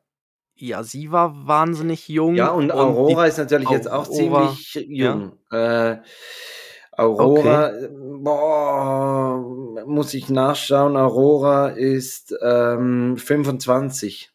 ja, 0.56 0.84
sie 0.84 1.12
war 1.12 1.48
wahnsinnig 1.48 2.08
jung. 2.10 2.36
Ja, 2.36 2.50
und 2.50 2.72
Aurora 2.72 3.28
ist 3.28 3.38
natürlich 3.38 3.70
jetzt 3.70 3.90
auch 3.90 4.10
Aurora, 4.10 4.52
ziemlich 4.56 4.74
jung. 4.90 5.38
Äh, 5.52 5.98
Aurora, 6.92 7.72
boah, 8.24 9.84
muss 9.86 10.14
ich 10.14 10.30
nachschauen. 10.30 10.96
Aurora 10.98 11.70
ist 11.70 12.36
ähm, 12.42 13.18
25. 13.18 14.30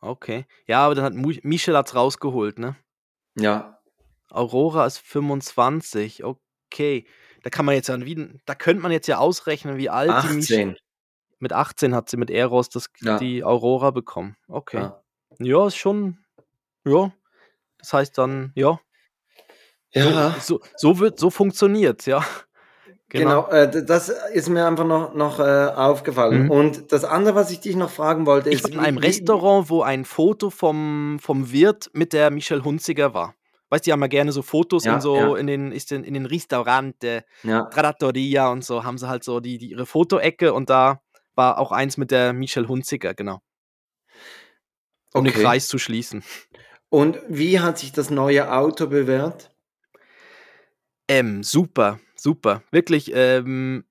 Die, 0.00 0.06
okay. 0.06 0.46
Ja, 0.66 0.84
aber 0.86 0.94
dann 0.94 1.04
hat 1.04 1.14
Michel 1.44 1.76
hat's 1.76 1.94
rausgeholt, 1.94 2.58
ne? 2.58 2.76
Ja, 3.36 3.78
Aurora 4.30 4.86
ist 4.86 4.98
25. 4.98 6.24
Okay. 6.24 7.06
Da 7.42 7.50
kann 7.50 7.64
man 7.66 7.74
jetzt 7.74 7.88
ja 7.88 8.00
wieder, 8.00 8.28
da 8.46 8.54
könnte 8.54 8.82
man 8.82 8.92
jetzt 8.92 9.08
ja 9.08 9.18
ausrechnen, 9.18 9.76
wie 9.76 9.90
alt 9.90 10.10
die 10.24 10.34
Michel. 10.34 10.68
18. 10.70 10.76
Mit 11.38 11.52
18 11.52 11.94
hat 11.94 12.08
sie 12.08 12.16
mit 12.16 12.30
Eros 12.30 12.68
das, 12.68 12.88
Ja. 13.00 13.18
die 13.18 13.42
Aurora 13.42 13.90
bekommen. 13.90 14.36
Okay. 14.48 14.78
Ja. 14.78 15.02
Ja, 15.38 15.66
ist 15.66 15.76
schon. 15.76 16.18
Ja. 16.84 17.12
Das 17.78 17.92
heißt 17.92 18.16
dann, 18.16 18.52
ja. 18.54 18.78
Ja, 19.90 20.36
So, 20.40 20.60
so 20.76 20.98
wird, 21.00 21.18
so 21.18 21.30
funktioniert, 21.30 22.06
ja. 22.06 22.24
Genau. 23.20 23.48
äh, 23.48 23.70
d- 23.70 23.84
das 23.84 24.08
ist 24.08 24.48
mir 24.48 24.66
einfach 24.66 24.84
noch, 24.86 25.14
noch 25.14 25.38
äh, 25.40 25.42
aufgefallen. 25.74 26.44
Mhm. 26.44 26.50
Und 26.50 26.92
das 26.92 27.04
andere, 27.04 27.34
was 27.34 27.50
ich 27.50 27.60
dich 27.60 27.76
noch 27.76 27.90
fragen 27.90 28.26
wollte, 28.26 28.50
Ich 28.50 28.56
ist. 28.56 28.64
war 28.64 28.70
in 28.72 28.80
einem 28.80 28.98
Restaurant, 28.98 29.68
wo 29.70 29.82
ein 29.82 30.04
Foto 30.04 30.50
vom, 30.50 31.18
vom 31.20 31.50
Wirt 31.52 31.90
mit 31.92 32.12
der 32.12 32.30
Michelle 32.30 32.64
Hunziger 32.64 33.14
war. 33.14 33.34
Weißt 33.70 33.86
du, 33.86 33.88
die 33.88 33.92
haben 33.92 34.02
ja 34.02 34.06
gerne 34.08 34.32
so 34.32 34.42
Fotos 34.42 34.84
Ja, 34.84 34.94
in 34.96 35.00
so 35.00 35.16
ja. 35.16 35.36
in 35.36 35.46
den, 35.46 35.72
ist 35.72 35.92
in, 35.92 36.04
in 36.04 36.12
den 36.14 36.26
Restaurant, 36.26 37.02
äh, 37.04 37.22
Ja, 37.42 37.64
Trattoria 37.66 38.50
und 38.50 38.64
so, 38.64 38.84
haben 38.84 38.98
sie 38.98 39.08
halt 39.08 39.24
so 39.24 39.40
die, 39.40 39.56
die 39.58 39.70
ihre 39.70 39.86
Fotoecke 39.86 40.52
und 40.52 40.68
da 40.68 41.00
war 41.34 41.58
auch 41.58 41.72
eins 41.72 41.96
mit 41.96 42.10
der 42.10 42.34
Michelle 42.34 42.68
Hunziker, 42.68 43.14
genau. 43.14 43.40
Um 45.14 45.24
den 45.24 45.32
Okay. 45.32 45.42
Kreis 45.42 45.68
zu 45.68 45.78
schließen. 45.78 46.22
und 46.90 47.18
wie 47.28 47.60
hat 47.60 47.78
sich 47.78 47.92
das 47.92 48.10
neue 48.10 48.52
Auto 48.52 48.86
bewährt? 48.88 49.50
Ähm, 51.08 51.42
super, 51.42 51.98
super. 52.22 52.62
Wirklich, 52.70 53.10
ähm, 53.14 53.84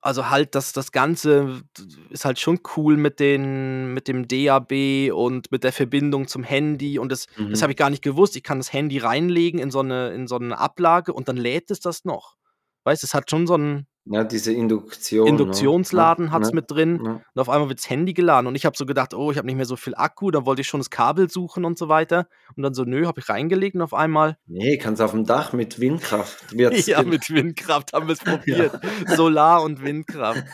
also 0.00 0.30
halt 0.30 0.54
das, 0.54 0.72
das 0.72 0.92
Ganze 0.92 1.62
ist 2.10 2.24
halt 2.24 2.38
schon 2.38 2.60
cool 2.76 2.96
mit, 2.96 3.18
den, 3.18 3.92
mit 3.92 4.06
dem 4.06 4.28
DAB 4.28 5.10
und 5.12 5.50
mit 5.50 5.64
der 5.64 5.72
Verbindung 5.72 6.28
zum 6.28 6.44
Handy 6.44 6.98
und 6.98 7.10
das, 7.10 7.26
das 7.26 7.60
Mhm. 7.60 7.62
habe 7.62 7.72
ich 7.72 7.76
gar 7.78 7.90
nicht 7.90 8.02
gewusst. 8.02 8.36
Ich 8.36 8.44
kann 8.44 8.58
das 8.58 8.72
Handy 8.72 8.98
reinlegen 8.98 9.58
in 9.58 9.70
so 9.72 9.80
eine, 9.80 10.10
in 10.10 10.28
so 10.28 10.36
eine 10.36 10.58
Ablage 10.58 11.12
und 11.12 11.28
dann 11.28 11.36
lädt 11.36 11.70
es 11.72 11.80
das 11.80 12.04
noch. 12.04 12.36
Weißt 12.84 13.02
du, 13.02 13.06
es 13.06 13.14
hat 13.14 13.30
schon 13.30 13.46
so 13.48 13.54
einen 13.54 13.86
Ja, 14.08 14.22
diese 14.22 14.52
Induktion. 14.52 15.26
Induktionsladen 15.26 16.26
ne? 16.26 16.30
hat's 16.30 16.50
Ja, 16.50 16.54
mit 16.54 16.70
drin 16.70 17.00
ja. 17.04 17.10
und 17.34 17.40
auf 17.40 17.48
einmal 17.48 17.68
wird 17.68 17.80
das 17.80 17.90
Handy 17.90 18.14
geladen 18.14 18.46
und 18.46 18.54
ich 18.54 18.64
habe 18.64 18.76
so 18.76 18.86
gedacht, 18.86 19.14
oh, 19.14 19.32
ich 19.32 19.36
habe 19.36 19.46
nicht 19.46 19.56
mehr 19.56 19.64
so 19.66 19.74
viel 19.76 19.94
Akku, 19.96 20.30
dann 20.30 20.46
wollte 20.46 20.60
ich 20.60 20.68
schon 20.68 20.78
das 20.80 20.90
Kabel 20.90 21.28
suchen 21.28 21.64
und 21.64 21.76
so 21.76 21.88
weiter 21.88 22.28
und 22.56 22.62
dann 22.62 22.72
so, 22.72 22.84
nö, 22.84 23.06
habe 23.06 23.18
ich 23.20 23.28
reingelegt 23.28 23.74
und 23.74 23.82
auf 23.82 23.94
einmal 23.94 24.38
Nee, 24.46 24.78
kannst 24.78 25.02
auf 25.02 25.10
dem 25.10 25.24
Dach 25.26 25.52
mit 25.52 25.80
Windkraft. 25.80 26.56
Wird's 26.56 26.86
Ja, 26.86 27.02
mit 27.02 27.28
Windkraft 27.30 27.92
haben 27.94 28.06
wir 28.06 28.12
es 28.12 28.18
probiert. 28.24 28.78
Solar 29.16 29.62
und 29.62 29.82
Windkraft. 29.82 30.44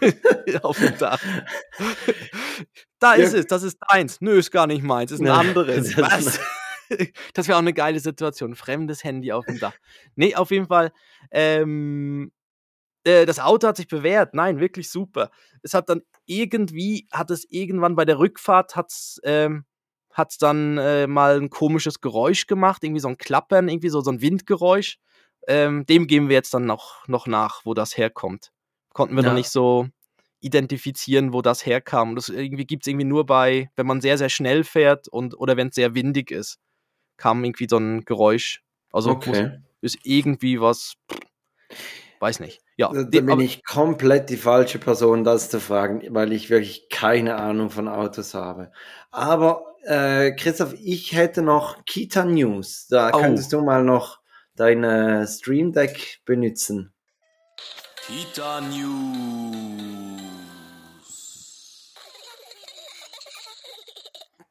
Auf 0.62 0.78
dem 0.78 0.96
Dach. 0.96 1.20
Da 3.00 3.16
Ja. 3.16 3.24
ist 3.24 3.34
es, 3.34 3.46
das 3.46 3.64
ist 3.64 3.78
deins. 3.90 4.20
Nö, 4.20 4.38
ist 4.38 4.50
gar 4.52 4.68
nicht 4.68 4.82
meins, 4.84 5.10
ist 5.12 5.18
ein 5.20 5.26
Ja, 5.26 5.34
anderes. 5.38 5.94
das- 5.96 6.10
Was? 6.26 6.40
Das 7.34 7.48
wäre 7.48 7.56
auch 7.56 7.62
eine 7.62 7.74
geile 7.74 8.00
Situation. 8.00 8.54
Fremdes 8.54 9.04
Handy 9.04 9.32
auf 9.32 9.44
dem 9.44 9.58
Dach. 9.58 9.74
Nee, 10.16 10.34
auf 10.36 10.50
jeden 10.52 10.66
Fall. 10.66 10.90
Ähm, 11.30 12.30
äh, 12.30 12.37
das 13.26 13.38
Auto 13.40 13.66
hat 13.68 13.76
sich 13.76 13.88
bewährt. 13.88 14.34
Nein, 14.34 14.60
wirklich 14.60 14.90
super. 14.90 15.30
Es 15.62 15.74
hat 15.74 15.88
dann 15.88 16.02
irgendwie, 16.26 17.06
hat 17.12 17.30
es 17.30 17.46
irgendwann 17.50 17.96
bei 17.96 18.04
der 18.04 18.18
Rückfahrt, 18.18 18.76
hat 18.76 18.90
es 18.90 19.20
ähm, 19.24 19.64
hat's 20.12 20.38
dann 20.38 20.78
äh, 20.78 21.06
mal 21.06 21.40
ein 21.40 21.48
komisches 21.50 22.00
Geräusch 22.00 22.46
gemacht, 22.46 22.82
irgendwie 22.82 23.00
so 23.00 23.08
ein 23.08 23.18
Klappern, 23.18 23.68
irgendwie 23.68 23.88
so, 23.88 24.00
so 24.00 24.10
ein 24.10 24.20
Windgeräusch. 24.20 24.98
Ähm, 25.46 25.86
dem 25.86 26.06
geben 26.06 26.28
wir 26.28 26.34
jetzt 26.34 26.52
dann 26.52 26.66
noch, 26.66 27.06
noch 27.06 27.26
nach, 27.26 27.64
wo 27.64 27.72
das 27.72 27.96
herkommt. 27.96 28.50
Konnten 28.92 29.14
wir 29.16 29.22
Ja. 29.22 29.30
noch 29.30 29.36
nicht 29.36 29.50
so 29.50 29.86
identifizieren, 30.40 31.32
wo 31.32 31.40
das 31.42 31.64
herkam. 31.64 32.16
Das 32.16 32.28
irgendwie 32.28 32.66
gibt 32.66 32.82
es 32.82 32.88
irgendwie 32.88 33.06
nur 33.06 33.26
bei, 33.26 33.70
wenn 33.76 33.86
man 33.86 34.00
sehr, 34.00 34.18
sehr 34.18 34.28
schnell 34.28 34.64
fährt 34.64 35.08
und 35.08 35.38
oder 35.38 35.56
wenn 35.56 35.68
es 35.68 35.74
sehr 35.76 35.94
windig 35.94 36.30
ist, 36.30 36.58
kam 37.16 37.44
irgendwie 37.44 37.66
so 37.68 37.78
ein 37.78 38.04
Geräusch. 38.04 38.62
Also 38.92 39.10
Okay. 39.10 39.60
ist 39.80 39.98
irgendwie 40.04 40.60
was, 40.60 40.94
weiß 42.20 42.40
nicht. 42.40 42.60
Ja, 42.78 42.92
Da, 42.92 43.02
die- 43.02 43.20
bin 43.20 43.30
aber- 43.30 43.42
ich 43.42 43.64
komplett 43.64 44.30
die 44.30 44.36
falsche 44.36 44.78
Person, 44.78 45.24
das 45.24 45.50
zu 45.50 45.58
fragen, 45.60 46.02
weil 46.10 46.32
ich 46.32 46.48
wirklich 46.48 46.88
keine 46.88 47.34
Ahnung 47.36 47.70
von 47.70 47.88
Autos 47.88 48.34
habe. 48.34 48.70
Aber 49.10 49.64
äh, 49.84 50.30
Christoph, 50.32 50.74
ich 50.80 51.12
hätte 51.12 51.42
noch 51.42 51.84
Kita 51.86 52.24
News. 52.24 52.86
Da 52.88 53.10
Oh. 53.12 53.20
könntest 53.20 53.52
du 53.52 53.60
mal 53.62 53.82
noch 53.84 54.20
dein 54.54 54.84
äh, 54.84 55.26
Stream 55.26 55.72
Deck 55.72 56.20
benutzen. 56.24 56.92
Kita 58.06 58.60
News. 58.60 60.18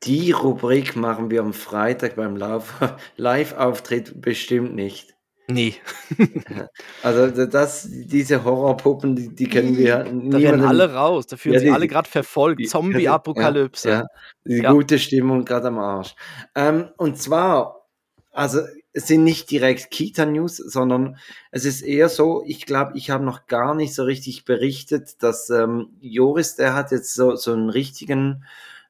Die 0.03 0.31
Rubrik 0.31 0.95
machen 0.95 1.31
wir 1.31 1.41
am 1.41 1.53
Freitag 1.53 2.15
beim 2.15 2.35
Live-Auftritt 3.17 4.21
bestimmt 4.21 4.75
nicht. 4.75 5.15
Nee, 5.49 5.75
Also 7.03 7.45
das, 7.45 7.87
diese 7.89 8.43
Horrorpuppen, 8.43 9.15
die, 9.15 9.33
die 9.35 9.47
können 9.49 9.77
wir 9.77 9.97
da 9.97 10.01
rennen 10.03 10.29
niemandem- 10.29 10.67
alle 10.67 10.93
raus, 10.93 11.27
da 11.27 11.37
fühlen 11.37 11.55
Ja, 11.55 11.59
sich 11.61 11.71
alle 11.71 11.87
gerade 11.87 12.09
verfolgt. 12.09 12.67
Zombie-Apokalypse. 12.67 13.89
Ja, 13.89 14.03
die 14.45 14.57
Ja. 14.57 14.71
gute 14.73 14.99
Stimmung 14.99 15.45
gerade 15.45 15.67
am 15.67 15.79
Arsch. 15.79 16.15
Ähm, 16.55 16.89
und 16.97 17.17
zwar, 17.17 17.87
also 18.31 18.61
es 18.93 19.07
sind 19.07 19.23
nicht 19.23 19.51
direkt 19.51 19.91
Kita-News, 19.91 20.57
sondern 20.57 21.17
es 21.51 21.65
ist 21.65 21.81
eher 21.81 22.09
so, 22.09 22.43
ich 22.45 22.65
glaube, 22.65 22.93
ich 22.95 23.09
habe 23.11 23.23
noch 23.23 23.45
gar 23.45 23.75
nicht 23.75 23.93
so 23.93 24.03
richtig 24.03 24.43
berichtet, 24.45 25.21
dass 25.21 25.49
ähm, 25.49 25.89
Joris, 26.01 26.55
der 26.55 26.73
hat 26.73 26.91
jetzt 26.91 27.13
so, 27.13 27.35
so 27.35 27.53
einen 27.53 27.69
richtigen, 27.69 28.43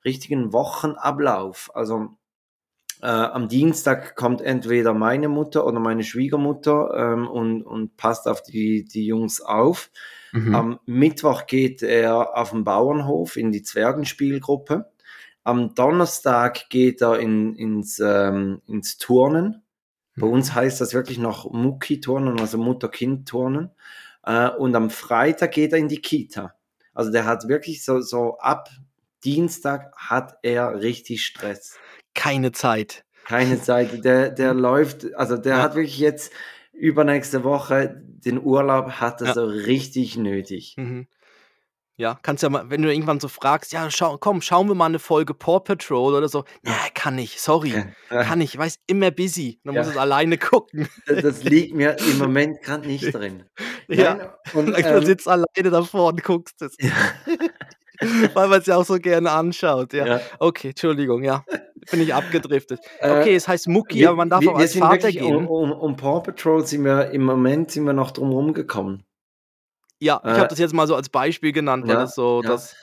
richtigen 0.05 0.53
Wochenablauf. 0.53 1.72
Also 1.74 2.10
äh, 3.02 3.08
am 3.08 3.48
Dienstag 3.48 4.16
kommt 4.16 4.41
entweder 4.41 4.93
meine 4.93 5.30
Mutter 5.30 5.66
oder 5.66 5.80
meine 5.80 6.04
Schwiegermutter 6.04 7.14
ähm, 7.14 7.28
und, 7.28 7.62
und 7.64 7.98
passt 7.98 8.28
auf 8.28 8.41
die, 8.41 8.86
die 8.86 9.06
Jungs 9.06 9.41
auf. 9.41 9.91
Mhm. 10.32 10.56
Am 10.56 10.80
Mittwoch 10.86 11.45
geht 11.45 11.84
er 11.84 12.38
auf 12.38 12.52
den 12.52 12.64
Bauernhof 12.64 13.38
in 13.38 13.52
die 13.52 13.64
Zwergenspielgruppe. 13.64 14.91
Am 15.43 15.76
Donnerstag 15.76 16.70
geht 16.70 17.02
er 17.02 17.20
in, 17.20 17.56
ins, 17.56 18.00
ähm, 18.00 18.62
ins 18.68 18.98
Turnen. 18.98 19.64
Bei 20.18 20.28
uns 20.28 20.56
heißt 20.56 20.82
das 20.82 20.93
wirklich 20.93 21.20
noch 21.20 21.52
Mucki-Turnen, 21.52 22.39
also 22.39 22.58
Mutter-Kind-Turnen. 22.58 23.70
Äh, 24.24 24.50
und 24.50 24.76
am 24.76 24.89
Freitag 24.89 25.52
geht 25.52 25.72
er 25.74 25.80
in 25.80 25.88
die 25.88 26.02
Kita. 26.02 26.56
Also 26.93 27.12
der 27.12 27.26
hat 27.26 27.48
wirklich 27.48 27.86
so, 27.86 28.02
so 28.02 28.38
ab 28.39 28.70
Dienstag 29.24 29.95
hat 29.95 30.38
er 30.41 30.82
richtig 30.82 31.24
Stress. 31.24 31.78
Keine 32.18 32.51
Zeit. 32.51 33.05
Keine 33.26 33.61
Zeit. 33.61 34.03
Der, 34.03 34.30
der 34.32 34.53
läuft, 34.53 35.13
also 35.15 35.38
der 35.38 35.57
Ja. 35.57 35.61
hat 35.63 35.76
wirklich 35.76 35.99
jetzt 35.99 36.34
übernächste 36.74 37.43
Woche 37.43 38.01
den 38.03 38.41
Urlaub, 38.43 38.91
hat 38.99 39.22
er 39.22 39.28
Ja. 39.28 39.34
so 39.34 39.45
richtig 39.45 40.18
nötig. 40.18 40.74
Mhm. 40.78 41.07
Ja, 41.99 42.20
kannst 42.22 42.43
ja 42.43 42.49
mal, 42.49 42.70
wenn 42.70 42.84
du 42.84 42.91
irgendwann 42.93 43.20
so 43.20 43.28
fragst, 43.28 43.72
ja, 43.74 43.89
schau, 43.89 44.18
komm, 44.20 44.41
schauen 44.43 44.68
wir 44.68 44.76
mal 44.76 44.86
eine 44.86 44.99
Folge 44.99 45.34
Paw 45.34 45.59
Patrol 45.59 46.13
oder 46.13 46.30
so. 46.30 46.43
Nee, 46.61 46.72
kann 46.93 47.18
ich, 47.18 47.41
sorry. 47.41 47.74
Kann 48.09 48.39
ich, 48.39 48.55
weiß, 48.55 48.78
immer 48.86 49.09
busy. 49.09 49.59
Dann 49.63 49.74
Ja. 49.74 49.82
muss 49.82 49.91
es 49.91 49.97
alleine 49.97 50.38
gucken. 50.38 50.88
Das, 51.07 51.43
liegt 51.43 51.74
mir 51.74 51.97
im 51.97 52.20
Moment 52.20 52.61
gerade 52.61 52.86
nicht 52.88 53.13
drin. 53.15 53.45
Ja. 53.88 54.13
Nein, 54.15 54.30
und, 54.53 54.65
Du 54.68 54.74
ähm, 54.76 55.05
sitzt 55.05 55.28
alleine 55.28 55.72
davor 55.72 56.09
und 56.09 56.24
guckst 56.24 56.61
es. 56.61 56.78
Weil 58.36 58.47
man 58.47 58.59
es 58.59 58.68
ja 58.68 58.76
auch 58.78 58.86
so 58.86 58.99
gerne 58.99 59.32
anschaut. 59.32 59.91
Ja. 59.93 60.05
ja. 60.05 60.22
Okay, 60.38 60.70
Entschuldigung, 60.70 61.24
ja. 61.24 61.43
Bin 61.92 62.02
ich 62.02 62.14
abgedriftet. 62.14 62.80
Äh, 63.00 63.20
Okay, 63.20 63.36
es 63.36 63.48
heißt 63.48 63.68
Mucki, 63.68 64.00
wir, 64.00 64.10
aber 64.10 64.18
man 64.18 64.30
darf 64.30 64.42
wir, 64.42 64.52
auch 64.52 64.58
als 64.60 64.76
Vater 64.76 65.12
gehen. 65.12 65.36
Um, 65.36 65.48
um, 65.48 65.72
um 65.72 65.96
Paw 65.96 66.22
Patrol 66.22 66.66
sind 66.66 66.84
wir 66.84 67.12
im 67.12 67.24
Moment 67.24 67.72
sind 67.72 67.86
wir 67.86 67.94
noch 67.94 68.12
drum 68.12 68.32
rumgekommen. 68.32 69.04
Ja, 70.00 70.22
ich 70.24 70.32
äh, 70.32 70.36
habe 70.36 70.48
das 70.48 70.60
jetzt 70.60 70.74
mal 70.74 70.88
so 70.88 70.96
als 70.96 71.10
Beispiel 71.10 71.52
genannt, 71.52 71.86
weil 71.88 71.96
ja, 71.96 72.02
das 72.02 72.16
so 72.16 72.42
ja. 72.44 72.50
das 72.50 72.76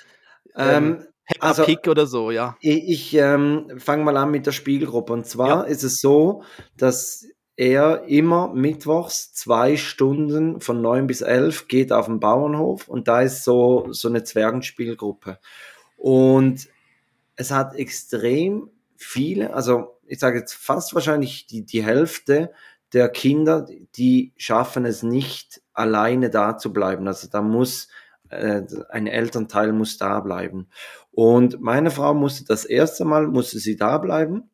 ähm, 0.57 0.85
Ähm, 0.99 1.07
Peppa 1.27 1.47
also- 1.49 1.65
Pig 1.65 1.89
oder 1.89 2.07
so, 2.07 2.31
ja. 2.31 2.57
Ich, 2.61 2.89
ich 2.89 3.15
ähm, 3.15 3.71
fange 3.79 4.05
mal 4.05 4.17
an 4.17 4.31
mit 4.31 4.47
der 4.47 4.53
Spielgruppe. 4.53 5.13
Und 5.13 5.27
zwar 5.27 5.67
ist 5.67 5.83
es 5.83 6.01
so, 6.01 6.43
dass 6.77 7.27
er 7.57 8.05
immer 8.09 8.53
mittwochs 8.53 9.33
zwei 9.33 9.77
Stunden 9.77 10.61
von 10.61 10.83
neun 10.83 11.07
bis 11.07 11.21
elf 11.21 11.69
geht 11.69 11.93
auf 11.93 12.07
den 12.07 12.19
Bauernhof 12.21 12.89
und 12.89 13.07
da 13.07 13.23
ist 13.23 13.45
so, 13.45 13.87
so 13.93 14.09
eine 14.09 14.25
Zwergenspielgruppe. 14.25 15.39
Und 15.97 16.69
es 17.37 17.51
hat 17.53 17.75
extrem 17.77 18.71
viele, 19.05 19.55
also 19.55 19.99
ich 20.07 20.19
sage 20.19 20.39
jetzt 20.39 20.55
fast 20.55 20.95
wahrscheinlich 20.95 21.47
die, 21.47 21.65
die 21.65 21.83
Hälfte 21.83 22.53
der 22.93 23.09
Kinder, 23.09 23.67
die 23.97 24.33
schaffen 24.37 24.85
es 24.85 25.03
nicht, 25.03 25.63
alleine 25.73 26.31
da 26.31 26.57
zu 26.57 26.73
bleiben. 26.73 27.09
Also 27.09 27.29
da 27.29 27.43
muss 27.43 27.89
äh, 28.31 28.63
ein 28.91 29.07
Elternteil 29.07 29.73
muss 29.73 29.99
da 29.99 30.21
bleiben. 30.21 30.69
Und 31.11 31.61
meine 31.61 31.91
Frau 31.91 32.15
musste 32.15 32.45
das 32.45 32.65
erste 32.65 33.05
Mal, 33.05 33.27
musste 33.27 33.59
sie 33.59 33.77
da 33.77 33.99
bleiben. 33.99 34.51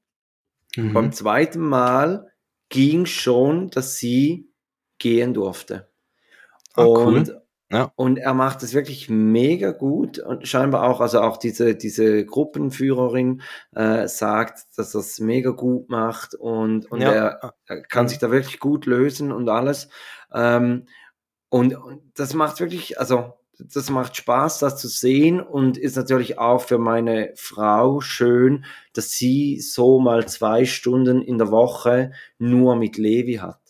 Mhm. 0.77 0.93
Beim 0.93 1.13
zweiten 1.13 1.61
Mal 1.61 2.31
ging 2.69 3.07
schon, 3.07 3.71
dass 3.71 3.97
sie 3.97 4.51
gehen 4.99 5.35
durfte. 5.35 5.89
Ah, 6.75 6.85
cool. 6.85 7.43
Und, 7.71 7.77
Ja. 7.77 7.93
und 7.97 8.19
er 8.19 8.35
macht 8.35 8.63
es 8.63 8.75
wirklich 8.75 9.09
mega 9.09 9.71
gut 9.73 10.19
und 10.19 10.47
scheinbar 10.49 10.85
auch, 10.89 11.01
also 11.01 11.21
auch 11.21 11.37
diese, 11.37 11.75
diese 11.75 12.25
Gruppenführerin 12.27 13.43
äh, 13.75 14.09
sagt, 14.09 14.61
dass 14.77 14.95
er 14.95 15.01
es 15.01 15.19
mega 15.21 15.51
gut 15.51 15.89
macht 15.89 16.35
und, 16.35 16.91
und 16.91 17.01
Ja. 17.01 17.13
er, 17.13 17.55
er 17.67 17.83
kann 17.83 18.09
sich 18.09 18.19
da 18.19 18.31
wirklich 18.31 18.59
gut 18.61 18.87
lösen 18.87 19.33
und 19.33 19.49
alles. 19.49 19.89
Ähm, 20.33 20.87
und, 21.49 21.75
und 21.77 22.03
das 22.15 22.35
macht 22.35 22.61
wirklich, 22.61 22.99
also 23.01 23.35
das 23.59 23.91
macht 23.91 24.17
Spaß, 24.17 24.59
das 24.61 24.79
zu 24.81 24.89
sehen 24.89 25.41
und 25.41 25.77
ist 25.77 25.97
natürlich 25.97 26.39
auch 26.39 26.63
für 26.63 26.79
meine 26.79 27.33
Frau 27.37 28.01
schön, 28.01 28.65
dass 28.95 29.11
sie 29.11 29.61
so 29.61 30.01
mal 30.01 30.27
zwei 30.29 30.65
Stunden 30.65 31.21
in 31.21 31.37
der 31.39 31.51
Woche 31.51 32.13
nur 32.39 32.77
mit 32.77 32.97
Levi 32.97 33.35
hat. 33.35 33.61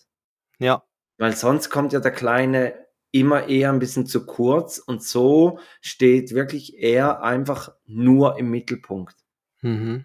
Ja. 0.59 0.85
Weil 1.19 1.35
sonst 1.35 1.71
kommt 1.71 1.93
ja 1.93 2.01
der 2.01 2.13
Kleine 2.13 2.75
immer 3.13 3.49
eher 3.49 3.73
ein 3.73 3.79
bisschen 3.79 4.07
zu 4.07 4.27
kurz 4.27 4.79
und 4.79 5.03
so 5.03 5.59
steht 5.81 6.33
wirklich 6.35 6.79
er 6.79 7.23
einfach 7.23 7.73
nur 7.87 8.39
im 8.39 8.51
Mittelpunkt. 8.51 9.17
Mhm. 9.63 10.05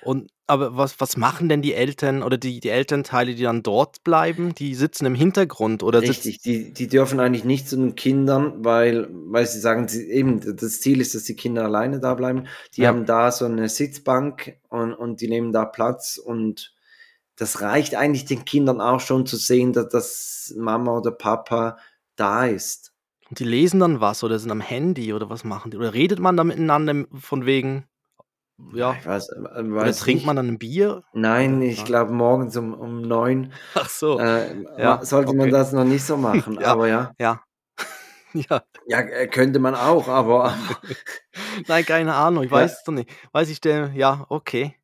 Und 0.00 0.30
aber 0.46 0.76
was, 0.76 1.00
was 1.00 1.16
machen 1.16 1.48
denn 1.48 1.62
die 1.62 1.74
Eltern 1.74 2.22
oder 2.22 2.36
die, 2.36 2.60
die 2.60 2.68
Elternteile, 2.68 3.34
die 3.34 3.44
dann 3.44 3.62
dort 3.62 4.02
bleiben? 4.04 4.54
Die 4.54 4.74
sitzen 4.74 5.06
im 5.06 5.14
Hintergrund 5.14 5.82
oder 5.82 6.00
Richtig, 6.00 6.40
die, 6.40 6.72
die 6.72 6.88
dürfen 6.88 7.20
eigentlich 7.20 7.44
nicht 7.44 7.68
zu 7.68 7.76
den 7.76 7.94
Kindern, 7.94 8.64
weil, 8.64 9.08
weil 9.10 9.46
sie 9.46 9.60
sagen, 9.60 9.88
sie, 9.88 10.10
eben 10.10 10.40
das 10.56 10.80
Ziel 10.80 11.00
ist, 11.00 11.14
dass 11.14 11.24
die 11.24 11.36
Kinder 11.36 11.64
alleine 11.64 12.00
da 12.00 12.14
bleiben. 12.14 12.46
Die 12.76 12.82
Ja. 12.82 12.88
haben 12.88 13.04
da 13.06 13.30
so 13.30 13.44
eine 13.44 13.68
Sitzbank 13.68 14.56
und, 14.68 14.94
und 14.94 15.20
die 15.20 15.28
nehmen 15.28 15.52
da 15.52 15.64
Platz 15.66 16.18
und 16.18 16.74
das 17.36 17.60
reicht 17.60 17.94
eigentlich 17.94 18.24
den 18.24 18.44
Kindern 18.44 18.80
auch 18.80 19.00
schon 19.00 19.26
zu 19.26 19.36
sehen, 19.36 19.72
dass, 19.72 19.88
dass 19.88 20.54
Mama 20.56 20.96
oder 20.98 21.10
Papa 21.12 21.78
da 22.22 22.46
ist. 22.46 22.92
Und 23.28 23.38
die 23.38 23.44
lesen 23.44 23.80
dann 23.80 24.00
was 24.00 24.22
oder 24.22 24.38
sind 24.38 24.50
am 24.50 24.60
Handy 24.60 25.12
oder 25.12 25.28
was 25.30 25.42
machen 25.44 25.70
die? 25.70 25.76
Oder 25.76 25.92
redet 25.94 26.18
man 26.20 26.36
da 26.36 26.44
miteinander 26.44 27.06
von 27.18 27.46
wegen, 27.46 27.88
ja, 28.74 28.94
Ich 29.00 29.06
weiß, 29.06 29.28
äh, 29.30 29.38
oder 29.62 29.74
weiß 29.74 29.98
trinkt 30.00 30.18
nicht. 30.20 30.26
man 30.26 30.36
dann 30.36 30.48
ein 30.48 30.58
Bier? 30.58 31.02
Nein, 31.14 31.56
Oder- 31.56 31.66
ich 31.66 31.84
glaube 31.84 32.12
morgens 32.12 32.56
um, 32.56 32.74
um 32.74 33.02
neun 33.02 33.52
Ach 33.74 33.88
so, 33.88 34.18
äh, 34.20 34.62
Ja, 34.78 35.04
sollte 35.04 35.32
man 35.34 35.46
okay. 35.48 35.50
das 35.50 35.72
noch 35.72 35.84
nicht 35.84 36.04
so 36.04 36.16
machen. 36.16 36.58
Ja. 36.60 36.68
Aber 36.72 36.86
ja, 36.88 37.12
ja. 37.18 37.42
ja, 38.34 38.62
ja, 38.86 39.00
äh, 39.00 39.26
könnte 39.26 39.58
man 39.58 39.74
auch, 39.74 40.08
aber, 40.08 40.54
nein, 41.66 41.84
keine 41.84 42.14
Ahnung, 42.14 42.44
ich 42.44 42.50
weiß 42.50 42.78
es 42.78 42.84
doch 42.84 42.92
nicht. 42.92 43.10
Weiß 43.32 43.48
ich 43.48 43.60
denn, 43.60 43.94
ja, 43.94 44.26
okay. 44.28 44.76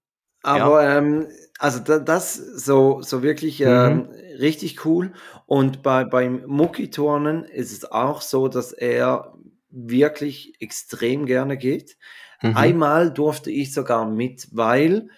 aber 0.42 0.82
ähm, 0.88 1.26
also 1.58 1.80
da, 1.80 1.98
das 1.98 2.34
so, 2.34 3.02
so 3.02 3.22
wirklich 3.22 3.60
ähm, 3.60 4.08
richtig 4.38 4.84
cool. 4.84 5.12
Und 5.46 5.82
bei, 5.82 6.04
beim 6.04 6.44
Mucki-Turnen 6.46 7.44
ist 7.44 7.72
es 7.72 7.84
auch 7.90 8.20
so, 8.20 8.48
dass 8.48 8.72
er 8.72 9.34
wirklich 9.70 10.54
extrem 10.60 11.26
gerne 11.26 11.56
geht. 11.56 11.96
Mhm. 12.42 12.56
Einmal 12.56 13.12
durfte 13.12 13.50
ich 13.50 13.74
sogar 13.74 14.08
mit, 14.08 14.48
weil 14.52 15.08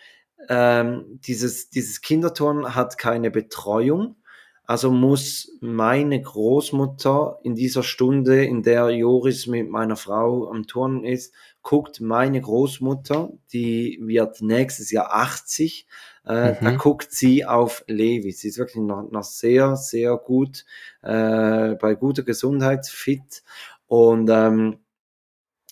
ähm, 0.48 1.20
dieses, 1.26 1.68
dieses 1.68 2.00
Kinderturnen 2.00 2.74
hat 2.74 2.96
keine 2.96 3.30
Betreuung. 3.30 4.16
Also 4.70 4.92
muss 4.92 5.50
meine 5.60 6.22
Großmutter 6.22 7.40
in 7.42 7.56
dieser 7.56 7.82
Stunde, 7.82 8.44
in 8.44 8.62
der 8.62 8.90
Joris 8.90 9.48
mit 9.48 9.68
meiner 9.68 9.96
Frau 9.96 10.48
am 10.48 10.64
Turnen 10.68 11.02
ist, 11.04 11.34
guckt 11.62 12.00
meine 12.00 12.40
Großmutter, 12.40 13.32
die 13.52 13.98
wird 14.00 14.40
nächstes 14.42 14.92
Jahr 14.92 15.12
80, 15.12 15.88
äh, 16.24 16.54
da 16.62 16.70
Mhm. 16.70 16.78
guckt 16.78 17.10
sie 17.10 17.44
auf 17.44 17.82
Levi. 17.88 18.30
Sie 18.30 18.46
ist 18.46 18.58
wirklich 18.58 18.76
noch, 18.84 19.10
noch 19.10 19.24
sehr, 19.24 19.74
sehr 19.74 20.16
gut, 20.16 20.64
äh, 21.02 21.74
bei 21.74 21.96
guter 21.96 22.22
Gesundheit, 22.22 22.86
fit 22.86 23.42
und 23.88 24.30
ähm, 24.30 24.78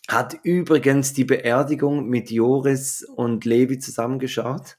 hat 0.08 0.38
übrigens 0.42 1.12
die 1.12 1.24
Beerdigung 1.24 2.08
mit 2.08 2.30
Joris 2.30 3.04
und 3.04 3.44
Levi 3.44 3.78
zusammengeschaut. 3.78 4.78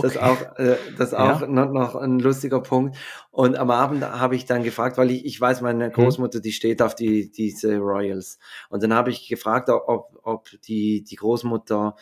Das 0.00 0.12
ist 0.12 0.16
Okay. 0.16 0.18
auch, 0.18 0.58
äh, 0.58 0.76
das 0.96 1.08
ist 1.08 1.12
Ja. 1.12 1.36
auch 1.36 1.46
noch, 1.46 1.70
noch 1.72 1.94
ein 1.96 2.18
lustiger 2.18 2.60
Punkt. 2.60 2.96
Und 3.30 3.56
am 3.56 3.70
Abend 3.70 4.04
habe 4.04 4.36
ich 4.36 4.44
dann 4.44 4.62
gefragt, 4.62 4.98
weil 4.98 5.10
ich, 5.10 5.24
ich 5.24 5.40
weiß, 5.40 5.60
meine 5.62 5.88
Mhm. 5.88 5.92
Großmutter, 5.92 6.40
die 6.40 6.52
steht 6.52 6.82
auf 6.82 6.94
die, 6.94 7.30
diese 7.30 7.78
Royals. 7.78 8.38
Und 8.68 8.82
dann 8.82 8.92
habe 8.94 9.10
ich 9.10 9.28
gefragt, 9.28 9.68
ob, 9.70 10.18
ob 10.22 10.48
die, 10.64 11.02
die 11.04 11.16
Großmutter 11.16 11.96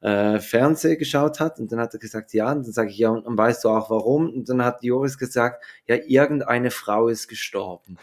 äh, 0.00 0.40
Fernseh 0.40 0.96
geschaut 0.96 1.38
hat. 1.38 1.60
Und 1.60 1.70
dann 1.70 1.78
hat 1.80 1.92
er 1.94 2.00
gesagt, 2.00 2.32
ja. 2.32 2.50
Und 2.50 2.64
dann 2.66 2.72
sage 2.72 2.90
ich, 2.90 2.98
ja, 2.98 3.10
und, 3.10 3.24
und 3.24 3.36
weißt 3.38 3.64
du 3.64 3.68
auch 3.68 3.90
warum? 3.90 4.28
Und 4.30 4.48
dann 4.48 4.64
hat 4.64 4.82
Joris 4.82 5.18
gesagt, 5.18 5.64
ja, 5.86 5.96
irgendeine 5.96 6.70
Frau 6.70 7.08
ist 7.08 7.28
gestorben. 7.28 7.98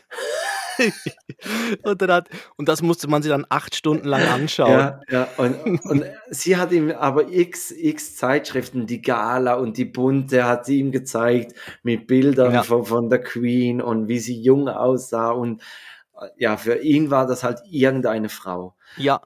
und, 1.84 2.02
hat, 2.04 2.30
und 2.58 2.70
das 2.70 2.82
musste 2.82 3.08
man 3.08 3.22
sich 3.22 3.32
dann 3.32 3.46
acht 3.50 3.76
Stunden 3.76 4.08
lang 4.08 4.24
anschauen. 4.24 4.72
Ja, 4.72 5.02
ja. 5.10 5.28
Und, 5.38 5.56
und 5.86 6.04
sie 6.30 6.58
hat 6.58 6.72
ihm 6.72 6.92
aber 6.92 7.30
x, 7.32 7.72
x 7.72 8.16
Zeitschriften, 8.16 8.88
die 8.88 9.02
Gala 9.02 9.56
und 9.56 9.78
die 9.78 9.86
Bunte 9.86 10.46
hat 10.46 10.66
sie 10.66 10.80
ihm 10.80 10.92
gezeigt 10.92 11.54
mit 11.84 12.08
Bildern 12.08 12.54
Ja. 12.54 12.64
von, 12.64 12.86
von 12.86 13.10
der 13.10 13.22
Queen 13.22 13.82
und 13.82 14.08
wie 14.08 14.20
sie 14.20 14.40
jung 14.42 14.68
aussah. 14.68 15.32
Und 15.32 15.62
äh, 16.20 16.28
ja, 16.38 16.58
für 16.58 16.78
ihn 16.80 17.12
war 17.12 17.28
das 17.28 17.44
halt 17.44 17.60
irgendeine 17.70 18.30
Frau. 18.30 18.76
Ja, 18.98 19.22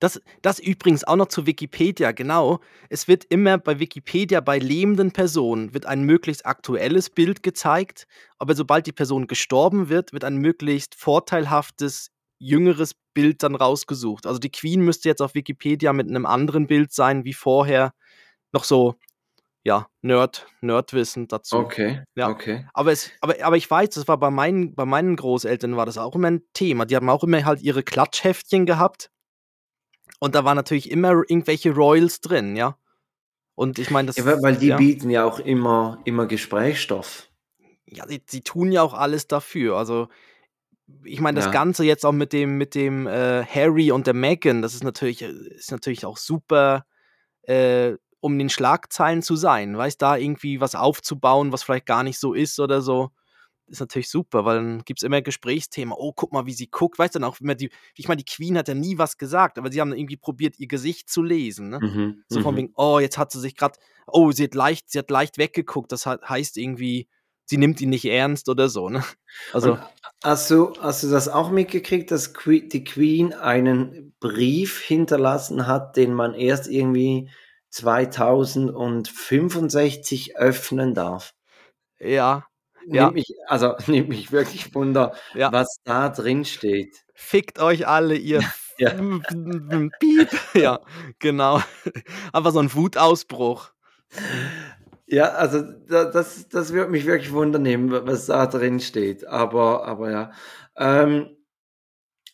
das, 0.00 0.20
das 0.42 0.58
übrigens 0.58 1.04
auch 1.04 1.16
noch 1.16 1.26
zu 1.26 1.46
Wikipedia, 1.46 2.12
genau. 2.12 2.60
Es 2.88 3.08
wird 3.08 3.24
immer 3.24 3.58
bei 3.58 3.80
Wikipedia 3.80 4.40
bei 4.40 4.58
lebenden 4.58 5.12
Personen 5.12 5.74
wird 5.74 5.86
ein 5.86 6.02
möglichst 6.02 6.46
aktuelles 6.46 7.10
Bild 7.10 7.42
gezeigt, 7.42 8.06
aber 8.38 8.54
sobald 8.54 8.86
die 8.86 8.92
Person 8.92 9.26
gestorben 9.26 9.88
wird, 9.88 10.12
wird 10.12 10.24
ein 10.24 10.36
möglichst 10.36 10.94
vorteilhaftes, 10.94 12.10
jüngeres 12.38 12.94
Bild 13.14 13.42
dann 13.42 13.56
rausgesucht. 13.56 14.26
Also 14.26 14.38
die 14.38 14.52
Queen 14.52 14.80
müsste 14.80 15.08
jetzt 15.08 15.20
auf 15.20 15.34
Wikipedia 15.34 15.92
mit 15.92 16.08
einem 16.08 16.26
anderen 16.26 16.68
Bild 16.68 16.92
sein 16.92 17.24
wie 17.24 17.32
vorher. 17.32 17.92
Noch 18.52 18.62
so, 18.62 18.94
ja, 19.64 19.88
Nerd, 20.02 20.46
Nerdwissen 20.60 21.26
dazu. 21.26 21.56
Okay, 21.56 22.04
Ja. 22.14 22.28
okay. 22.28 22.66
Aber, 22.72 22.92
es, 22.92 23.10
aber, 23.20 23.34
aber 23.42 23.56
ich 23.56 23.68
weiß, 23.68 23.90
das 23.90 24.06
war 24.06 24.16
bei 24.16 24.30
meinen, 24.30 24.74
bei 24.74 24.84
meinen 24.84 25.16
Großeltern 25.16 25.76
war 25.76 25.84
das 25.84 25.98
auch 25.98 26.14
immer 26.14 26.30
ein 26.30 26.42
Thema. 26.52 26.84
Die 26.84 26.94
haben 26.94 27.10
auch 27.10 27.24
immer 27.24 27.44
halt 27.44 27.60
ihre 27.60 27.82
Klatschheftchen 27.82 28.64
gehabt. 28.64 29.10
Und 30.20 30.34
da 30.34 30.44
waren 30.44 30.56
natürlich 30.56 30.90
immer 30.90 31.10
irgendwelche 31.10 31.72
Royals 31.72 32.20
drin, 32.20 32.56
ja. 32.56 32.76
Und 33.54 33.78
ich 33.78 33.90
meine, 33.90 34.06
das 34.06 34.16
Ja, 34.16 34.24
weil, 34.42 34.56
die 34.56 34.68
ja, 34.68 34.76
bieten 34.76 35.10
ja 35.10 35.24
auch 35.24 35.38
immer, 35.40 36.00
immer 36.04 36.26
Gesprächsstoff. 36.26 37.28
ja, 37.86 38.06
sie, 38.06 38.22
sie 38.26 38.42
tun 38.42 38.70
ja 38.72 38.82
auch 38.82 38.94
alles 38.94 39.26
dafür. 39.26 39.76
Also, 39.76 40.08
ich 41.04 41.20
meine, 41.20 41.36
das 41.36 41.46
Ja. 41.46 41.50
Ganze 41.50 41.84
jetzt 41.84 42.06
auch 42.06 42.12
mit 42.12 42.32
dem, 42.32 42.56
mit 42.58 42.74
dem 42.74 43.06
äh, 43.06 43.44
Harry 43.44 43.92
und 43.92 44.06
der 44.06 44.14
Meghan, 44.14 44.62
das 44.62 44.74
ist 44.74 44.84
natürlich, 44.84 45.22
äh, 45.22 45.30
ist 45.56 45.70
natürlich 45.72 46.06
auch 46.06 46.16
super, 46.16 46.86
äh, 47.42 47.94
um 48.20 48.34
in 48.34 48.40
den 48.40 48.50
Schlagzeilen 48.50 49.22
zu 49.22 49.36
sein. 49.36 49.76
Weißt 49.76 50.00
da 50.02 50.16
irgendwie 50.16 50.60
was 50.60 50.74
aufzubauen, 50.74 51.52
was 51.52 51.62
vielleicht 51.62 51.86
gar 51.86 52.02
nicht 52.04 52.18
so 52.18 52.34
ist 52.34 52.60
oder 52.60 52.82
so. 52.82 53.10
Ist 53.68 53.80
natürlich 53.80 54.08
super, 54.08 54.44
weil 54.44 54.56
dann 54.56 54.84
gibt 54.84 55.00
es 55.00 55.02
immer 55.02 55.20
Gesprächsthema. 55.20 55.94
Oh, 55.98 56.12
guck 56.14 56.32
mal, 56.32 56.46
wie 56.46 56.52
sie 56.52 56.68
guckt. 56.68 56.98
Weißt 56.98 57.14
du 57.14 57.18
dann 57.18 57.28
auch 57.28 57.40
immer 57.40 57.54
die, 57.54 57.70
ich 57.94 58.08
meine, 58.08 58.22
die 58.22 58.30
Queen 58.30 58.56
hat 58.56 58.68
ja 58.68 58.74
nie 58.74 58.98
was 58.98 59.18
gesagt, 59.18 59.58
aber 59.58 59.70
sie 59.70 59.80
haben 59.80 59.92
irgendwie 59.92 60.16
probiert, 60.16 60.58
ihr 60.58 60.68
Gesicht 60.68 61.10
zu 61.10 61.22
lesen. 61.22 61.68
Ne? 61.68 61.80
Mhm, 61.80 62.24
So 62.28 62.40
von 62.40 62.54
mhm. 62.54 62.58
wegen, 62.58 62.72
oh, 62.76 62.98
jetzt 62.98 63.18
hat 63.18 63.30
sie 63.30 63.40
sich 63.40 63.56
gerade, 63.56 63.78
oh, 64.06 64.32
sie 64.32 64.44
hat 64.44 64.54
leicht, 64.54 64.90
sie 64.90 64.98
hat 64.98 65.10
leicht 65.10 65.38
weggeguckt. 65.38 65.92
Das 65.92 66.06
heißt 66.06 66.56
irgendwie, 66.56 67.08
sie 67.48 67.56
nimmt 67.56 67.80
ihn 67.80 67.90
nicht 67.90 68.04
ernst 68.04 68.48
oder 68.48 68.68
so, 68.68 68.88
ne? 68.88 69.02
Also, 69.52 69.72
Und 69.72 69.80
hast 70.24 70.50
du, 70.50 70.72
hast 70.80 71.02
du 71.02 71.08
das 71.08 71.28
auch 71.28 71.50
mitgekriegt, 71.50 72.10
dass 72.10 72.32
die 72.32 72.84
Queen 72.84 73.34
einen 73.34 74.14
Brief 74.20 74.80
hinterlassen 74.80 75.66
hat, 75.66 75.96
den 75.96 76.14
man 76.14 76.32
erst 76.34 76.68
irgendwie 76.68 77.30
2065 77.70 80.36
öffnen 80.36 80.94
darf? 80.94 81.34
ja, 82.00 82.46
Ja. 82.90 83.04
Nimmt 83.04 83.14
mich, 83.14 83.34
also 83.46 83.74
nimmt 83.86 84.08
mich 84.08 84.32
wirklich 84.32 84.74
Wunder, 84.74 85.14
Ja. 85.34 85.52
was 85.52 85.78
da 85.84 86.08
drin 86.08 86.44
steht. 86.44 86.94
fickt 87.14 87.58
euch 87.60 87.86
alle, 87.86 88.14
ihr 88.16 88.40
Ja. 88.78 88.90
Piep. 89.98 90.28
Ja, 90.54 90.80
genau. 91.18 91.60
Einfach 92.32 92.52
so 92.52 92.60
ein 92.60 92.72
Wutausbruch. 92.72 93.70
Ja, 95.06 95.30
also 95.30 95.62
da, 95.62 96.04
das, 96.04 96.48
das 96.48 96.72
würde 96.72 96.90
mich 96.90 97.06
wirklich 97.06 97.32
wundern, 97.32 97.90
was 98.06 98.26
da 98.26 98.46
drin 98.46 98.78
steht. 98.80 99.26
Aber, 99.26 99.84
aber 99.86 100.10
ja. 100.10 100.30
Ähm, 100.76 101.30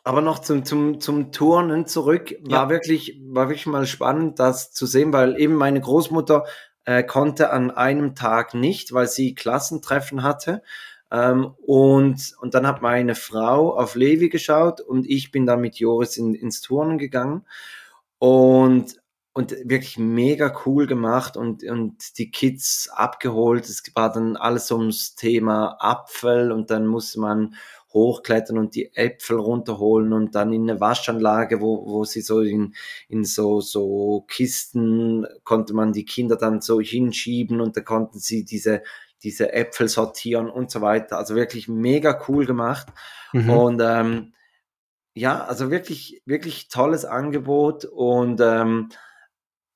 aber 0.03 0.21
noch 0.21 0.41
zum, 0.41 0.65
zum, 0.67 1.01
zum 1.01 1.33
Turnen 1.33 1.87
zurück. 1.87 2.35
War 2.43 2.65
Ja. 2.65 2.69
wirklich, 2.69 3.19
war 3.29 3.49
wirklich 3.49 3.67
mal 3.67 3.87
spannend, 3.87 4.39
das 4.39 4.71
zu 4.73 4.85
sehen, 4.87 5.13
weil 5.15 5.41
eben 5.41 5.55
meine 5.55 5.81
Großmutter 5.81 6.45
äh, 6.85 7.03
konnte 7.03 7.51
an 7.51 7.71
einem 7.71 8.15
Tag 8.15 8.55
nicht, 8.55 8.93
weil 8.93 9.07
sie 9.07 9.35
Klassentreffen 9.35 10.23
hatte. 10.23 10.63
Ähm, 11.11 11.55
und, 11.67 12.35
und 12.41 12.55
dann 12.55 12.67
hat 12.67 12.83
meine 12.83 13.15
Frau 13.15 13.77
auf 13.79 13.95
Levi 13.95 14.29
geschaut 14.29 14.81
und 14.81 15.09
ich 15.09 15.31
bin 15.31 15.47
dann 15.47 15.61
mit 15.61 15.77
Joris 15.77 16.17
in, 16.17 16.35
ins 16.35 16.61
Turnen 16.61 16.99
gegangen. 16.99 17.45
Und, 18.19 19.01
und 19.35 19.53
wirklich 19.65 19.99
mega 19.99 20.55
cool 20.65 20.87
gemacht 20.87 21.37
und, 21.37 21.65
und 21.65 22.19
die 22.19 22.31
Kids 22.31 22.89
abgeholt. 22.93 23.69
Es 23.69 23.83
war 23.95 24.13
dann 24.13 24.37
alles 24.37 24.71
ums 24.71 25.17
Thema 25.17 25.77
Apfel 25.81 26.53
und 26.53 26.71
dann 26.71 26.87
musste 26.87 27.21
man 27.21 27.55
hochklettern 27.95 28.59
und 28.59 28.75
die 28.75 28.95
Äpfel 28.95 29.39
runterholen 29.39 30.13
und 30.13 30.35
dann 30.35 30.53
in 30.53 30.69
eine 30.69 30.81
Waschanlage, 30.81 31.61
wo, 31.61 31.87
wo 31.87 32.05
sie 32.05 32.21
so 32.21 32.41
in, 32.41 32.75
in 33.09 33.25
so, 33.25 33.61
so 33.61 34.25
Kisten 34.29 35.27
konnte 35.45 35.75
man 35.75 35.93
die 35.93 36.05
Kinder 36.05 36.37
dann 36.37 36.61
so 36.61 36.81
hinschieben 36.81 37.61
und 37.61 37.77
da 37.77 37.81
konnten 37.81 38.19
sie 38.19 38.45
diese, 38.45 38.83
diese 39.23 39.53
Äpfel 39.53 39.89
sortieren 39.89 40.51
und 40.51 40.71
so 40.73 40.81
weiter. 40.81 41.19
Also 41.19 41.37
wirklich 41.37 41.69
mega 41.69 42.21
cool 42.29 42.45
gemacht. 42.45 42.89
Mhm. 43.33 43.51
Und 43.51 43.81
ähm, 43.81 44.35
ja, 45.15 45.45
also 45.45 45.71
wirklich, 45.71 46.21
wirklich 46.27 46.69
tolles 46.69 47.05
Angebot 47.05 47.85
und 47.85 48.41
ähm, 48.41 48.89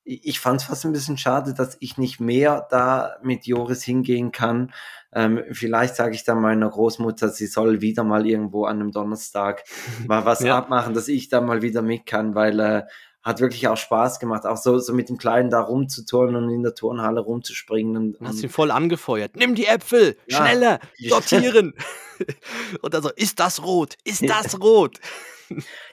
ich 0.02 0.26
ich 0.26 0.40
fand 0.40 0.60
es 0.60 0.66
fast 0.66 0.84
ein 0.84 0.92
bisschen 0.92 1.18
schade, 1.18 1.54
dass 1.54 1.76
ich 1.80 1.98
nicht 1.98 2.18
mehr 2.18 2.66
da 2.70 3.16
mit 3.22 3.46
Joris 3.46 3.84
hingehen 3.84 4.32
kann. 4.32 4.72
Ähm, 5.12 5.42
vielleicht 5.52 5.96
sage 5.96 6.14
ich 6.14 6.24
dann 6.24 6.40
meiner 6.42 6.68
Großmutter, 6.68 7.30
sie 7.30 7.46
soll 7.46 7.80
wieder 7.80 8.04
mal 8.04 8.26
irgendwo 8.26 8.64
an 8.66 8.80
einem 8.80 8.92
Donnerstag 8.92 9.64
mal 10.06 10.24
was 10.24 10.40
Ja. 10.40 10.58
abmachen, 10.58 10.92
dass 10.94 11.08
ich 11.08 11.28
da 11.28 11.40
mal 11.40 11.62
wieder 11.62 11.80
mit 11.82 12.04
kann, 12.06 12.34
weil 12.34 12.60
äh, 12.60 12.82
hat 13.22 13.40
wirklich 13.40 13.66
auch 13.68 13.76
Spaß 13.76 14.20
gemacht, 14.20 14.46
auch 14.46 14.56
so, 14.56 14.78
so 14.78 14.94
mit 14.94 15.08
dem 15.08 15.18
Kleinen 15.18 15.50
da 15.50 15.60
rumzuturnen 15.60 16.36
und 16.44 16.50
in 16.50 16.62
der 16.62 16.74
Turnhalle 16.74 17.20
rumzuspringen. 17.20 17.96
Und, 17.96 18.12
Du 18.20 18.26
hast 18.26 18.38
ihn 18.38 18.44
und 18.44 18.50
voll 18.52 18.70
angefeuert. 18.70 19.34
Nimm 19.36 19.54
die 19.54 19.66
Äpfel! 19.66 20.16
Ja. 20.26 20.38
Schneller! 20.46 20.78
Sortieren! 21.08 21.74
Und 22.82 22.94
dann 22.94 23.02
so, 23.04 23.10
ist 23.14 23.38
das 23.38 23.62
rot? 23.62 23.94
Ist 24.02 24.28
das 24.28 24.60
rot? 24.60 24.98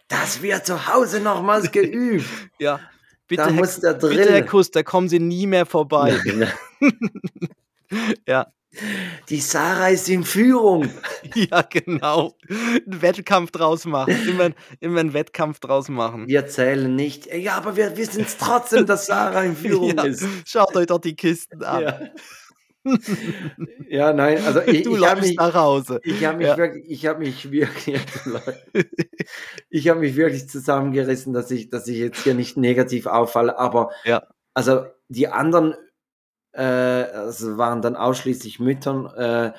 das 0.08 0.42
wird 0.42 0.66
zu 0.66 0.88
Hause 0.92 1.20
nochmals 1.20 1.72
geübt. 1.72 2.26
Ja. 2.58 2.80
Bitte, 3.28 3.44
da 3.44 3.50
Herr, 3.50 3.54
muss 3.56 3.80
der 3.80 3.94
bitte, 3.94 4.10
Herr 4.16 4.26
Drill. 4.26 4.46
Kuss, 4.46 4.72
da 4.72 4.82
kommen 4.84 5.08
Sie 5.08 5.20
nie 5.20 5.46
mehr 5.46 5.66
vorbei. 5.68 6.20
Ja, 8.28 8.48
Die 9.30 9.40
Sarah 9.40 9.90
ist 9.90 10.10
in 10.10 10.24
Führung. 10.24 10.90
ja, 11.36 11.62
genau. 11.64 12.34
Einen 12.50 13.02
Wettkampf 13.02 13.52
draus 13.52 13.86
machen. 13.86 14.16
Immer, 14.28 14.50
immer 14.80 15.00
einen 15.00 15.14
Wettkampf 15.14 15.60
draus 15.60 15.90
machen. 15.90 16.28
Wir 16.28 16.48
zählen 16.48 16.96
nicht. 16.96 17.34
Ja, 17.34 17.54
aber 17.58 17.76
wir 17.76 17.96
wissen 17.98 18.22
es 18.24 18.38
trotzdem, 18.38 18.86
dass 18.86 19.06
Sarah 19.08 19.44
in 19.44 19.56
Führung 19.56 19.90
Ja, 19.98 20.04
ist. 20.04 20.26
Schaut 20.46 20.76
euch 20.76 20.88
doch 20.88 21.00
die 21.00 21.16
Kisten 21.16 21.64
an. 21.64 21.82
Ja. 21.84 22.00
ja, 23.90 24.14
nein, 24.14 24.38
also 24.46 24.62
ich, 24.66 24.84
du 24.84 24.96
ich 24.98 25.06
habe 25.10 25.22
mich, 25.22 25.36
nach 25.36 25.54
Hause. 25.56 26.00
ich 26.04 26.24
habe 26.24 26.38
mich 26.38 26.48
Ja. 26.48 26.58
wirklich, 26.58 26.86
ich 26.88 27.06
habe 27.08 27.20
mich 27.20 27.52
wirklich, 27.52 28.00
ich 29.70 29.90
habe 29.90 30.00
mich 30.02 30.16
wirklich 30.16 30.48
zusammengerissen, 30.50 31.34
dass 31.34 31.50
ich, 31.52 31.70
dass 31.70 31.88
ich 31.88 31.98
jetzt 31.98 32.24
hier 32.24 32.34
nicht 32.36 32.58
negativ 32.58 33.08
auffalle. 33.08 33.58
Aber 33.58 33.90
Ja. 34.04 34.24
also 34.54 34.86
die 35.08 35.28
anderen, 35.28 35.74
äh, 36.56 36.62
also 36.62 37.58
waren 37.58 37.82
dann 37.82 37.96
ausschließlich 37.96 38.60
Müttern, 38.60 39.06
äh, 39.16 39.52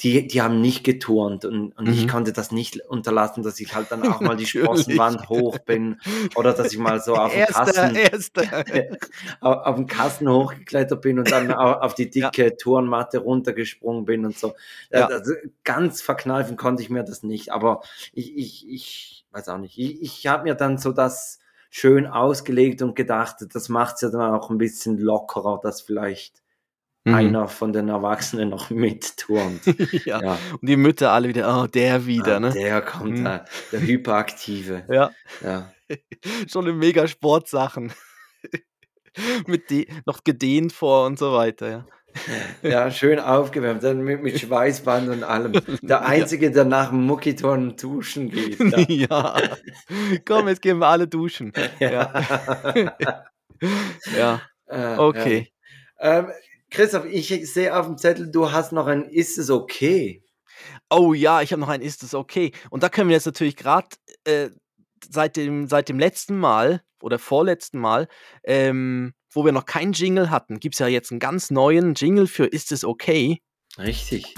die, 0.00 0.26
die 0.26 0.42
haben 0.42 0.60
nicht 0.60 0.84
geturnt 0.84 1.46
und, 1.46 1.72
und 1.72 1.88
ich 1.88 2.04
Mhm. 2.04 2.10
konnte 2.10 2.32
das 2.34 2.52
nicht 2.52 2.80
unterlassen, 2.86 3.42
dass 3.42 3.58
ich 3.60 3.74
halt 3.74 3.90
dann 3.90 4.02
auch 4.06 4.20
mal 4.20 4.36
die. 4.36 4.44
Sprossenwand 4.46 5.28
hoch 5.30 5.58
bin 5.60 5.98
oder 6.34 6.52
dass 6.52 6.72
ich 6.72 6.78
mal 6.78 7.00
so 7.00 7.14
auf 7.16 7.32
den 7.32 7.40
Erster, 7.40 7.64
Kasten, 7.64 7.94
erster. 7.96 8.42
auf, 9.40 9.76
den 9.76 9.86
Kasten 9.86 10.28
hochgeklettert 10.28 11.00
bin 11.00 11.18
und 11.18 11.30
dann 11.30 11.50
au- 11.50 11.80
auf 11.80 11.94
die 11.94 12.10
dicke 12.10 12.56
Turnmatte 12.58 13.18
runtergesprungen 13.18 14.04
bin 14.04 14.26
und 14.26 14.38
so. 14.38 14.54
Äh, 14.90 15.00
Ja. 15.00 15.06
Also 15.06 15.32
ganz 15.64 16.02
verkneifen 16.02 16.58
konnte 16.58 16.82
ich 16.82 16.90
mir 16.90 17.02
das 17.02 17.22
nicht, 17.22 17.50
aber 17.52 17.80
ich, 18.12 18.36
ich, 18.36 18.68
ich 18.68 19.26
weiß 19.30 19.48
auch 19.48 19.58
nicht. 19.58 19.78
Ich, 19.78 20.02
ich 20.02 20.26
habe 20.26 20.42
mir 20.42 20.54
dann 20.56 20.76
so 20.76 20.92
das 20.92 21.38
schön 21.78 22.06
ausgelegt 22.06 22.80
und 22.80 22.96
gedacht, 22.96 23.36
das 23.52 23.68
macht 23.68 23.96
es 23.96 24.00
ja 24.02 24.08
dann 24.10 24.34
auch 24.34 24.48
ein 24.50 24.56
bisschen 24.58 24.96
lockerer, 24.98 25.60
dass 25.62 25.82
vielleicht 25.82 26.42
Mhm. 27.04 27.14
einer 27.14 27.46
von 27.48 27.72
den 27.72 27.88
Erwachsenen 27.88 28.48
noch 28.48 28.70
mitturnt. 28.70 29.60
ja. 30.06 30.20
Ja. 30.22 30.38
Und 30.60 30.68
die 30.68 30.76
Mütter 30.76 31.12
alle 31.12 31.28
wieder, 31.28 31.62
oh, 31.62 31.66
der 31.68 32.04
wieder, 32.06 32.36
Ah, 32.36 32.40
ne? 32.40 32.50
Der 32.50 32.82
kommt 32.82 33.18
Mhm. 33.20 33.24
da, 33.24 33.44
der 33.70 33.80
Hyperaktive. 33.80 34.84
Ja, 34.90 35.10
Ja. 35.40 35.70
schon 36.50 36.64
eine 36.64 36.74
mega 36.74 37.06
Sportsachen. 37.06 37.92
mit 39.46 39.70
de 39.70 39.86
noch 40.04 40.24
gedehnt 40.24 40.72
vor 40.72 41.06
und 41.06 41.18
so 41.18 41.32
weiter, 41.32 41.70
ja. 41.70 41.86
ja, 42.62 42.90
schön 42.90 43.18
aufgewärmt, 43.18 43.82
dann 43.82 44.00
mit, 44.02 44.22
mit 44.22 44.38
Schweißband 44.38 45.08
und 45.08 45.24
allem. 45.24 45.52
Der 45.82 46.02
Einzige, 46.06 46.50
der 46.50 46.64
nach 46.64 46.90
dem 46.90 47.06
Muckiton 47.06 47.76
duschen 47.76 48.30
geht. 48.30 48.58
Ja. 48.88 49.36
Komm, 50.26 50.48
jetzt 50.48 50.62
gehen 50.62 50.78
wir 50.78 50.86
alle 50.86 51.06
duschen. 51.08 51.52
Ja. 51.80 52.12
ja. 54.16 54.42
Äh, 54.66 54.96
Okay. 54.96 55.52
ja. 56.00 56.18
Ähm, 56.18 56.26
Christoph, 56.70 57.04
ich 57.06 57.28
sehe 57.52 57.74
auf 57.76 57.86
dem 57.86 57.98
Zettel, 57.98 58.30
du 58.30 58.50
hast 58.52 58.72
noch 58.72 58.86
ein 58.86 59.04
Ist 59.04 59.38
es 59.38 59.50
okay? 59.50 60.22
Oh 60.90 61.14
ja, 61.14 61.42
ich 61.42 61.52
habe 61.52 61.60
noch 61.60 61.68
ein 61.68 61.80
Ist 61.80 62.02
es 62.02 62.14
okay? 62.14 62.52
Und 62.70 62.82
da 62.82 62.88
können 62.88 63.08
wir 63.08 63.14
jetzt 63.16 63.26
natürlich 63.26 63.56
gerade 63.56 63.88
äh, 64.24 64.50
seit, 65.10 65.36
dem, 65.36 65.68
seit 65.68 65.88
dem 65.88 65.98
letzten 65.98 66.38
Mal 66.38 66.82
oder 67.02 67.18
vorletzten 67.18 67.78
Mal, 67.78 68.08
ähm, 68.44 69.14
wo 69.32 69.44
wir 69.44 69.52
noch 69.52 69.66
keinen 69.66 69.92
Jingle 69.92 70.30
hatten, 70.30 70.60
gibt 70.60 70.74
es 70.74 70.78
ja 70.78 70.86
jetzt 70.88 71.10
einen 71.10 71.20
ganz 71.20 71.50
neuen 71.50 71.94
Jingle 71.94 72.26
für 72.26 72.46
Ist 72.46 72.72
es 72.72 72.84
okay? 72.84 73.40
Richtig. 73.78 74.34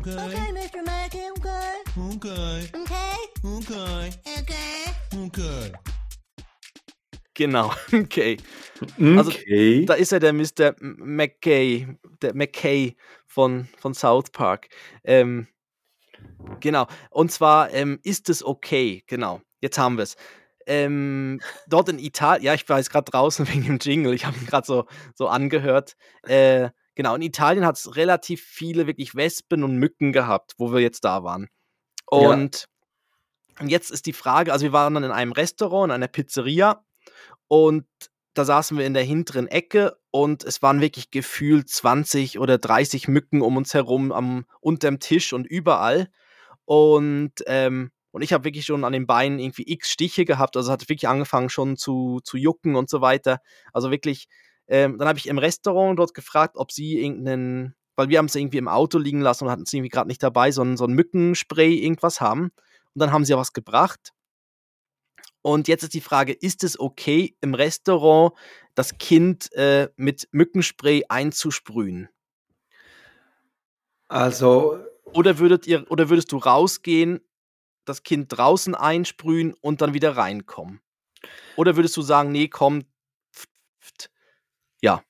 Okay, 0.00 0.12
Mr. 0.52 0.82
Mackey, 0.84 1.30
okay. 1.36 1.76
Okay, 1.96 2.68
Okay? 2.74 3.16
okay, 3.44 4.10
Okay. 4.38 5.24
okay. 5.24 5.72
Genau, 7.34 7.70
okay. 7.92 8.38
Also, 8.98 9.30
Okay. 9.30 9.84
Da 9.84 9.94
ist 9.94 10.10
ja 10.10 10.18
der 10.18 10.32
Mr. 10.32 10.74
McKay, 10.80 11.86
der 12.22 12.34
McKay 12.34 12.96
von, 13.26 13.68
von 13.78 13.94
South 13.94 14.30
Park. 14.30 14.68
Ähm, 15.04 15.46
genau. 16.60 16.86
Und 17.10 17.30
zwar 17.30 17.70
ähm, 17.72 18.00
ist 18.02 18.28
es 18.30 18.42
okay. 18.44 19.04
Genau. 19.06 19.42
Jetzt 19.60 19.78
haben 19.78 19.96
wir 19.96 20.02
es. 20.02 20.16
Ähm, 20.68 21.40
dort 21.68 21.88
in 21.88 22.00
Italien, 22.00 22.44
ja, 22.44 22.54
ich 22.54 22.68
war 22.68 22.78
jetzt 22.78 22.90
gerade 22.90 23.10
draußen 23.10 23.46
wegen 23.52 23.64
dem 23.64 23.78
Jingle, 23.80 24.14
ich 24.14 24.26
habe 24.26 24.36
ihn 24.36 24.46
gerade 24.46 24.66
so, 24.66 24.86
so 25.14 25.28
angehört. 25.28 25.96
Äh, 26.24 26.70
genau, 26.94 27.14
in 27.14 27.22
Italien 27.22 27.64
hat 27.64 27.76
es 27.76 27.96
relativ 27.96 28.42
viele 28.42 28.86
wirklich 28.86 29.14
Wespen 29.14 29.62
und 29.62 29.76
Mücken 29.76 30.12
gehabt, 30.12 30.54
wo 30.58 30.72
wir 30.72 30.80
jetzt 30.80 31.04
da 31.04 31.22
waren. 31.22 31.48
Ja. 32.10 32.18
Und, 32.18 32.66
und 33.60 33.68
jetzt 33.68 33.90
ist 33.90 34.06
die 34.06 34.12
Frage, 34.12 34.52
also 34.52 34.64
wir 34.64 34.72
waren 34.72 34.94
dann 34.94 35.04
in 35.04 35.12
einem 35.12 35.32
Restaurant, 35.32 35.90
in 35.90 35.94
einer 35.94 36.08
Pizzeria 36.08 36.84
und 37.48 37.86
da 38.34 38.44
saßen 38.44 38.76
wir 38.76 38.84
in 38.84 38.94
der 38.94 39.02
hinteren 39.02 39.48
Ecke 39.48 39.96
und 40.10 40.44
es 40.44 40.60
waren 40.62 40.80
wirklich 40.80 41.10
gefühlt 41.10 41.70
20 41.70 42.38
oder 42.38 42.58
30 42.58 43.08
Mücken 43.08 43.40
um 43.40 43.56
uns 43.56 43.72
herum, 43.72 44.12
am, 44.12 44.44
unterm 44.60 44.98
Tisch 44.98 45.32
und 45.32 45.46
überall. 45.46 46.10
Und, 46.66 47.32
ähm, 47.46 47.92
und 48.16 48.22
ich 48.22 48.32
habe 48.32 48.44
wirklich 48.44 48.64
schon 48.64 48.82
an 48.84 48.94
den 48.94 49.06
Beinen 49.06 49.38
irgendwie 49.38 49.70
x 49.70 49.90
Stiche 49.90 50.24
gehabt. 50.24 50.56
Also 50.56 50.70
es 50.70 50.72
hat 50.72 50.88
wirklich 50.88 51.06
angefangen 51.06 51.50
schon 51.50 51.76
zu, 51.76 52.20
zu 52.24 52.38
jucken 52.38 52.74
und 52.74 52.88
so 52.88 53.02
weiter. 53.02 53.42
Also 53.74 53.90
wirklich, 53.90 54.26
ähm, 54.68 54.96
dann 54.96 55.06
habe 55.06 55.18
ich 55.18 55.28
im 55.28 55.36
Restaurant 55.36 55.98
dort 55.98 56.14
gefragt, 56.14 56.56
ob 56.56 56.72
sie 56.72 56.98
irgendeinen, 56.98 57.74
weil 57.94 58.08
wir 58.08 58.16
haben 58.16 58.24
es 58.24 58.34
irgendwie 58.34 58.56
im 58.56 58.68
Auto 58.68 58.96
liegen 58.96 59.20
lassen 59.20 59.44
und 59.44 59.50
hatten 59.50 59.64
es 59.64 59.72
irgendwie 59.74 59.90
gerade 59.90 60.08
nicht 60.08 60.22
dabei, 60.22 60.50
so 60.50 60.62
ein, 60.62 60.78
so 60.78 60.86
ein 60.86 60.94
Mückenspray, 60.94 61.74
irgendwas 61.74 62.22
haben. 62.22 62.44
Und 62.94 63.00
dann 63.00 63.12
haben 63.12 63.26
sie 63.26 63.32
ja 63.32 63.36
was 63.36 63.52
gebracht. 63.52 64.14
Und 65.42 65.68
jetzt 65.68 65.82
ist 65.82 65.92
die 65.92 66.00
Frage, 66.00 66.32
ist 66.32 66.64
es 66.64 66.80
okay, 66.80 67.36
im 67.42 67.52
Restaurant 67.52 68.32
das 68.74 68.96
Kind 68.96 69.52
äh, 69.52 69.90
mit 69.96 70.26
Mückenspray 70.32 71.04
einzusprühen? 71.10 72.08
Also, 74.08 74.78
Oder, 75.12 75.38
würdet 75.38 75.66
ihr, 75.66 75.84
oder 75.90 76.08
würdest 76.08 76.32
du 76.32 76.38
rausgehen, 76.38 77.20
das 77.88 78.02
Kind 78.02 78.36
draußen 78.36 78.74
einsprühen 78.74 79.54
und 79.54 79.80
dann 79.80 79.94
wieder 79.94 80.16
reinkommen? 80.16 80.80
Oder 81.56 81.76
würdest 81.76 81.96
du 81.96 82.02
sagen, 82.02 82.32
nee, 82.32 82.48
komm, 82.48 82.84
ja, 84.82 85.02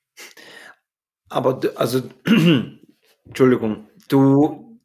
aber, 1.29 1.53
du- 1.53 1.77
also, 1.77 2.01
Entschuldigung, 3.25 3.87
du, 4.07 4.79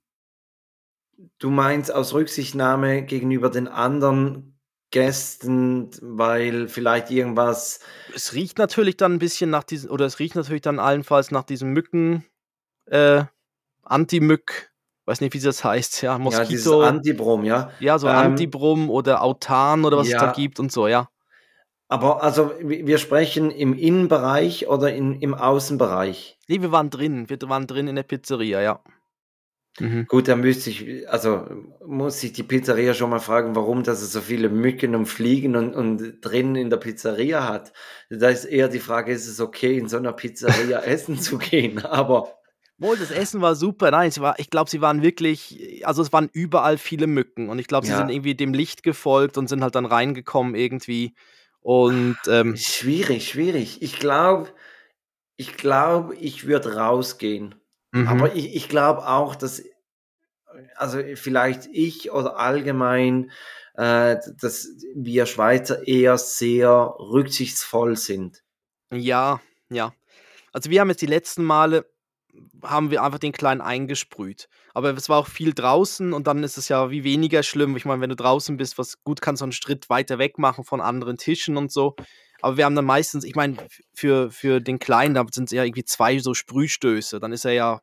du 1.39 1.51
meinst 1.51 1.93
aus 1.93 2.15
Rücksichtnahme 2.15 3.03
gegenüber 3.05 3.51
den 3.51 3.69
anderen 3.69 4.59
Gästen, 4.91 5.91
weil 6.03 6.69
vielleicht 6.69 7.11
irgendwas, 7.11 7.81
es 8.15 8.35
riecht 8.35 8.59
natürlich 8.59 8.97
dann 8.97 9.15
ein 9.15 9.19
bisschen 9.19 9.49
nach 9.51 9.65
diesen, 9.65 9.89
oder 9.91 10.05
es 10.05 10.19
riecht 10.19 10.35
natürlich 10.35 10.61
dann 10.63 10.79
allenfalls 10.79 11.31
nach 11.31 11.45
diesem 11.45 11.73
Mücken, 11.73 12.25
äh, 12.87 13.25
Anti-Mück, 13.85 14.72
weiß 15.07 15.21
nicht, 15.21 15.35
wie 15.35 15.41
das 15.41 15.65
heißt, 15.65 16.03
ja, 16.03 16.19
ja, 16.19 16.45
dieses 16.45 16.67
Moskito, 16.67 16.83
Antibrom, 16.83 17.45
ja. 17.45 17.71
ja, 17.81 17.99
so 17.99 18.09
ähm, 18.09 18.17
Antibrum 18.17 18.91
oder 18.91 19.23
Autan 19.23 19.85
oder 19.85 19.99
was 19.99 20.09
es 20.09 20.15
da 20.15 20.27
ja. 20.27 20.33
gibt 20.33 20.61
und 20.61 20.71
so, 20.71 20.87
ja. 20.87 21.09
Aber 21.89 22.23
also, 22.23 22.53
wi- 22.61 22.87
wir 22.87 22.99
sprechen 22.99 23.51
im 23.51 23.75
Innenbereich 23.75 24.69
oder 24.69 24.95
in, 24.95 25.21
im 25.21 25.35
Außenbereich? 25.35 26.39
Nee, 26.49 26.63
wir 26.63 26.73
waren 26.73 26.91
drin, 26.91 27.29
wir 27.29 27.39
waren 27.43 27.67
drin 27.67 27.89
in 27.89 27.97
der 27.97 28.03
Pizzeria, 28.03 28.63
ja. 28.63 28.81
Mhm. 29.79 30.07
Gut, 30.07 30.29
dann 30.29 30.41
müsste 30.41 30.71
ich, 30.71 31.09
also 31.09 31.47
muss 31.87 32.23
ich 32.23 32.35
die 32.35 32.43
Pizzeria 32.43 32.93
schon 32.93 33.11
mal 33.11 33.21
fragen, 33.21 33.57
warum 33.57 33.83
das 33.83 34.03
es 34.03 34.13
so 34.13 34.21
viele 34.21 34.51
Mücken 34.51 34.95
und 34.95 35.07
Fliegen 35.07 35.57
und, 35.57 35.75
und 35.75 36.21
drinnen 36.21 36.57
in 36.57 36.69
der 36.71 36.77
Pizzeria 36.77 37.49
hat. 37.49 37.73
Da 38.11 38.29
ist 38.29 38.45
eher 38.45 38.69
die 38.69 38.81
Frage, 38.81 39.13
ist 39.13 39.27
es 39.27 39.41
okay, 39.41 39.79
in 39.79 39.89
so 39.89 39.97
einer 39.97 40.13
Pizzeria 40.13 40.81
essen 40.85 41.19
zu 41.19 41.39
gehen? 41.39 41.85
Aber 41.85 42.39
Wohl, 42.83 42.97
das 42.99 43.11
Essen 43.11 43.41
war 43.41 43.55
super. 43.55 43.91
Nein, 43.91 44.09
es 44.09 44.21
war, 44.21 44.39
ich 44.39 44.51
glaube, 44.51 44.69
sie 44.71 44.81
waren 44.81 45.03
wirklich, 45.03 45.83
also 45.87 46.03
es 46.03 46.13
waren 46.13 46.29
überall 46.33 46.79
viele 46.79 47.07
Mücken 47.07 47.49
und 47.49 47.59
ich 47.59 47.67
glaube, 47.69 47.87
sie 47.87 47.93
Ja. 47.93 47.99
sind 47.99 48.11
irgendwie 48.11 48.35
dem 48.35 48.53
Licht 48.53 48.83
gefolgt 48.83 49.39
und 49.39 49.49
sind 49.49 49.63
halt 49.63 49.75
dann 49.75 49.87
reingekommen 49.87 50.55
irgendwie. 50.55 51.15
Und 51.61 52.19
ähm, 52.29 52.57
schwierig, 52.57 53.29
schwierig. 53.29 53.83
Ich 53.83 53.99
glaube, 53.99 54.51
ich 55.37 55.57
glaube, 55.57 56.15
ich 56.17 56.47
würde 56.47 56.77
rausgehen. 56.77 57.55
mhm. 57.93 58.09
Aber 58.09 58.35
ich, 58.35 58.55
ich 58.55 58.69
glaube 58.69 59.07
auch, 59.09 59.35
dass, 59.37 59.63
also 60.77 60.99
vielleicht 61.15 61.69
ich 61.73 62.11
oder 62.13 62.37
allgemein, 62.39 63.31
äh, 63.75 64.17
dass 64.41 64.69
wir 64.95 65.27
Schweizer 65.27 65.87
eher 65.87 66.19
sehr 66.19 66.95
rücksichtsvoll 66.99 67.97
sind. 67.97 68.43
ja, 68.93 69.41
ja. 69.71 69.93
Also 70.53 70.69
wir 70.69 70.81
haben 70.81 70.91
jetzt 70.91 71.01
die 71.01 71.07
letzten 71.07 71.45
Male, 71.45 71.87
haben 72.63 72.91
wir 72.91 73.03
einfach 73.03 73.19
den 73.19 73.33
Kleinen 73.33 73.61
eingesprüht. 73.61 74.49
Aber 74.75 74.91
es 74.97 75.09
war 75.09 75.19
auch 75.19 75.27
viel 75.27 75.53
draußen 75.53 76.13
und 76.13 76.27
dann 76.27 76.43
ist 76.45 76.59
es 76.59 76.69
ja 76.69 76.91
wie 76.91 77.05
weniger 77.05 77.43
schlimm. 77.43 77.77
Ich 77.77 77.85
meine, 77.85 78.01
wenn 78.01 78.11
du 78.11 78.17
draußen 78.17 78.57
bist, 78.57 78.79
was 78.79 79.03
gut 79.05 79.21
kannst 79.21 79.41
du 79.41 79.45
einen 79.45 79.53
Schritt 79.53 79.91
weiter 79.91 80.19
weg 80.19 80.39
machen 80.39 80.65
von 80.65 80.81
anderen 80.81 81.17
Tischen 81.19 81.57
und 81.57 81.73
so. 81.73 81.97
Aber 82.41 82.57
wir 82.57 82.65
haben 82.65 82.75
dann 82.75 82.85
meistens, 82.85 83.25
ich 83.25 83.35
meine, 83.37 83.57
für, 83.95 84.31
für 84.31 84.61
den 84.61 84.79
Kleinen, 84.79 85.15
da 85.15 85.25
sind 85.31 85.45
es 85.45 85.53
ja 85.53 85.65
irgendwie 85.65 85.85
zwei 85.85 86.19
so 86.19 86.35
Sprühstöße. 86.35 87.21
Dann 87.21 87.33
ist 87.33 87.45
er 87.45 87.53
ja 87.53 87.81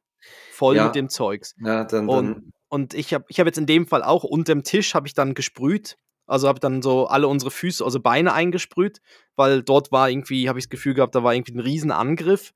voll 0.52 0.76
Ja. 0.76 0.86
mit 0.86 0.96
dem 0.96 1.10
Zeugs. 1.10 1.56
Ja, 1.60 1.86
dann, 1.86 2.08
dann, 2.08 2.10
Und, 2.10 2.52
und 2.68 2.94
ich 2.94 3.14
habe 3.14 3.26
ich 3.30 3.40
hab 3.40 3.48
jetzt 3.48 3.58
in 3.58 3.66
dem 3.66 3.88
Fall 3.88 4.04
auch 4.04 4.24
unterm 4.24 4.64
Tisch 4.64 4.94
habe 4.94 5.08
ich 5.08 5.14
dann 5.14 5.34
gesprüht. 5.34 5.96
Also 6.28 6.48
habe 6.48 6.60
dann 6.60 6.84
so 6.84 7.08
alle 7.08 7.28
unsere 7.28 7.50
Füße, 7.50 7.84
also 7.84 8.00
Beine 8.00 8.34
eingesprüht, 8.34 9.02
weil 9.36 9.64
dort 9.64 9.92
war 9.92 10.12
irgendwie, 10.12 10.48
habe 10.48 10.60
ich 10.60 10.66
das 10.66 10.70
Gefühl 10.70 10.94
gehabt, 10.94 11.16
da 11.16 11.24
war 11.24 11.34
irgendwie 11.34 11.54
ein 11.54 11.60
Riesenangriff. 11.60 12.52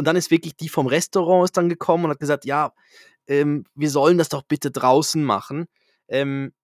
Und 0.00 0.06
dann 0.06 0.16
ist 0.16 0.30
wirklich 0.30 0.56
die 0.56 0.70
vom 0.70 0.86
Restaurant 0.86 1.44
ist 1.44 1.58
dann 1.58 1.68
gekommen 1.68 2.06
und 2.06 2.10
hat 2.12 2.20
gesagt, 2.20 2.46
ja, 2.46 2.72
ähm, 3.26 3.64
wir 3.74 3.90
sollen 3.90 4.16
das 4.16 4.30
doch 4.30 4.40
bitte 4.40 4.70
draußen 4.70 5.22
machen. 5.22 5.66
Ähm, 6.08 6.54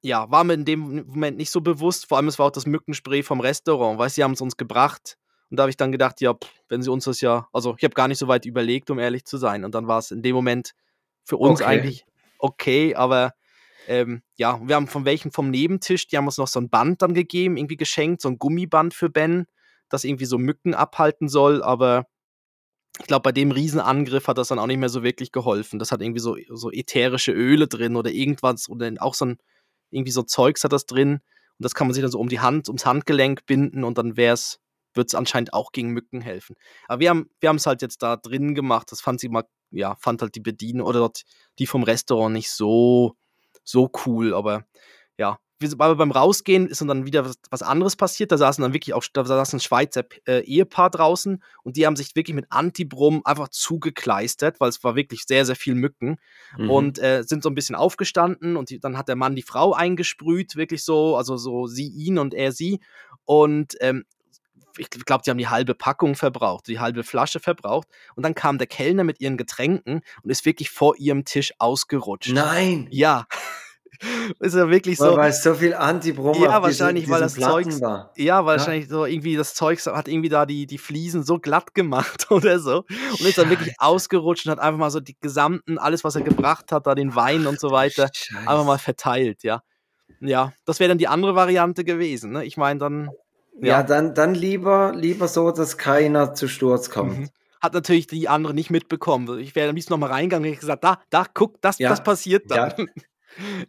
ja, 0.00 0.30
war 0.30 0.44
mir 0.44 0.54
in 0.54 0.64
dem 0.64 1.04
Moment 1.08 1.36
nicht 1.36 1.50
so 1.50 1.60
bewusst. 1.60 2.06
Vor 2.06 2.18
allem, 2.18 2.28
es 2.28 2.38
war 2.38 2.46
auch 2.46 2.52
das 2.52 2.66
Mückenspray 2.66 3.24
vom 3.24 3.40
Restaurant, 3.40 3.98
weil 3.98 4.10
sie 4.10 4.22
haben 4.22 4.34
es 4.34 4.40
uns 4.40 4.56
gebracht. 4.56 5.16
Und 5.50 5.56
da 5.56 5.64
habe 5.64 5.70
ich 5.70 5.76
dann 5.76 5.90
gedacht, 5.90 6.20
ja, 6.20 6.34
pff, 6.34 6.48
wenn 6.68 6.82
sie 6.82 6.90
uns 6.92 7.02
das 7.02 7.20
ja, 7.20 7.48
also 7.52 7.74
ich 7.76 7.82
habe 7.82 7.94
gar 7.94 8.06
nicht 8.06 8.18
so 8.18 8.28
weit 8.28 8.46
überlegt, 8.46 8.92
um 8.92 9.00
ehrlich 9.00 9.24
zu 9.24 9.38
sein. 9.38 9.64
Und 9.64 9.74
dann 9.74 9.88
war 9.88 9.98
es 9.98 10.12
in 10.12 10.22
dem 10.22 10.36
Moment 10.36 10.70
für 11.24 11.36
uns 11.36 11.62
Okay. 11.62 11.66
eigentlich 11.66 12.04
okay, 12.38 12.94
aber 12.94 13.32
ähm, 13.88 14.22
ja, 14.36 14.60
wir 14.62 14.76
haben 14.76 14.86
von 14.86 15.04
welchen 15.04 15.32
vom 15.32 15.50
Nebentisch, 15.50 16.06
die 16.06 16.16
haben 16.16 16.26
uns 16.26 16.38
noch 16.38 16.46
so 16.46 16.60
ein 16.60 16.70
Band 16.70 17.02
dann 17.02 17.12
gegeben, 17.12 17.56
irgendwie 17.56 17.76
geschenkt, 17.76 18.22
so 18.22 18.28
ein 18.28 18.38
Gummiband 18.38 18.94
für 18.94 19.10
Ben, 19.10 19.46
das 19.88 20.04
irgendwie 20.04 20.26
so 20.26 20.38
Mücken 20.38 20.74
abhalten 20.74 21.28
soll, 21.28 21.60
aber 21.60 22.06
ich 23.00 23.06
glaube, 23.06 23.22
bei 23.22 23.32
dem 23.32 23.50
Riesenangriff 23.50 24.28
hat 24.28 24.38
das 24.38 24.48
dann 24.48 24.58
auch 24.58 24.66
nicht 24.66 24.78
mehr 24.78 24.88
so 24.88 25.02
wirklich 25.02 25.32
geholfen. 25.32 25.78
Das 25.78 25.90
hat 25.90 26.00
irgendwie 26.00 26.20
so, 26.20 26.36
so 26.50 26.70
ätherische 26.70 27.32
Öle 27.32 27.66
drin 27.66 27.96
oder 27.96 28.10
irgendwas 28.10 28.68
oder 28.68 28.92
auch 29.00 29.14
so 29.14 29.26
ein, 29.26 29.38
irgendwie 29.90 30.12
so 30.12 30.22
Zeugs 30.22 30.62
hat 30.64 30.72
das 30.72 30.86
drin. 30.86 31.14
Und 31.14 31.64
das 31.64 31.74
kann 31.74 31.86
man 31.88 31.94
sich 31.94 32.02
dann 32.02 32.10
so 32.10 32.20
um 32.20 32.28
die 32.28 32.40
Hand, 32.40 32.68
ums 32.68 32.86
Handgelenk 32.86 33.46
binden 33.46 33.84
und 33.84 33.98
dann 33.98 34.16
wär's, 34.16 34.60
wird 34.94 35.08
es 35.08 35.14
anscheinend 35.14 35.52
auch 35.52 35.72
gegen 35.72 35.90
Mücken 35.90 36.20
helfen. 36.20 36.56
Aber 36.86 37.00
wir 37.00 37.10
haben 37.10 37.28
wir 37.40 37.52
es 37.52 37.66
halt 37.66 37.82
jetzt 37.82 38.02
da 38.02 38.16
drin 38.16 38.54
gemacht. 38.54 38.90
Das 38.92 39.00
fand 39.00 39.20
sie 39.20 39.28
mal, 39.28 39.44
ja, 39.70 39.96
fand 39.96 40.22
halt 40.22 40.36
die 40.36 40.40
Bedienung 40.40 40.86
oder 40.86 41.00
dort 41.00 41.22
die 41.58 41.66
vom 41.66 41.82
Restaurant 41.82 42.32
nicht 42.32 42.50
so, 42.50 43.16
so 43.64 43.90
cool. 44.06 44.34
Aber 44.34 44.66
ja, 45.18 45.38
aber 45.78 45.96
beim 45.96 46.10
Rausgehen 46.10 46.66
ist 46.66 46.80
dann 46.80 47.06
wieder 47.06 47.24
was, 47.24 47.36
was, 47.50 47.62
anderes 47.62 47.96
passiert. 47.96 48.32
Da 48.32 48.38
saßen 48.38 48.62
dann 48.62 48.72
wirklich 48.72 48.94
auch, 48.94 49.04
da 49.12 49.24
saß 49.24 49.54
ein 49.54 49.60
Schweizer 49.60 50.04
äh, 50.26 50.40
Ehepaar 50.40 50.90
draußen 50.90 51.42
und 51.62 51.76
die 51.76 51.86
haben 51.86 51.96
sich 51.96 52.14
wirklich 52.16 52.34
mit 52.34 52.46
Antibrum 52.50 53.22
einfach 53.24 53.48
zugekleistert, 53.48 54.60
weil 54.60 54.68
es 54.68 54.82
war 54.84 54.96
wirklich 54.96 55.24
sehr, 55.26 55.46
sehr 55.46 55.56
viel 55.56 55.74
Mücken 55.74 56.16
mhm. 56.58 56.70
und 56.70 56.98
äh, 56.98 57.22
sind 57.24 57.42
so 57.42 57.48
ein 57.48 57.54
bisschen 57.54 57.76
aufgestanden 57.76 58.56
und 58.56 58.70
die, 58.70 58.80
dann 58.80 58.98
hat 58.98 59.08
der 59.08 59.16
Mann 59.16 59.36
die 59.36 59.42
Frau 59.42 59.72
eingesprüht, 59.72 60.56
wirklich 60.56 60.84
so, 60.84 61.16
also 61.16 61.36
so 61.36 61.66
sie 61.66 61.88
ihn 61.88 62.18
und 62.18 62.34
er 62.34 62.52
sie 62.52 62.80
und 63.24 63.76
ähm, 63.80 64.04
ich 64.76 64.90
glaube, 64.90 65.22
die 65.24 65.30
haben 65.30 65.38
die 65.38 65.48
halbe 65.48 65.74
Packung 65.74 66.16
verbraucht, 66.16 66.66
die 66.66 66.80
halbe 66.80 67.04
Flasche 67.04 67.40
verbraucht. 67.40 67.88
Und 68.16 68.24
dann 68.24 68.34
kam 68.34 68.58
der 68.58 68.66
Kellner 68.66 69.04
mit 69.04 69.20
ihren 69.20 69.36
Getränken 69.36 70.00
und 70.22 70.30
ist 70.30 70.44
wirklich 70.44 70.70
vor 70.70 70.96
ihrem 70.96 71.24
Tisch 71.24 71.52
ausgerutscht. 71.58 72.32
Nein! 72.32 72.88
Ja. 72.90 73.26
Ist 74.40 74.54
ja 74.54 74.68
wirklich 74.68 74.98
so. 74.98 75.16
Weil 75.16 75.30
es 75.30 75.42
so 75.42 75.54
viel 75.54 75.74
Antibrom 75.74 76.42
Ja, 76.42 76.62
wahrscheinlich, 76.62 77.08
weil 77.08 77.20
das 77.20 77.34
Zeug. 77.34 77.66
Ja, 78.16 78.44
wahrscheinlich 78.44 78.84
ja? 78.84 78.90
so 78.90 79.04
irgendwie 79.04 79.36
das 79.36 79.54
Zeug 79.54 79.84
hat 79.86 80.08
irgendwie 80.08 80.28
da 80.28 80.46
die, 80.46 80.66
die 80.66 80.78
Fliesen 80.78 81.22
so 81.22 81.38
glatt 81.38 81.74
gemacht 81.74 82.26
oder 82.30 82.58
so. 82.58 82.84
Und 83.10 83.20
ist 83.20 83.38
dann 83.38 83.50
wirklich 83.50 83.74
ausgerutscht 83.78 84.46
und 84.46 84.52
hat 84.52 84.58
einfach 84.60 84.78
mal 84.78 84.90
so 84.90 85.00
die 85.00 85.16
gesamten, 85.20 85.78
alles, 85.78 86.04
was 86.04 86.16
er 86.16 86.22
gebracht 86.22 86.72
hat, 86.72 86.86
da 86.86 86.94
den 86.94 87.14
Wein 87.14 87.46
und 87.46 87.60
so 87.60 87.70
weiter, 87.70 88.08
Scheiße. 88.12 88.38
einfach 88.38 88.64
mal 88.64 88.78
verteilt, 88.78 89.42
ja. 89.42 89.62
Ja, 90.20 90.52
das 90.64 90.80
wäre 90.80 90.88
dann 90.88 90.98
die 90.98 91.08
andere 91.08 91.34
Variante 91.34 91.84
gewesen. 91.84 92.32
Ne? 92.32 92.44
Ich 92.44 92.56
meine, 92.56 92.78
dann. 92.78 93.10
Ja, 93.60 93.68
ja, 93.68 93.82
dann, 93.82 94.14
dann 94.14 94.34
lieber, 94.34 94.92
lieber 94.94 95.28
so, 95.28 95.50
dass 95.50 95.78
keiner 95.78 96.34
zu 96.34 96.48
Sturz 96.48 96.90
kommt. 96.90 97.18
Mhm 97.18 97.28
hat 97.64 97.72
natürlich 97.72 98.06
die 98.06 98.28
andere 98.28 98.54
nicht 98.54 98.70
mitbekommen. 98.70 99.38
Ich 99.40 99.56
wäre 99.56 99.70
am 99.70 99.74
liebsten 99.74 99.94
nochmal 99.94 100.10
reingegangen 100.10 100.50
und 100.50 100.60
gesagt, 100.60 100.84
da, 100.84 101.00
da, 101.08 101.24
guck, 101.32 101.60
das, 101.62 101.78
ja. 101.78 101.88
das 101.88 102.02
passiert 102.02 102.50
dann. 102.50 102.74
Ja. 102.76 102.84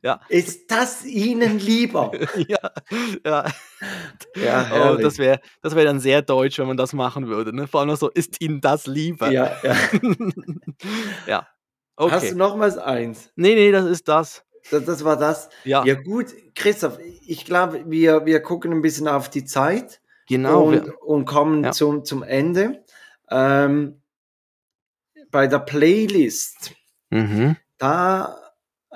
Ja. 0.01 0.21
Ist 0.29 0.69
das 0.71 1.05
Ihnen 1.05 1.59
lieber? 1.59 2.11
ja, 2.47 2.71
ja. 3.25 3.45
ja 4.35 4.91
oh, 4.91 4.95
das 4.97 5.17
wäre 5.17 5.39
das 5.61 5.75
wär 5.75 5.85
dann 5.85 5.99
sehr 5.99 6.21
deutsch, 6.21 6.59
wenn 6.59 6.67
man 6.67 6.77
das 6.77 6.93
machen 6.93 7.27
würde. 7.27 7.55
Ne? 7.55 7.67
Vor 7.67 7.81
allem 7.81 7.95
so, 7.95 8.09
ist 8.09 8.41
Ihnen 8.41 8.61
das 8.61 8.87
lieber? 8.87 9.31
Ja, 9.31 9.55
ja. 9.63 9.75
ja. 11.27 11.47
Okay. 11.95 12.11
Hast 12.11 12.31
du 12.31 12.35
nochmals 12.35 12.77
eins? 12.77 13.31
Nee, 13.35 13.55
nee, 13.55 13.71
das 13.71 13.85
ist 13.85 14.07
das. 14.07 14.43
das. 14.69 14.85
Das 14.85 15.03
war 15.03 15.17
das? 15.17 15.49
Ja. 15.63 15.85
Ja, 15.85 15.95
gut, 15.95 16.27
Christoph, 16.55 16.99
ich 17.25 17.45
glaube, 17.45 17.85
wir, 17.87 18.25
wir 18.25 18.41
gucken 18.41 18.73
ein 18.73 18.81
bisschen 18.81 19.07
auf 19.07 19.29
die 19.29 19.45
Zeit. 19.45 20.01
Genau. 20.27 20.63
Und, 20.63 20.89
und 21.01 21.25
kommen 21.25 21.63
ja. 21.63 21.71
zum, 21.71 22.03
zum 22.03 22.23
Ende. 22.23 22.83
Ähm, 23.29 24.01
bei 25.31 25.47
der 25.47 25.59
Playlist, 25.59 26.73
mhm. 27.09 27.57
da 27.77 28.37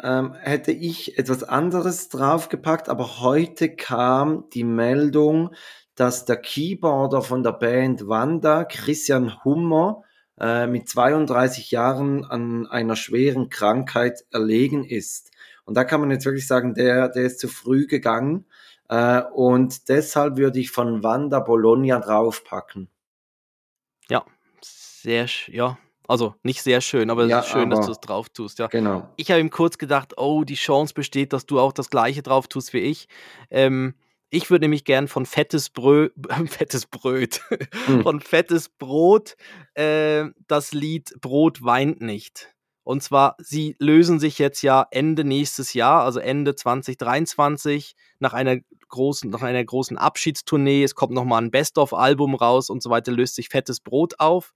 ähm, 0.04 0.34
hätte 0.34 0.72
ich 0.72 1.18
etwas 1.18 1.44
anderes 1.44 2.10
draufgepackt, 2.10 2.90
aber 2.90 3.20
heute 3.20 3.76
kam 3.76 4.50
die 4.54 4.64
Meldung, 4.64 5.54
dass 5.96 6.26
der 6.26 6.38
Keyboarder 6.38 7.22
von 7.22 7.44
der 7.44 7.52
Band 7.52 8.08
Wanda, 8.08 8.64
Christian 8.64 9.44
Hummer, 9.44 10.04
äh, 10.40 10.68
mit 10.68 10.88
32 10.88 11.72
Jahren 11.72 12.24
an 12.24 12.68
einer 12.68 12.96
schweren 12.96 13.50
Krankheit 13.50 14.26
erlegen 14.32 14.86
ist. 14.86 15.32
Und 15.66 15.76
da 15.76 15.84
kann 15.84 16.00
man 16.00 16.12
jetzt 16.12 16.26
wirklich 16.26 16.48
sagen, 16.48 16.74
der, 16.74 17.10
der 17.10 17.24
ist 17.24 17.40
zu 17.40 17.48
früh 17.48 17.86
gegangen. 17.86 18.46
Äh, 18.88 19.22
und 19.34 19.90
deshalb 19.90 20.38
würde 20.38 20.60
ich 20.60 20.72
von 20.72 21.04
Wanda 21.04 21.42
Bologna 21.42 22.00
draufpacken. 22.00 22.90
Ja, 24.10 24.26
sehr, 24.62 25.28
ja, 25.48 25.78
also 26.10 26.34
nicht 26.42 26.64
sehr 26.64 26.82
schön, 26.82 27.12
aber 27.12 27.28
ja, 27.28 27.40
es 27.40 27.46
ist 27.46 27.52
schön, 27.52 27.70
dass 27.70 27.86
du 27.86 27.92
es 27.92 28.00
drauf 28.00 28.30
tust. 28.30 28.58
Ja. 28.58 28.68
Genau. 28.68 29.08
Ich 29.16 29.30
habe 29.30 29.40
ihm 29.40 29.52
kurz 29.52 29.78
gedacht, 29.78 30.16
oh, 30.18 30.44
die 30.44 30.56
Chance 30.56 30.94
besteht, 30.96 31.34
dass 31.34 31.46
du 31.46 31.60
auch 31.60 31.72
das 31.72 31.92
gleiche 31.92 32.24
drauf 32.24 32.48
tust 32.48 32.74
wie 32.74 32.80
ich. 32.80 33.08
Ähm, 33.52 33.94
ich 34.32 34.50
würde 34.50 34.66
nämlich 34.66 34.86
gern 34.86 35.08
von 35.08 35.28
fettes 35.28 35.70
Bröt, 35.70 36.14
fettes 36.48 36.88
Bröt, 36.88 37.42
hm. 37.86 38.02
von 38.02 38.22
fettes 38.22 38.70
Brot 38.70 39.36
äh, 39.76 40.26
das 40.48 40.74
Lied 40.74 41.14
Brot 41.22 41.64
weint 41.64 42.02
nicht. 42.02 42.56
Und 42.84 43.04
zwar, 43.04 43.36
sie 43.38 43.76
lösen 43.78 44.20
sich 44.20 44.40
jetzt 44.40 44.64
ja 44.64 44.88
Ende 44.90 45.24
nächstes 45.24 45.76
Jahr, 45.76 46.04
also 46.04 46.20
Ende 46.20 46.56
2023, 46.56 47.96
nach 48.18 48.34
einer 48.34 48.58
großen, 48.88 49.30
nach 49.30 49.44
einer 49.44 49.64
großen 49.64 49.96
Abschiedstournee. 49.96 50.84
Es 50.84 50.96
kommt 50.96 51.14
nochmal 51.14 51.44
ein 51.44 51.52
Best-of-Album 51.52 52.34
raus 52.34 52.72
und 52.72 52.82
so 52.82 52.90
weiter, 52.90 53.12
löst 53.12 53.36
sich 53.36 53.50
fettes 53.50 53.80
Brot 53.80 54.16
auf. 54.18 54.54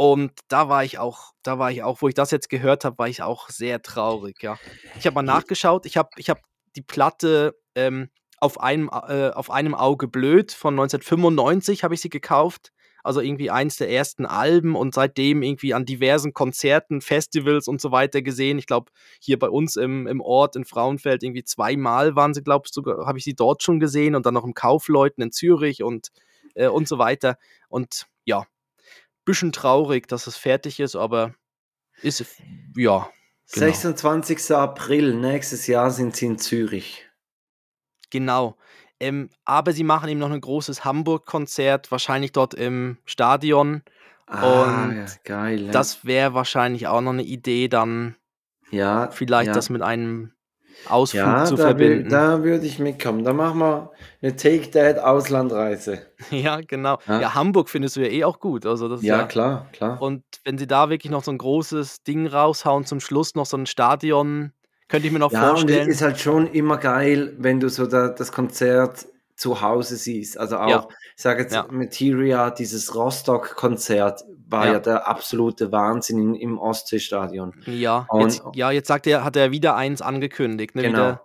Und 0.00 0.32
da 0.48 0.70
war 0.70 0.82
ich 0.82 0.98
auch, 0.98 1.34
da 1.42 1.58
war 1.58 1.70
ich 1.70 1.82
auch, 1.82 2.00
wo 2.00 2.08
ich 2.08 2.14
das 2.14 2.30
jetzt 2.30 2.48
gehört 2.48 2.86
habe, 2.86 2.96
war 2.96 3.08
ich 3.08 3.22
auch 3.22 3.50
sehr 3.50 3.82
traurig, 3.82 4.42
ja. 4.42 4.56
Ich 4.98 5.04
habe 5.04 5.12
mal 5.12 5.22
nachgeschaut, 5.22 5.84
ich 5.84 5.98
habe 5.98 6.08
ich 6.16 6.30
hab 6.30 6.40
die 6.74 6.80
Platte 6.80 7.54
ähm, 7.74 8.08
auf, 8.38 8.58
einem, 8.62 8.88
äh, 8.88 9.28
auf 9.28 9.50
einem 9.50 9.74
Auge 9.74 10.08
blöd 10.08 10.52
von 10.52 10.72
1995 10.72 11.84
habe 11.84 11.92
ich 11.92 12.00
sie 12.00 12.08
gekauft. 12.08 12.72
Also 13.04 13.20
irgendwie 13.20 13.50
eins 13.50 13.76
der 13.76 13.90
ersten 13.90 14.24
Alben 14.24 14.74
und 14.74 14.94
seitdem 14.94 15.42
irgendwie 15.42 15.74
an 15.74 15.84
diversen 15.84 16.32
Konzerten, 16.32 17.02
Festivals 17.02 17.68
und 17.68 17.82
so 17.82 17.92
weiter 17.92 18.22
gesehen. 18.22 18.58
Ich 18.58 18.66
glaube, 18.66 18.92
hier 19.20 19.38
bei 19.38 19.50
uns 19.50 19.76
im, 19.76 20.06
im 20.06 20.22
Ort 20.22 20.56
in 20.56 20.64
Frauenfeld 20.64 21.22
irgendwie 21.22 21.44
zweimal 21.44 22.16
waren 22.16 22.32
sie, 22.32 22.42
glaube 22.42 22.62
ich, 22.66 22.72
sogar, 22.72 23.06
habe 23.06 23.18
ich 23.18 23.24
sie 23.24 23.34
dort 23.34 23.62
schon 23.62 23.80
gesehen 23.80 24.14
und 24.14 24.24
dann 24.24 24.32
noch 24.32 24.44
im 24.44 24.54
Kaufleuten 24.54 25.22
in 25.22 25.30
Zürich 25.30 25.82
und, 25.82 26.08
äh, 26.54 26.68
und 26.68 26.88
so 26.88 26.96
weiter. 26.96 27.36
Und 27.68 28.06
ja, 28.24 28.46
bisschen 29.30 29.52
traurig, 29.52 30.08
dass 30.08 30.26
es 30.26 30.36
fertig 30.36 30.80
ist, 30.80 30.96
aber 30.96 31.34
ist, 32.02 32.24
ja. 32.76 33.08
Genau. 33.52 33.66
26. 33.66 34.54
April, 34.54 35.14
nächstes 35.14 35.66
Jahr 35.66 35.90
sind 35.90 36.14
sie 36.14 36.26
in 36.26 36.38
Zürich. 36.38 37.08
Genau. 38.10 38.56
Ähm, 39.00 39.30
aber 39.44 39.72
sie 39.72 39.82
machen 39.82 40.08
eben 40.08 40.20
noch 40.20 40.30
ein 40.30 40.40
großes 40.40 40.84
Hamburg-Konzert, 40.84 41.90
wahrscheinlich 41.90 42.32
dort 42.32 42.54
im 42.54 42.98
Stadion. 43.06 43.82
Ah, 44.26 44.84
und 44.84 44.96
ja, 44.96 45.06
geil. 45.24 45.66
Ja. 45.66 45.72
Das 45.72 46.04
wäre 46.04 46.34
wahrscheinlich 46.34 46.86
auch 46.86 47.00
noch 47.00 47.12
eine 47.12 47.24
Idee, 47.24 47.68
dann 47.68 48.14
ja, 48.70 49.10
vielleicht 49.10 49.48
ja. 49.48 49.52
das 49.52 49.70
mit 49.70 49.82
einem 49.82 50.32
Ausflug 50.88 51.22
ja, 51.22 51.44
zu 51.44 51.56
da 51.56 51.64
verbinden. 51.64 52.04
Will, 52.04 52.10
da 52.10 52.42
würde 52.42 52.66
ich 52.66 52.78
mitkommen. 52.78 53.24
Da 53.24 53.32
machen 53.32 53.58
wir 53.60 53.90
eine 54.22 54.36
Take 54.36 54.68
Dad 54.68 54.98
Auslandreise. 54.98 56.06
Ja, 56.30 56.60
genau. 56.60 56.98
Ja. 57.06 57.20
ja. 57.20 57.34
Hamburg 57.34 57.70
findest 57.70 57.96
du 57.96 58.02
ja 58.02 58.08
eh 58.08 58.24
auch 58.24 58.40
gut. 58.40 58.66
Also 58.66 58.88
das 58.88 59.02
ja, 59.02 59.18
ja, 59.18 59.24
klar, 59.24 59.68
klar. 59.72 60.00
Und 60.00 60.22
wenn 60.44 60.58
sie 60.58 60.66
da 60.66 60.90
wirklich 60.90 61.10
noch 61.10 61.24
so 61.24 61.30
ein 61.30 61.38
großes 61.38 62.02
Ding 62.02 62.26
raushauen, 62.26 62.84
zum 62.84 63.00
Schluss 63.00 63.34
noch 63.34 63.46
so 63.46 63.56
ein 63.56 63.66
Stadion, 63.66 64.52
könnte 64.88 65.06
ich 65.06 65.12
mir 65.12 65.18
noch 65.18 65.32
ja, 65.32 65.48
vorstellen. 65.48 65.82
Und 65.82 65.88
es 65.88 65.96
ist 65.96 66.02
halt 66.02 66.20
schon 66.20 66.46
immer 66.48 66.76
geil, 66.76 67.34
wenn 67.38 67.58
du 67.58 67.68
so 67.70 67.86
da, 67.86 68.08
das 68.08 68.32
Konzert 68.32 69.06
zu 69.40 69.62
Hause 69.62 69.96
siehst. 69.96 70.36
Also 70.36 70.58
auch, 70.58 70.68
ja. 70.68 70.88
ich 71.16 71.22
sage 71.22 71.42
jetzt, 71.42 71.54
ja. 71.54 71.66
Materia, 71.70 72.50
dieses 72.50 72.94
Rostock-Konzert 72.94 74.22
war 74.46 74.66
ja. 74.66 74.72
ja. 74.74 74.78
der 74.80 75.08
absolute 75.08 75.72
Wahnsinn 75.72 76.18
in, 76.18 76.34
im 76.34 76.58
Ostseestadion. 76.58 77.54
Ja, 77.64 78.06
jetzt, 78.18 78.42
ja, 78.52 78.70
jetzt 78.70 78.88
sagt 78.88 79.06
er, 79.06 79.24
hat 79.24 79.36
er 79.36 79.50
wieder 79.50 79.76
eins 79.76 80.02
angekündigt. 80.02 80.74
Ne? 80.74 80.82
Genau. 80.82 81.18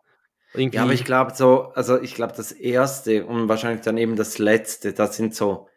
ja, 0.54 0.84
aber 0.84 0.94
ich 0.94 1.04
glaube 1.04 1.34
so, 1.36 1.74
also 1.76 2.00
ich 2.00 2.16
glaube 2.16 2.34
das 2.38 2.54
erste 2.54 3.26
und 3.26 3.50
wahrscheinlich 3.50 3.82
dann 3.82 3.98
eben 3.98 4.16
das 4.16 4.38
letzte, 4.38 4.94
das 4.94 5.18
sind 5.18 5.36
so 5.36 5.68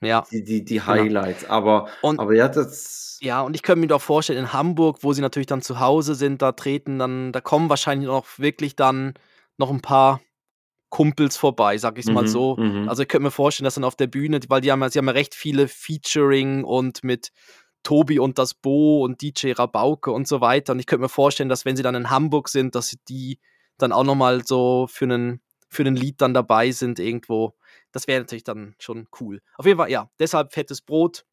ja. 0.00 0.24
die, 0.30 0.44
die, 0.44 0.64
die 0.64 0.74
genau. 0.74 0.86
Highlights. 0.86 1.42
Genau. 1.42 1.52
Aber, 1.52 1.88
und, 2.02 2.20
aber 2.20 2.32
ja, 2.32 2.46
das. 2.46 3.18
Ja, 3.20 3.40
und 3.40 3.56
ich 3.56 3.64
könnte 3.64 3.80
mir 3.80 3.88
doch 3.88 4.02
vorstellen, 4.02 4.38
in 4.38 4.52
Hamburg, 4.52 4.98
wo 5.00 5.12
sie 5.12 5.20
natürlich 5.20 5.48
dann 5.48 5.62
zu 5.62 5.80
Hause 5.80 6.14
sind, 6.14 6.42
da 6.42 6.52
treten 6.52 7.00
dann, 7.00 7.32
da 7.32 7.40
kommen 7.40 7.68
wahrscheinlich 7.68 8.06
noch 8.06 8.38
wirklich 8.38 8.76
dann 8.76 9.14
noch 9.56 9.70
ein 9.70 9.80
paar 9.80 10.20
Kumpels 10.90 11.36
vorbei, 11.36 11.76
sag 11.78 11.98
ich 11.98 12.06
mhm, 12.06 12.14
mal 12.14 12.26
so. 12.26 12.56
Mhm. 12.56 12.88
Also 12.88 13.02
ich 13.02 13.08
könnte 13.08 13.24
mir 13.24 13.30
vorstellen, 13.30 13.64
dass 13.64 13.74
dann 13.74 13.84
auf 13.84 13.96
der 13.96 14.06
Bühne, 14.06 14.40
weil 14.48 14.60
die 14.60 14.72
haben, 14.72 14.88
sie 14.88 14.98
haben 14.98 15.06
ja 15.06 15.12
recht 15.12 15.34
viele 15.34 15.68
Featuring 15.68 16.64
und 16.64 17.04
mit 17.04 17.30
Tobi 17.82 18.18
und 18.18 18.38
das 18.38 18.54
Bo 18.54 19.02
und 19.04 19.22
DJ 19.22 19.52
Rabauke 19.52 20.10
und 20.10 20.26
so 20.26 20.40
weiter. 20.40 20.72
Und 20.72 20.78
ich 20.78 20.86
könnte 20.86 21.02
mir 21.02 21.08
vorstellen, 21.08 21.48
dass 21.48 21.64
wenn 21.64 21.76
sie 21.76 21.82
dann 21.82 21.94
in 21.94 22.10
Hamburg 22.10 22.48
sind, 22.48 22.74
dass 22.74 22.96
die 23.08 23.38
dann 23.76 23.92
auch 23.92 24.04
nochmal 24.04 24.44
so 24.44 24.86
für 24.90 25.04
einen, 25.04 25.40
für 25.68 25.82
einen 25.82 25.96
Lied 25.96 26.20
dann 26.20 26.34
dabei 26.34 26.70
sind 26.70 26.98
irgendwo. 26.98 27.54
Das 27.92 28.06
wäre 28.06 28.20
natürlich 28.20 28.44
dann 28.44 28.74
schon 28.78 29.08
cool. 29.20 29.40
Auf 29.56 29.66
jeden 29.66 29.78
Fall, 29.78 29.90
ja, 29.90 30.10
deshalb 30.18 30.52
fettes 30.52 30.80
Brot. 30.80 31.24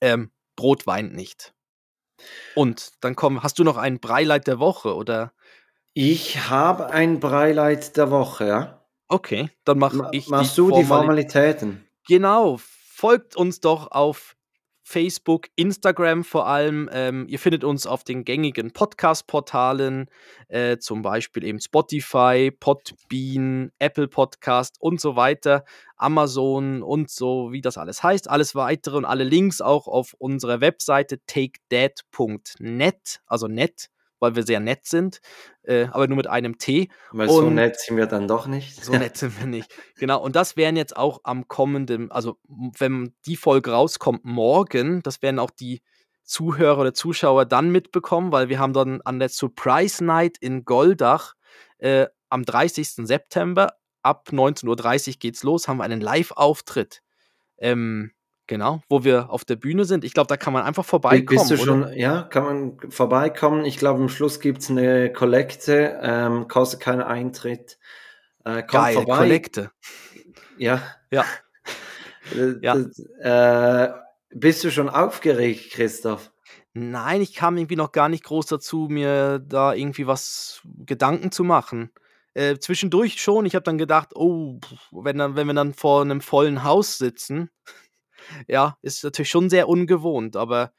Ähm, 0.00 0.30
Brot 0.56 0.86
weint 0.86 1.14
nicht. 1.14 1.54
Und 2.54 2.92
dann 3.00 3.16
komm, 3.16 3.42
hast 3.42 3.58
du 3.58 3.64
noch 3.64 3.76
ein 3.76 4.00
Breileit 4.00 4.46
der 4.46 4.58
Woche 4.58 4.94
oder? 4.94 5.32
Ich 5.94 6.48
habe 6.48 6.90
ein 6.90 7.20
Breileit 7.20 7.96
der 7.98 8.10
Woche, 8.10 8.46
ja. 8.46 8.82
Okay, 9.08 9.50
dann 9.64 9.78
mache 9.78 10.08
ich 10.12 10.28
Machst 10.28 10.56
die 10.56 10.62
du 10.62 10.70
die 10.70 10.84
Formalitäten? 10.84 11.86
Genau, 12.08 12.58
folgt 12.58 13.36
uns 13.36 13.60
doch 13.60 13.90
auf 13.90 14.36
Facebook, 14.82 15.48
Instagram 15.54 16.24
vor 16.24 16.46
allem. 16.46 16.88
Ähm, 16.92 17.26
ihr 17.28 17.38
findet 17.38 17.62
uns 17.62 17.86
auf 17.86 18.04
den 18.04 18.24
gängigen 18.24 18.72
Podcast-Portalen, 18.72 20.06
äh, 20.48 20.78
zum 20.78 21.02
Beispiel 21.02 21.44
eben 21.44 21.60
Spotify, 21.60 22.50
Podbean, 22.50 23.70
Apple 23.78 24.08
Podcast 24.08 24.76
und 24.80 24.98
so 24.98 25.14
weiter, 25.14 25.64
Amazon 25.96 26.82
und 26.82 27.10
so, 27.10 27.52
wie 27.52 27.60
das 27.60 27.76
alles 27.76 28.02
heißt. 28.02 28.30
Alles 28.30 28.54
weitere 28.54 28.96
und 28.96 29.04
alle 29.04 29.24
Links 29.24 29.60
auch 29.60 29.88
auf 29.88 30.14
unserer 30.18 30.62
Webseite 30.62 31.20
takedad.net, 31.26 33.20
also 33.26 33.46
net 33.46 33.91
weil 34.22 34.36
wir 34.36 34.44
sehr 34.44 34.60
nett 34.60 34.86
sind, 34.86 35.20
äh, 35.64 35.86
aber 35.90 36.06
nur 36.06 36.16
mit 36.16 36.28
einem 36.28 36.56
T. 36.56 36.88
Weil 37.10 37.28
so 37.28 37.50
nett 37.50 37.78
sind 37.80 37.96
wir 37.96 38.06
dann 38.06 38.28
doch 38.28 38.46
nicht. 38.46 38.82
So 38.82 38.92
nett 38.92 39.16
sind 39.16 39.38
wir 39.38 39.46
nicht. 39.46 39.74
Genau, 39.98 40.22
und 40.22 40.36
das 40.36 40.56
wären 40.56 40.76
jetzt 40.76 40.96
auch 40.96 41.20
am 41.24 41.48
kommenden, 41.48 42.10
also 42.12 42.38
wenn 42.78 43.14
die 43.26 43.36
Folge 43.36 43.72
rauskommt 43.72 44.24
morgen, 44.24 45.02
das 45.02 45.22
werden 45.22 45.40
auch 45.40 45.50
die 45.50 45.82
Zuhörer 46.22 46.80
oder 46.80 46.94
Zuschauer 46.94 47.46
dann 47.46 47.70
mitbekommen, 47.70 48.30
weil 48.30 48.48
wir 48.48 48.60
haben 48.60 48.72
dann 48.72 49.00
an 49.02 49.18
der 49.18 49.28
Surprise 49.28 50.04
Night 50.04 50.38
in 50.38 50.64
Goldach 50.64 51.34
äh, 51.78 52.06
am 52.28 52.44
30. 52.44 53.06
September 53.06 53.74
ab 54.02 54.28
19.30 54.30 55.08
Uhr 55.08 55.14
geht's 55.18 55.42
los, 55.42 55.66
haben 55.66 55.78
wir 55.78 55.84
einen 55.84 56.00
Live-Auftritt. 56.00 57.02
Ähm, 57.58 58.12
Genau, 58.52 58.82
wo 58.90 59.02
wir 59.02 59.30
auf 59.30 59.46
der 59.46 59.56
Bühne 59.56 59.86
sind. 59.86 60.04
Ich 60.04 60.12
glaube, 60.12 60.26
da 60.26 60.36
kann 60.36 60.52
man 60.52 60.62
einfach 60.62 60.84
vorbeikommen. 60.84 61.48
Bist 61.48 61.50
du 61.50 61.56
schon, 61.56 61.84
oder? 61.84 61.96
ja, 61.96 62.24
kann 62.24 62.44
man 62.44 62.90
vorbeikommen. 62.90 63.64
Ich 63.64 63.78
glaube, 63.78 64.02
am 64.02 64.10
Schluss 64.10 64.40
gibt 64.40 64.60
es 64.60 64.68
eine 64.68 65.10
Kollekte, 65.10 65.98
ähm, 66.02 66.48
kostet 66.48 66.80
keinen 66.80 67.00
Eintritt. 67.00 67.78
Äh, 68.44 68.62
Geil, 68.64 68.92
vorbei. 68.92 69.16
Kollekte. 69.16 69.70
Ja. 70.58 70.82
Ja. 71.10 71.24
ja. 72.60 72.76
äh, 73.20 73.92
bist 74.28 74.64
du 74.64 74.70
schon 74.70 74.90
aufgeregt, 74.90 75.70
Christoph? 75.70 76.30
Nein, 76.74 77.22
ich 77.22 77.34
kam 77.34 77.56
irgendwie 77.56 77.76
noch 77.76 77.92
gar 77.92 78.10
nicht 78.10 78.24
groß 78.24 78.44
dazu, 78.44 78.88
mir 78.90 79.38
da 79.38 79.72
irgendwie 79.72 80.06
was 80.06 80.60
Gedanken 80.84 81.32
zu 81.32 81.42
machen. 81.42 81.90
Äh, 82.34 82.58
zwischendurch 82.58 83.20
schon. 83.20 83.46
Ich 83.46 83.54
habe 83.54 83.62
dann 83.62 83.78
gedacht, 83.78 84.10
oh, 84.14 84.58
wenn, 84.90 85.16
dann, 85.16 85.36
wenn 85.36 85.46
wir 85.46 85.54
dann 85.54 85.72
vor 85.72 86.02
einem 86.02 86.20
vollen 86.20 86.64
Haus 86.64 86.98
sitzen, 86.98 87.48
ja, 88.48 88.76
ist 88.82 89.04
natürlich 89.04 89.30
schon 89.30 89.50
sehr 89.50 89.68
ungewohnt, 89.68 90.36
aber 90.36 90.72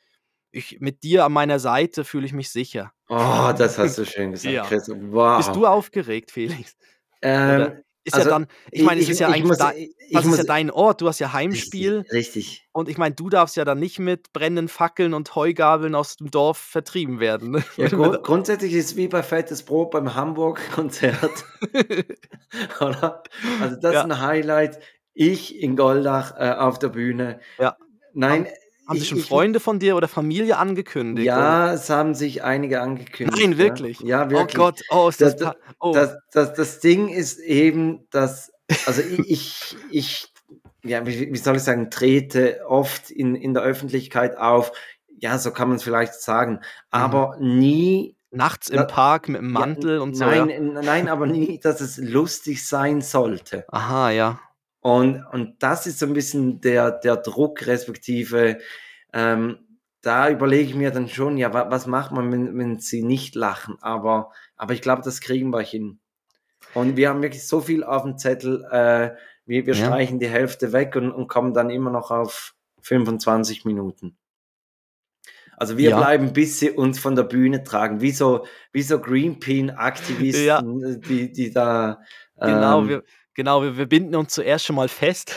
ich, 0.52 0.80
mit 0.80 1.04
dir 1.04 1.26
an 1.26 1.34
meiner 1.34 1.60
Seite 1.60 2.04
fühle 2.04 2.26
ich 2.26 2.34
mich 2.34 2.50
sicher. 2.50 2.94
Oh, 3.10 3.52
das 3.58 3.78
hast 3.78 3.98
du 3.98 4.06
schön 4.06 4.32
gesagt, 4.32 4.54
ja. 4.54 4.64
Chris. 4.64 4.90
Wow. 4.90 5.38
Bist 5.38 5.56
du 5.56 5.66
aufgeregt, 5.66 6.32
Felix? 6.32 6.76
Ähm, 7.22 7.84
ist 8.06 8.16
also, 8.16 8.30
ja 8.30 8.40
dann, 8.40 8.48
ich 8.70 8.84
meine, 8.84 9.00
es 9.00 9.08
ist 9.08 9.20
ja 9.20 9.28
eigentlich 9.28 9.46
muss, 9.46 9.58
da, 9.58 9.72
das 10.12 10.26
ist 10.26 10.38
ja 10.38 10.44
dein 10.44 10.70
Ort, 10.70 11.00
du 11.00 11.08
hast 11.08 11.20
ja 11.20 11.32
Heimspiel. 11.32 12.00
Richtig. 12.00 12.14
richtig. 12.14 12.70
Und 12.74 12.90
ich 12.90 12.98
meine, 12.98 13.16
du 13.16 13.30
darfst 13.30 13.56
ja 13.56 13.64
dann 13.64 13.80
nicht 13.80 13.98
mit 13.98 14.34
brennenden 14.34 14.68
Fackeln 14.68 15.14
und 15.14 15.34
Heugabeln 15.36 15.96
aus 15.96 16.18
dem 16.18 16.30
Dorf 16.30 16.58
vertrieben 16.58 17.22
werden. 17.22 17.52
Ne? 17.52 17.64
Ja, 17.78 17.88
grund 17.90 18.22
grundsätzlich 18.24 18.74
ist 18.74 18.92
es 18.92 18.96
wie 18.98 19.08
bei 19.08 19.24
Fettes 19.24 19.64
Brot 19.64 19.92
beim 19.92 20.16
Hamburg-Konzert. 20.16 21.46
Also 22.80 23.78
das 23.78 23.94
ja. 23.94 24.02
ist 24.02 24.12
ein 24.12 24.22
Highlight 24.22 24.80
ich 25.14 25.62
in 25.62 25.76
Goldach 25.76 26.36
äh, 26.38 26.52
auf 26.52 26.80
der 26.80 26.90
Bühne. 26.90 27.40
Ja. 27.60 27.78
Nein. 28.14 28.48
Haben, 28.88 29.00
sich 29.00 29.08
schon 29.08 29.20
ich, 29.20 29.26
Freunde 29.26 29.60
von 29.62 29.80
dir 29.80 29.96
oder 29.96 30.10
Familie 30.10 30.58
angekündigt? 30.58 31.26
Ja, 31.26 31.66
oder? 31.66 31.74
es 31.74 31.90
haben 31.90 32.16
sich 32.16 32.44
einige 32.44 32.82
angekündigt. 32.82 33.42
Nein, 33.42 33.58
wirklich? 33.58 34.02
Ja, 34.02 34.24
ja 34.24 34.30
wirklich. 34.30 34.58
Oh 34.58 34.64
Gott, 34.64 34.82
oh, 34.90 35.08
ist 35.08 35.22
das, 35.22 35.38
das, 35.38 35.56
oh. 35.80 35.94
das, 35.94 36.18
das, 36.32 36.54
das 36.54 36.80
Ding 36.80 37.08
ist 37.08 37.40
eben, 37.40 38.08
dass, 38.10 38.52
also 38.86 39.02
ich, 39.02 39.20
ich, 39.30 39.78
ich 39.90 40.34
ja, 40.84 41.06
wie, 41.06 41.32
wie, 41.32 41.38
soll 41.38 41.56
ich 41.56 41.64
sagen, 41.64 41.90
trete 41.92 42.62
oft 42.68 43.10
in, 43.10 43.36
in 43.36 43.54
der 43.54 43.64
Öffentlichkeit 43.64 44.38
auf. 44.38 44.74
Ja, 45.18 45.38
so 45.38 45.52
kann 45.52 45.70
man 45.70 45.78
es 45.78 45.84
vielleicht 45.84 46.16
sagen. 46.16 46.60
Aber 46.90 47.38
mhm. 47.40 47.60
nie 47.60 48.18
nachts 48.32 48.70
im 48.70 48.86
Park 48.88 49.30
mit 49.30 49.42
dem 49.42 49.52
Mantel 49.52 49.96
ja, 49.96 50.02
und 50.02 50.16
so. 50.16 50.26
Nein, 50.26 50.50
ja. 50.50 50.82
nein, 50.82 51.08
aber 51.08 51.26
nie, 51.26 51.60
dass 51.60 51.80
es 51.80 51.98
lustig 51.98 52.68
sein 52.68 53.02
sollte. 53.02 53.66
Aha, 53.70 54.10
ja. 54.10 54.40
Und, 54.84 55.26
und 55.32 55.64
das 55.64 55.88
ist 55.88 56.00
so 56.00 56.06
ein 56.06 56.14
bisschen 56.14 56.60
der, 56.60 56.92
der 56.92 57.16
Druck, 57.16 57.66
respektive, 57.68 58.60
ähm, 59.14 59.58
da 60.02 60.30
überlege 60.30 60.70
ich 60.70 60.76
mir 60.76 60.92
dann 60.92 61.08
schon, 61.08 61.38
ja, 61.38 61.54
wa, 61.54 61.72
was 61.72 61.88
macht 61.88 62.12
man, 62.12 62.30
wenn, 62.34 62.58
wenn 62.58 62.80
sie 62.80 63.02
nicht 63.02 63.34
lachen? 63.34 63.78
Aber, 63.80 64.32
aber 64.58 64.74
ich 64.74 64.82
glaube, 64.82 65.02
das 65.02 65.22
kriegen 65.22 65.52
wir 65.52 65.62
hin. 65.62 66.02
Und 66.74 66.98
wir 66.98 67.08
haben 67.08 67.22
wirklich 67.22 67.48
so 67.48 67.62
viel 67.62 67.86
auf 67.86 68.04
dem 68.04 68.18
Zettel, 68.18 68.66
äh, 68.72 69.12
wir, 69.46 69.66
wir 69.66 69.74
ja. 69.74 69.86
streichen 69.86 70.20
die 70.20 70.28
Hälfte 70.28 70.74
weg 70.74 70.98
und, 70.98 71.14
und 71.14 71.30
kommen 71.30 71.54
dann 71.54 71.70
immer 71.70 71.90
noch 71.90 72.12
auf 72.12 72.54
25 72.82 73.64
Minuten. 73.64 74.18
Also 75.56 75.78
wir 75.78 75.92
ja. 75.92 75.98
bleiben, 75.98 76.34
bis 76.34 76.60
sie 76.60 76.72
uns 76.72 77.00
von 77.00 77.16
der 77.16 77.24
Bühne 77.24 77.64
tragen, 77.64 78.02
wie 78.02 78.12
so, 78.12 78.46
wie 78.74 78.82
so 78.82 79.00
Greenpeace-Aktivisten, 79.00 80.44
ja. 80.44 80.62
die, 80.62 81.32
die 81.32 81.52
da. 81.54 82.02
Genau, 82.36 82.82
ähm, 82.82 82.90
wir, 82.90 83.04
Genau, 83.36 83.64
wir, 83.64 83.78
wir 83.78 83.88
binden 83.88 84.16
uns 84.16 84.34
zuerst 84.34 84.66
schon 84.66 84.76
mal 84.76 84.90
fest. 84.90 85.36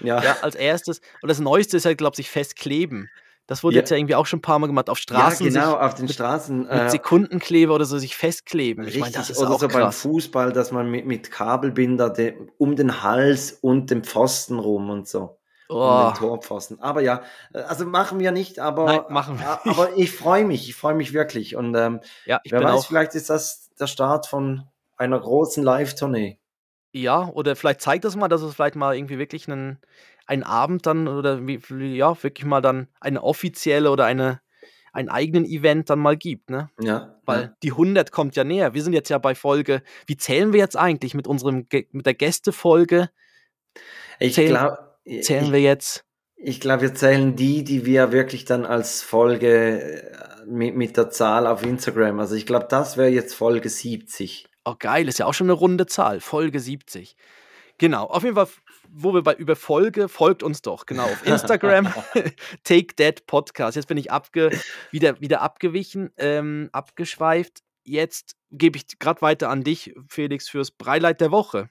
Ja. 0.00 0.22
ja 0.22 0.36
als 0.42 0.54
erstes. 0.54 1.00
Und 1.20 1.28
das 1.28 1.38
Neueste 1.38 1.76
ist 1.76 1.84
halt, 1.84 1.98
glaube 1.98 2.16
ich, 2.18 2.28
festkleben. 2.28 3.08
Das 3.46 3.64
wurde 3.64 3.76
ja. 3.76 3.80
jetzt 3.80 3.90
ja 3.90 3.96
irgendwie 3.96 4.14
auch 4.14 4.26
schon 4.26 4.38
ein 4.38 4.42
paar 4.42 4.58
Mal 4.58 4.68
gemacht 4.68 4.88
auf 4.88 4.98
Straßen. 4.98 5.46
Ja, 5.46 5.52
genau, 5.52 5.76
auf 5.76 5.94
den 5.94 6.08
Straßen. 6.08 6.60
Mit, 6.60 6.70
äh, 6.70 6.88
Sekundenkleber 6.88 7.74
oder 7.74 7.84
so 7.84 7.98
sich 7.98 8.16
festkleben. 8.16 8.84
Richtig, 8.84 8.96
ich 8.96 9.00
meine, 9.02 9.14
das 9.14 9.30
ist 9.30 9.38
oder 9.38 9.50
auch 9.50 9.60
so 9.60 9.68
krass. 9.68 9.80
beim 9.80 9.92
Fußball, 9.92 10.52
dass 10.52 10.72
man 10.72 10.90
mit, 10.90 11.06
mit 11.06 11.30
Kabelbinder 11.30 12.10
de, 12.10 12.34
um 12.58 12.76
den 12.76 13.02
Hals 13.02 13.52
und 13.52 13.90
den 13.90 14.04
Pfosten 14.04 14.58
rum 14.58 14.90
und 14.90 15.08
so. 15.08 15.38
Oh. 15.68 15.74
Um 15.74 16.12
den 16.12 16.18
Torpfosten. 16.18 16.80
Aber 16.80 17.00
ja, 17.00 17.22
äh, 17.52 17.60
also 17.62 17.84
machen 17.84 18.20
wir 18.20 18.30
nicht, 18.30 18.58
aber, 18.58 18.84
Nein, 18.84 19.00
machen 19.08 19.38
wir 19.38 19.60
nicht. 19.64 19.78
aber 19.78 19.96
ich 19.96 20.12
freue 20.12 20.44
mich, 20.44 20.68
ich 20.68 20.74
freue 20.74 20.94
mich 20.94 21.12
wirklich. 21.12 21.56
Und 21.56 21.74
ähm, 21.74 22.00
ja, 22.26 22.40
ich 22.44 22.52
wer 22.52 22.62
weiß, 22.62 22.72
auch, 22.72 22.86
vielleicht 22.86 23.14
ist 23.14 23.28
das 23.28 23.70
der 23.78 23.86
Start 23.86 24.26
von 24.26 24.64
einer 24.96 25.18
großen 25.18 25.64
Live-Tournee. 25.64 26.38
Ja, 26.92 27.28
oder 27.28 27.56
vielleicht 27.56 27.80
zeigt 27.80 28.04
das 28.04 28.16
mal, 28.16 28.28
dass 28.28 28.42
es 28.42 28.54
vielleicht 28.54 28.76
mal 28.76 28.94
irgendwie 28.94 29.18
wirklich 29.18 29.48
einen, 29.48 29.78
einen 30.26 30.42
Abend 30.42 30.86
dann 30.86 31.08
oder 31.08 31.46
wie, 31.46 31.58
ja, 31.96 32.22
wirklich 32.22 32.44
mal 32.44 32.60
dann 32.60 32.88
eine 33.00 33.22
offizielle 33.22 33.90
oder 33.90 34.04
eine, 34.04 34.40
einen 34.92 35.08
eigenen 35.08 35.46
Event 35.46 35.88
dann 35.88 35.98
mal 35.98 36.16
gibt, 36.16 36.50
ne? 36.50 36.68
Ja. 36.80 37.18
Weil 37.24 37.40
ja. 37.40 37.56
die 37.62 37.70
100 37.70 38.12
kommt 38.12 38.36
ja 38.36 38.44
näher. 38.44 38.74
Wir 38.74 38.82
sind 38.82 38.92
jetzt 38.92 39.08
ja 39.08 39.18
bei 39.18 39.34
Folge, 39.34 39.82
wie 40.06 40.18
zählen 40.18 40.52
wir 40.52 40.60
jetzt 40.60 40.76
eigentlich 40.76 41.14
mit 41.14 41.26
unserem, 41.26 41.66
mit 41.92 42.06
der 42.06 42.14
Gästefolge? 42.14 43.08
Ich 44.18 44.36
glaube. 44.36 44.92
Zählen 45.22 45.52
wir 45.52 45.60
jetzt? 45.60 46.04
Ich 46.36 46.60
glaube, 46.60 46.82
wir 46.82 46.94
zählen 46.94 47.36
die, 47.36 47.64
die 47.64 47.86
wir 47.86 48.12
wirklich 48.12 48.44
dann 48.44 48.66
als 48.66 49.02
Folge 49.02 49.80
äh, 49.80 50.46
mit, 50.46 50.76
mit 50.76 50.96
der 50.96 51.10
Zahl 51.10 51.46
auf 51.46 51.64
Instagram. 51.64 52.20
Also 52.20 52.34
ich 52.34 52.46
glaube, 52.46 52.66
das 52.68 52.96
wäre 52.96 53.08
jetzt 53.08 53.34
Folge 53.34 53.68
70. 53.68 54.48
Oh, 54.64 54.76
geil, 54.78 55.08
ist 55.08 55.18
ja 55.18 55.26
auch 55.26 55.34
schon 55.34 55.48
eine 55.48 55.54
runde 55.54 55.86
Zahl. 55.86 56.20
Folge 56.20 56.60
70. 56.60 57.16
Genau, 57.78 58.04
auf 58.04 58.22
jeden 58.22 58.36
Fall, 58.36 58.46
wo 58.88 59.12
wir 59.12 59.22
bei 59.22 59.34
über 59.34 59.56
Folge, 59.56 60.08
folgt 60.08 60.44
uns 60.44 60.62
doch, 60.62 60.86
genau, 60.86 61.02
auf 61.04 61.26
Instagram, 61.26 61.92
Take 62.64 62.94
That 62.94 63.26
Podcast. 63.26 63.74
Jetzt 63.74 63.86
bin 63.86 63.96
ich 63.96 64.12
abge, 64.12 64.50
wieder, 64.92 65.20
wieder 65.20 65.40
abgewichen, 65.42 66.12
ähm, 66.16 66.68
abgeschweift. 66.70 67.64
Jetzt 67.82 68.36
gebe 68.52 68.76
ich 68.78 69.00
gerade 69.00 69.20
weiter 69.20 69.48
an 69.48 69.64
dich, 69.64 69.96
Felix, 70.08 70.48
fürs 70.48 70.70
Breileit 70.70 71.20
der 71.20 71.32
Woche. 71.32 71.68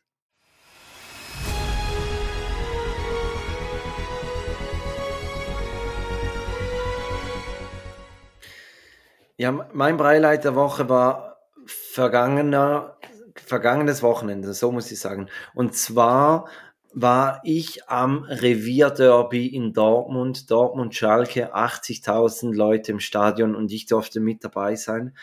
Ja, 9.37 9.51
mein 9.71 9.95
Breileit 9.95 10.43
der 10.43 10.55
Woche 10.55 10.89
war 10.89 11.30
vergangener, 11.71 12.97
vergangenes 13.35 14.03
Wochenende, 14.03 14.53
so 14.53 14.71
muss 14.71 14.91
ich 14.91 14.99
sagen. 14.99 15.27
Und 15.53 15.75
zwar 15.75 16.47
war 16.93 17.41
ich 17.43 17.87
am 17.89 18.23
Revierderby 18.23 19.47
in 19.47 19.73
Dortmund, 19.73 20.51
Dortmund-Schalke, 20.51 21.55
80.000 21.55 22.53
Leute 22.53 22.91
im 22.91 22.99
Stadion 22.99 23.55
und 23.55 23.71
ich 23.71 23.85
durfte 23.85 24.19
mit 24.19 24.43
dabei 24.43 24.75
sein. 24.75 25.15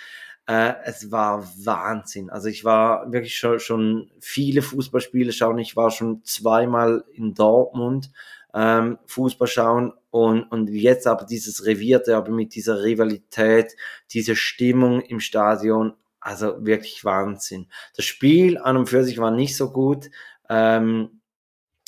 Äh, 0.47 0.75
es 0.85 1.11
war 1.11 1.47
Wahnsinn. 1.65 2.31
Also 2.31 2.49
ich 2.49 2.65
war 2.65 3.13
wirklich 3.13 3.37
schon, 3.37 3.61
schon 3.61 4.11
viele 4.19 4.63
Fußballspiele 4.63 5.33
schauen. 5.33 5.59
Ich 5.59 5.77
war 5.77 5.91
schon 5.91 6.25
zweimal 6.25 7.05
in 7.13 7.35
Dortmund 7.35 8.11
ähm, 8.55 8.99
Fußball 9.07 9.47
schauen 9.47 9.93
und, 10.11 10.45
und 10.45 10.71
jetzt 10.71 11.07
aber 11.07 11.27
dieses 11.27 11.67
Revierderby 11.67 12.31
mit 12.31 12.55
dieser 12.55 12.83
Rivalität, 12.83 13.77
diese 14.13 14.37
Stimmung 14.37 15.03
im 15.03 15.21
Stadion, 15.21 15.95
also 16.21 16.65
wirklich 16.65 17.05
Wahnsinn. 17.05 17.69
Das 17.97 18.05
Spiel 18.05 18.59
an 18.59 18.77
und 18.77 18.89
für 18.89 19.05
sich 19.05 19.19
war 19.19 19.31
nicht 19.31 19.57
so 19.57 19.71
gut. 19.71 20.11
Ähm, 20.49 21.19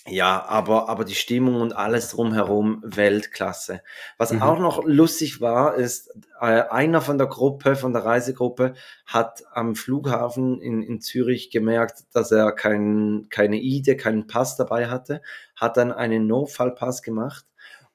ja, 0.06 0.44
aber, 0.46 0.88
aber 0.88 1.04
die 1.04 1.14
Stimmung 1.14 1.60
und 1.60 1.76
alles 1.76 2.10
drumherum 2.10 2.82
Weltklasse. 2.84 3.82
Was 4.16 4.32
mhm. 4.32 4.42
auch 4.42 4.58
noch 4.58 4.82
lustig 4.84 5.42
war, 5.42 5.74
ist, 5.74 6.10
äh, 6.40 6.62
einer 6.70 7.02
von 7.02 7.18
der 7.18 7.26
Gruppe, 7.26 7.76
von 7.76 7.92
der 7.92 8.04
Reisegruppe, 8.04 8.74
hat 9.04 9.42
am 9.52 9.76
Flughafen 9.76 10.60
in, 10.62 10.82
in 10.82 11.00
Zürich 11.02 11.50
gemerkt, 11.50 12.04
dass 12.14 12.32
er 12.32 12.52
kein, 12.52 13.26
keine 13.28 13.60
ID, 13.60 13.98
keinen 13.98 14.26
Pass 14.26 14.56
dabei 14.56 14.88
hatte, 14.88 15.20
hat 15.54 15.76
dann 15.76 15.92
einen 15.92 16.26
Notfallpass 16.26 17.02
gemacht 17.02 17.44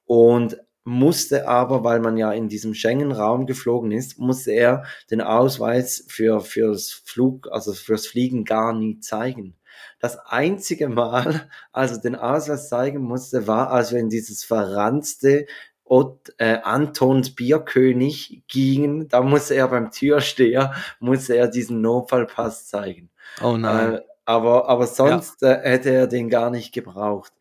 und 0.05 0.57
musste 0.85 1.47
aber, 1.47 1.83
weil 1.83 1.99
man 1.99 2.15
ja 2.15 2.31
in 2.31 2.47
diesem 2.47 2.73
Schengen-Raum 2.73 3.47
geflogen 3.47 3.91
ist, 3.91 4.19
musste 4.19 4.51
er 4.51 4.85
den 5.11 5.19
Ausweis 5.19 6.05
für, 6.07 6.39
fürs 6.41 6.91
Flug, 6.91 7.49
also 7.51 7.73
fürs 7.73 8.07
Fliegen 8.07 8.45
gar 8.45 8.71
nie 8.71 8.99
zeigen. 8.99 9.55
Das 9.99 10.17
einzige 10.19 10.87
Mal, 10.87 11.49
als 11.73 11.93
er 11.93 11.97
den 12.01 12.15
Ausweis 12.15 12.69
zeigen 12.69 13.01
musste, 13.01 13.47
war, 13.47 13.71
als 13.71 13.91
wir 13.91 13.99
in 13.99 14.09
dieses 14.09 14.43
verranzte 14.43 15.47
Ott, 15.83 16.33
äh, 16.37 16.59
Antons 16.63 17.33
Bierkönig 17.33 18.43
gingen. 18.47 19.07
Da 19.07 19.21
musste 19.21 19.55
er 19.55 19.67
beim 19.67 19.91
Türsteher, 19.91 20.73
musste 20.99 21.35
er 21.35 21.47
diesen 21.47 21.81
Notfallpass 21.81 22.67
zeigen. 22.67 23.09
Oh 23.41 23.57
nein. 23.57 23.95
Äh, 23.95 24.01
aber, 24.25 24.69
aber 24.69 24.87
sonst 24.87 25.41
äh, 25.43 25.59
hätte 25.61 25.91
er 25.91 26.07
den 26.07 26.29
gar 26.29 26.49
nicht 26.51 26.73
gebraucht. 26.73 27.33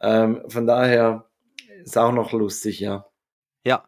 Ähm, 0.00 0.42
von 0.48 0.66
daher 0.66 1.26
ist 1.84 1.98
auch 1.98 2.12
noch 2.12 2.32
lustig, 2.32 2.80
ja. 2.80 3.06
Ja, 3.64 3.84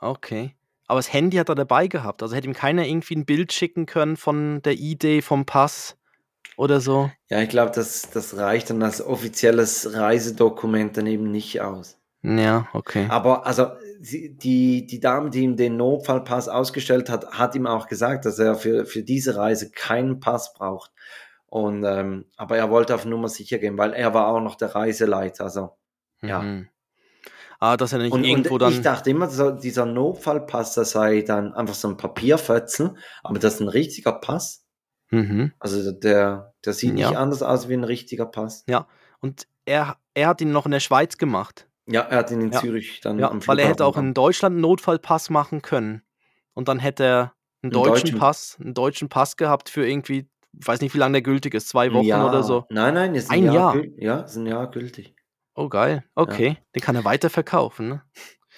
okay. 0.00 0.54
Aber 0.86 0.98
das 0.98 1.12
Handy 1.12 1.36
hat 1.36 1.48
er 1.50 1.54
dabei 1.54 1.86
gehabt. 1.86 2.22
Also 2.22 2.34
hätte 2.34 2.48
ihm 2.48 2.54
keiner 2.54 2.86
irgendwie 2.86 3.16
ein 3.16 3.26
Bild 3.26 3.52
schicken 3.52 3.86
können 3.86 4.16
von 4.16 4.62
der 4.62 4.74
Idee, 4.74 5.20
vom 5.20 5.44
Pass 5.44 5.96
oder 6.56 6.80
so. 6.80 7.10
Ja, 7.28 7.40
ich 7.42 7.50
glaube, 7.50 7.72
das, 7.74 8.10
das 8.10 8.36
reicht 8.36 8.70
dann 8.70 8.82
als 8.82 9.04
offizielles 9.04 9.94
Reisedokument 9.94 10.96
dann 10.96 11.06
eben 11.06 11.30
nicht 11.30 11.60
aus. 11.60 11.98
Ja, 12.22 12.68
okay. 12.72 13.06
Aber 13.10 13.46
also 13.46 13.68
die, 14.00 14.86
die 14.86 15.00
Dame, 15.00 15.30
die 15.30 15.42
ihm 15.42 15.56
den 15.56 15.76
Notfallpass 15.76 16.48
ausgestellt 16.48 17.10
hat, 17.10 17.38
hat 17.38 17.54
ihm 17.54 17.66
auch 17.66 17.86
gesagt, 17.86 18.24
dass 18.24 18.38
er 18.38 18.54
für, 18.54 18.86
für 18.86 19.02
diese 19.02 19.36
Reise 19.36 19.70
keinen 19.70 20.20
Pass 20.20 20.52
braucht. 20.54 20.90
Und 21.46 21.84
ähm, 21.84 22.26
aber 22.36 22.58
er 22.58 22.70
wollte 22.70 22.94
auf 22.94 23.04
Nummer 23.04 23.28
sicher 23.28 23.58
gehen, 23.58 23.78
weil 23.78 23.92
er 23.92 24.12
war 24.14 24.28
auch 24.28 24.40
noch 24.40 24.56
der 24.56 24.74
Reiseleiter. 24.74 25.44
Also 25.44 25.76
ja. 26.20 26.42
Mhm. 26.42 26.68
Ah, 26.68 26.77
dass 27.60 27.92
er 27.92 27.98
nicht 27.98 28.12
Und, 28.12 28.24
irgendwo 28.24 28.54
und 28.54 28.62
dann. 28.62 28.72
ich 28.72 28.80
dachte 28.82 29.10
immer, 29.10 29.28
so, 29.28 29.50
dieser 29.50 29.84
Notfallpass, 29.86 30.74
das 30.74 30.90
sei 30.92 31.22
dann 31.22 31.52
einfach 31.54 31.74
so 31.74 31.88
ein 31.88 31.96
Papierfötzel, 31.96 32.94
aber 33.22 33.38
das 33.38 33.54
ist 33.54 33.60
ein 33.60 33.68
richtiger 33.68 34.12
Pass. 34.12 34.64
Mhm. 35.10 35.52
Also 35.58 35.90
der, 35.92 36.52
der 36.64 36.72
sieht 36.72 36.98
Ja. 36.98 37.08
nicht 37.08 37.18
anders 37.18 37.42
aus 37.42 37.68
wie 37.68 37.74
ein 37.74 37.84
richtiger 37.84 38.26
Pass. 38.26 38.64
Und 39.20 39.48
er, 39.64 39.96
er 40.14 40.28
hat 40.28 40.40
ihn 40.40 40.52
noch 40.52 40.66
in 40.66 40.70
der 40.72 40.80
Schweiz 40.80 41.16
gemacht. 41.18 41.66
Ja, 41.86 42.02
er 42.02 42.18
hat 42.18 42.30
ihn 42.30 42.40
in 42.42 42.52
Ja. 42.52 42.60
Zürich 42.60 43.00
dann 43.00 43.18
Ja, 43.18 43.32
weil 43.46 43.58
er 43.58 43.68
hätte 43.68 43.84
auch 43.86 43.96
in 43.96 44.14
Deutschland 44.14 44.52
einen 44.54 44.60
Notfallpass 44.60 45.30
machen 45.30 45.62
können. 45.62 46.02
Und 46.54 46.68
dann 46.68 46.78
hätte 46.78 47.04
er 47.04 47.32
einen 47.62 47.72
deutschen, 47.72 47.92
deutschen- 47.92 48.18
Pass, 48.18 48.56
einen 48.60 48.74
deutschen 48.74 49.08
Pass 49.08 49.36
gehabt 49.36 49.68
für 49.70 49.86
irgendwie, 49.88 50.28
ich 50.58 50.66
weiß 50.68 50.80
nicht, 50.80 50.94
wie 50.94 50.98
lange 50.98 51.12
der 51.12 51.22
gültig 51.22 51.54
ist, 51.54 51.68
zwei 51.68 51.92
Wochen 51.92 52.04
Jahr. 52.04 52.28
oder 52.28 52.42
so. 52.42 52.66
Nein, 52.70 52.94
nein, 52.94 53.14
ist 53.14 53.30
Ein 53.30 53.48
ein, 53.48 53.52
Jahr. 53.54 53.74
Jahr? 53.76 53.84
Ja, 53.96 54.20
ist 54.20 54.36
ein 54.36 54.46
Jahr 54.46 54.70
gültig. 54.70 55.14
Oh, 55.58 55.68
geil. 55.68 56.04
Okay. 56.14 56.56
Den 56.72 56.80
kann 56.82 56.94
er 56.94 57.04
weiterverkaufen, 57.04 57.88
ne? 57.88 58.02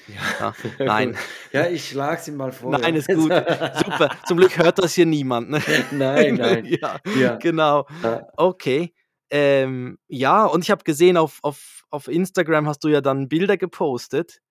Ja. 0.06 0.52
Nein. 0.78 1.16
Ja, 1.50 1.66
ich 1.66 1.88
schlag's 1.88 2.28
ihm 2.28 2.36
mal 2.36 2.52
vor. 2.52 2.72
Nein, 2.72 2.94
ist 2.94 3.08
gut. 3.08 3.32
Super. 3.84 4.10
Zum 4.26 4.36
Glück 4.36 4.58
hört 4.58 4.78
das 4.78 4.92
hier 4.92 5.06
niemand, 5.06 5.48
ne? 5.48 5.62
Nein, 5.92 6.34
nein. 6.34 6.64
ja, 6.80 6.98
Ja. 7.16 7.36
genau. 7.36 7.86
Ja. 8.02 8.26
Okay. 8.36 8.92
Ähm, 9.30 9.98
ja, 10.08 10.44
und 10.44 10.62
ich 10.62 10.70
habe 10.70 10.84
gesehen, 10.84 11.16
auf, 11.16 11.38
auf, 11.40 11.84
auf 11.88 12.06
Instagram 12.06 12.68
hast 12.68 12.84
du 12.84 12.88
ja 12.88 13.00
dann 13.00 13.28
Bilder 13.30 13.56
gepostet. 13.56 14.42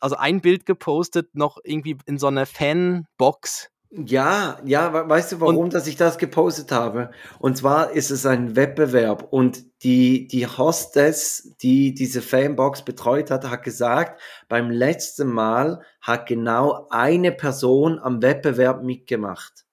Also 0.00 0.16
ein 0.16 0.40
Bild 0.40 0.64
gepostet, 0.64 1.34
noch 1.34 1.58
irgendwie 1.62 1.98
in 2.06 2.16
so 2.16 2.28
einer 2.28 2.46
Fanbox. 2.46 3.68
Ja, 3.90 4.60
ja, 4.66 4.92
we- 4.92 5.08
weißt 5.08 5.32
du, 5.32 5.40
warum, 5.40 5.70
dass 5.70 5.86
ich 5.86 5.96
das 5.96 6.18
gepostet 6.18 6.72
habe? 6.72 7.10
Und 7.38 7.56
zwar 7.56 7.92
ist 7.92 8.10
es 8.10 8.26
ein 8.26 8.54
Wettbewerb 8.54 9.26
und 9.30 9.64
die, 9.82 10.26
die 10.28 10.46
Hostess, 10.46 11.54
die 11.62 11.94
diese 11.94 12.20
Fanbox 12.20 12.84
betreut 12.84 13.30
hat, 13.30 13.48
hat 13.48 13.62
gesagt, 13.62 14.20
beim 14.46 14.70
letzten 14.70 15.28
Mal 15.28 15.80
hat 16.02 16.26
genau 16.26 16.86
eine 16.90 17.32
Person 17.32 17.98
am 17.98 18.20
Wettbewerb 18.20 18.82
mitgemacht. 18.84 19.64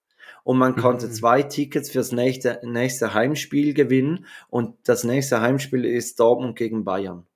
Und 0.44 0.56
man 0.58 0.76
konnte 0.76 1.08
Mhm. 1.08 1.12
zwei 1.12 1.42
Tickets 1.42 1.90
fürs 1.90 2.12
nächste, 2.12 2.60
nächste 2.62 3.12
Heimspiel 3.12 3.74
gewinnen 3.74 4.24
und 4.48 4.76
das 4.84 5.04
nächste 5.04 5.42
Heimspiel 5.42 5.84
ist 5.84 6.18
Dortmund 6.20 6.56
gegen 6.56 6.84
Bayern. 6.84 7.26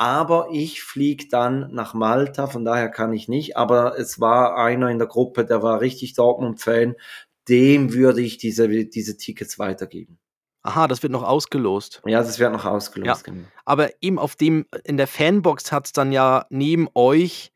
Aber 0.00 0.48
ich 0.50 0.82
fliege 0.82 1.28
dann 1.28 1.74
nach 1.74 1.92
Malta, 1.92 2.46
von 2.46 2.64
daher 2.64 2.88
kann 2.88 3.12
ich 3.12 3.28
nicht. 3.28 3.58
Aber 3.58 3.98
es 3.98 4.18
war 4.18 4.56
einer 4.56 4.88
in 4.88 4.96
der 4.98 5.06
Gruppe, 5.06 5.44
der 5.44 5.62
war 5.62 5.82
richtig 5.82 6.14
Dortmund-Fan. 6.14 6.94
Dem 7.50 7.92
würde 7.92 8.22
ich 8.22 8.38
diese, 8.38 8.66
diese 8.86 9.18
Tickets 9.18 9.58
weitergeben. 9.58 10.18
Aha, 10.62 10.88
das 10.88 11.02
wird 11.02 11.12
noch 11.12 11.22
ausgelost. 11.22 12.00
Ja, 12.06 12.22
das 12.22 12.38
wird 12.38 12.50
noch 12.50 12.64
ausgelost. 12.64 13.24
genau. 13.24 13.44
Aber 13.66 13.90
eben 14.00 14.18
auf 14.18 14.36
dem, 14.36 14.64
in 14.84 14.96
der 14.96 15.06
Fanbox 15.06 15.70
hat 15.70 15.84
es 15.84 15.92
dann 15.92 16.12
ja 16.12 16.46
neben 16.48 16.88
euch, 16.94 17.52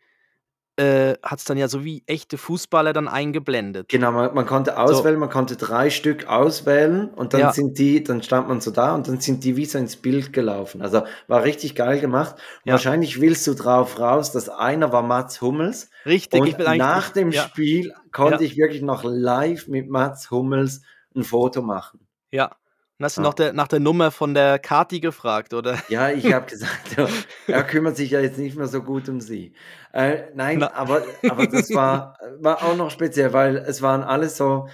äh, 0.77 1.15
hat 1.23 1.39
es 1.39 1.45
dann 1.45 1.57
ja 1.57 1.69
so 1.69 1.85
wie 1.85 2.03
echte 2.07 2.37
Fußballer 2.37 2.93
dann 2.93 3.07
eingeblendet. 3.09 3.89
Genau, 3.89 4.11
man, 4.13 4.35
man 4.35 4.45
konnte 4.47 4.79
auswählen, 4.79 5.19
man 5.19 5.31
konnte 5.31 5.57
drei 5.57 5.89
Stück 5.91 6.27
auswählen 6.27 7.09
und 7.15 7.33
dann 7.33 7.41
Ja. 7.41 7.53
sind 7.53 7.79
die, 7.79 8.03
dann 8.03 8.23
stand 8.23 8.49
man 8.49 8.61
so 8.61 8.71
da 8.73 8.95
und 8.95 9.07
dann 9.07 9.21
sind 9.21 9.45
die 9.45 9.57
wie 9.57 9.67
so 9.67 9.79
ins 9.79 9.97
Bild 9.97 10.33
gelaufen. 10.33 10.83
Also 10.83 11.03
war 11.29 11.45
richtig 11.45 11.75
geil 11.75 12.01
gemacht. 12.01 12.37
Ja. 12.65 12.73
Wahrscheinlich 12.73 13.21
willst 13.21 13.47
du 13.47 13.55
drauf 13.55 13.99
raus, 14.01 14.33
dass 14.33 14.49
einer 14.49 14.93
war 14.93 15.03
Mats 15.03 15.41
Hummels 15.41 15.91
Richtig, 16.07 16.41
und 16.41 16.47
ich 16.49 16.59
will 16.59 16.67
eigentlich. 16.67 16.79
nach 16.79 17.11
dem 17.11 17.31
ja, 17.31 17.43
Spiel 17.43 17.95
konnte 18.13 18.43
ich 18.45 18.57
wirklich 18.57 18.83
noch 18.83 19.05
live 19.05 19.69
mit 19.69 19.89
Mats 19.89 20.31
Hummels 20.31 20.83
ein 21.15 21.23
Foto 21.25 21.63
machen. 21.63 22.01
ja. 22.33 22.51
Und 22.99 23.05
hast 23.05 23.17
du 23.17 23.23
Ja. 23.23 23.27
noch 23.29 23.35
der, 23.35 23.53
nach 23.53 23.67
der 23.67 23.81
Nummer 23.81 24.11
von 24.13 24.35
der 24.35 24.59
Kati 24.61 25.01
gefragt, 25.01 25.53
oder? 25.53 25.79
Ja, 25.89 26.11
ich 26.11 26.33
habe 26.33 26.47
gesagt, 26.51 26.97
er 27.49 27.65
kümmert 27.65 27.97
sich 27.97 28.11
ja 28.13 28.21
jetzt 28.21 28.39
nicht 28.39 28.57
mehr 28.57 28.69
so 28.69 28.83
gut 28.83 29.09
um 29.09 29.21
sie. 29.21 29.53
Äh, 29.93 30.25
nein, 30.35 30.59
Na. 30.61 30.73
aber, 30.75 31.03
aber 31.29 31.47
das 31.47 31.75
war, 31.75 32.17
war 32.41 32.63
auch 32.63 32.77
noch 32.77 32.91
speziell, 32.91 33.33
weil 33.33 33.57
es 33.57 33.83
waren 33.83 34.03
alles 34.05 34.37
so, 34.37 34.69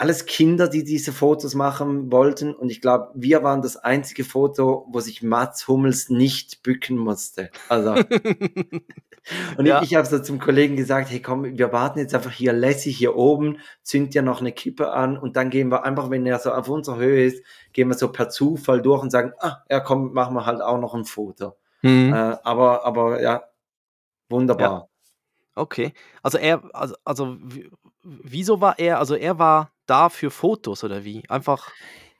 alles 0.00 0.24
Kinder, 0.24 0.66
die 0.66 0.82
diese 0.82 1.12
Fotos 1.12 1.54
machen 1.54 2.10
wollten. 2.10 2.54
Und 2.54 2.70
ich 2.70 2.80
glaube, 2.80 3.10
wir 3.14 3.42
waren 3.42 3.60
das 3.60 3.76
einzige 3.76 4.24
Foto, 4.24 4.86
wo 4.90 5.00
sich 5.00 5.22
Mats 5.22 5.68
Hummels 5.68 6.08
nicht 6.08 6.62
bücken 6.62 6.96
musste. 6.96 7.50
Also, 7.68 7.92
und 9.58 9.66
Ja. 9.66 9.82
ich, 9.82 9.90
ich 9.90 9.94
habe 9.96 10.06
so 10.06 10.18
zum 10.18 10.38
Kollegen 10.38 10.74
gesagt, 10.74 11.10
hey 11.10 11.20
komm, 11.20 11.44
wir 11.58 11.70
warten 11.74 11.98
jetzt 11.98 12.14
einfach 12.14 12.30
hier 12.30 12.54
lässig 12.54 12.96
hier 12.96 13.14
oben, 13.14 13.58
zünd 13.82 14.14
dir 14.14 14.22
noch 14.22 14.40
eine 14.40 14.52
Kippe 14.52 14.90
an 14.90 15.18
und 15.18 15.36
dann 15.36 15.50
gehen 15.50 15.68
wir 15.70 15.84
einfach, 15.84 16.08
wenn 16.08 16.24
er 16.24 16.38
so 16.38 16.50
auf 16.50 16.70
unserer 16.70 16.96
Höhe 16.96 17.26
ist, 17.26 17.44
gehen 17.74 17.88
wir 17.88 17.94
so 17.94 18.10
per 18.10 18.30
Zufall 18.30 18.80
durch 18.80 19.02
und 19.02 19.10
sagen, 19.10 19.32
ah, 19.40 19.58
ja 19.68 19.80
komm, 19.80 20.14
machen 20.14 20.34
wir 20.34 20.46
halt 20.46 20.62
auch 20.62 20.80
noch 20.80 20.94
ein 20.94 21.04
Foto. 21.04 21.56
Hm. 21.82 22.14
Äh, 22.14 22.36
aber, 22.42 22.86
aber 22.86 23.20
ja, 23.20 23.42
wunderbar. 24.30 24.88
Okay. 25.54 25.92
Also 26.22 26.38
er, 26.38 26.62
also, 26.72 26.94
also 27.04 27.36
wieso 28.02 28.62
war 28.62 28.78
er, 28.78 28.98
also 28.98 29.14
er 29.14 29.38
war 29.38 29.72
da 29.90 30.08
für 30.08 30.30
Fotos 30.30 30.84
oder 30.84 31.04
wie? 31.04 31.22
Einfach. 31.28 31.68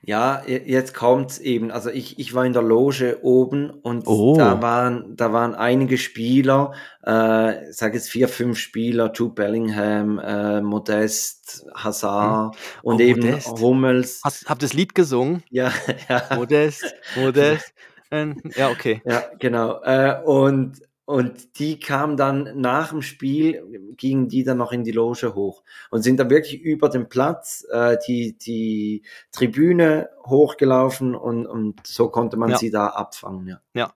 Ja, 0.03 0.41
je- 0.47 0.63
jetzt 0.65 0.95
kommt's 0.95 1.37
eben. 1.37 1.69
Also 1.69 1.91
ich, 1.91 2.17
ich 2.17 2.33
war 2.33 2.43
in 2.43 2.53
der 2.53 2.63
Loge 2.63 3.19
oben 3.21 3.69
und 3.69 4.07
Oh. 4.07 4.35
da 4.35 4.59
waren, 4.59 5.15
da 5.15 5.31
waren 5.31 5.53
einige 5.53 5.99
Spieler, 5.99 6.73
äh, 7.03 7.71
sage 7.71 7.97
jetzt 7.97 8.09
vier, 8.09 8.27
fünf 8.27 8.57
Spieler, 8.57 9.11
Jude 9.13 9.35
Bellingham, 9.35 10.17
äh, 10.17 10.59
Modest, 10.61 11.65
Hazard 11.75 12.55
und 12.81 12.95
Oh, 12.95 12.99
eben 12.99 13.21
Modest. 13.21 13.47
Hummels. 13.59 14.21
Hast, 14.23 14.49
habt 14.49 14.63
das 14.63 14.73
Lied 14.73 14.95
gesungen? 14.95 15.43
Ja, 15.51 15.71
ja. 16.09 16.23
Modest, 16.35 16.83
Modest. 17.15 17.71
Ähm, 18.13 18.41
ja, 18.57 18.69
okay. 18.69 19.01
Ja, 19.05 19.23
genau. 19.39 19.81
Äh, 19.83 20.19
und, 20.25 20.81
und 21.11 21.59
die 21.59 21.77
kamen 21.77 22.15
dann 22.15 22.61
nach 22.61 22.91
dem 22.91 23.01
Spiel, 23.01 23.93
gingen 23.97 24.29
die 24.29 24.45
dann 24.45 24.57
noch 24.57 24.71
in 24.71 24.85
die 24.85 24.93
Loge 24.93 25.35
hoch 25.35 25.61
und 25.89 26.03
sind 26.03 26.17
dann 26.21 26.29
wirklich 26.29 26.61
über 26.61 26.87
den 26.87 27.09
Platz, 27.09 27.67
äh, 27.69 27.97
die, 28.07 28.37
die 28.37 29.03
Tribüne 29.33 30.09
hochgelaufen 30.25 31.13
und, 31.13 31.45
und 31.47 31.85
so 31.85 32.07
konnte 32.07 32.37
man 32.37 32.51
Ja. 32.51 32.57
sie 32.57 32.71
da 32.71 32.87
abfangen. 32.87 33.59
Ja. 33.73 33.93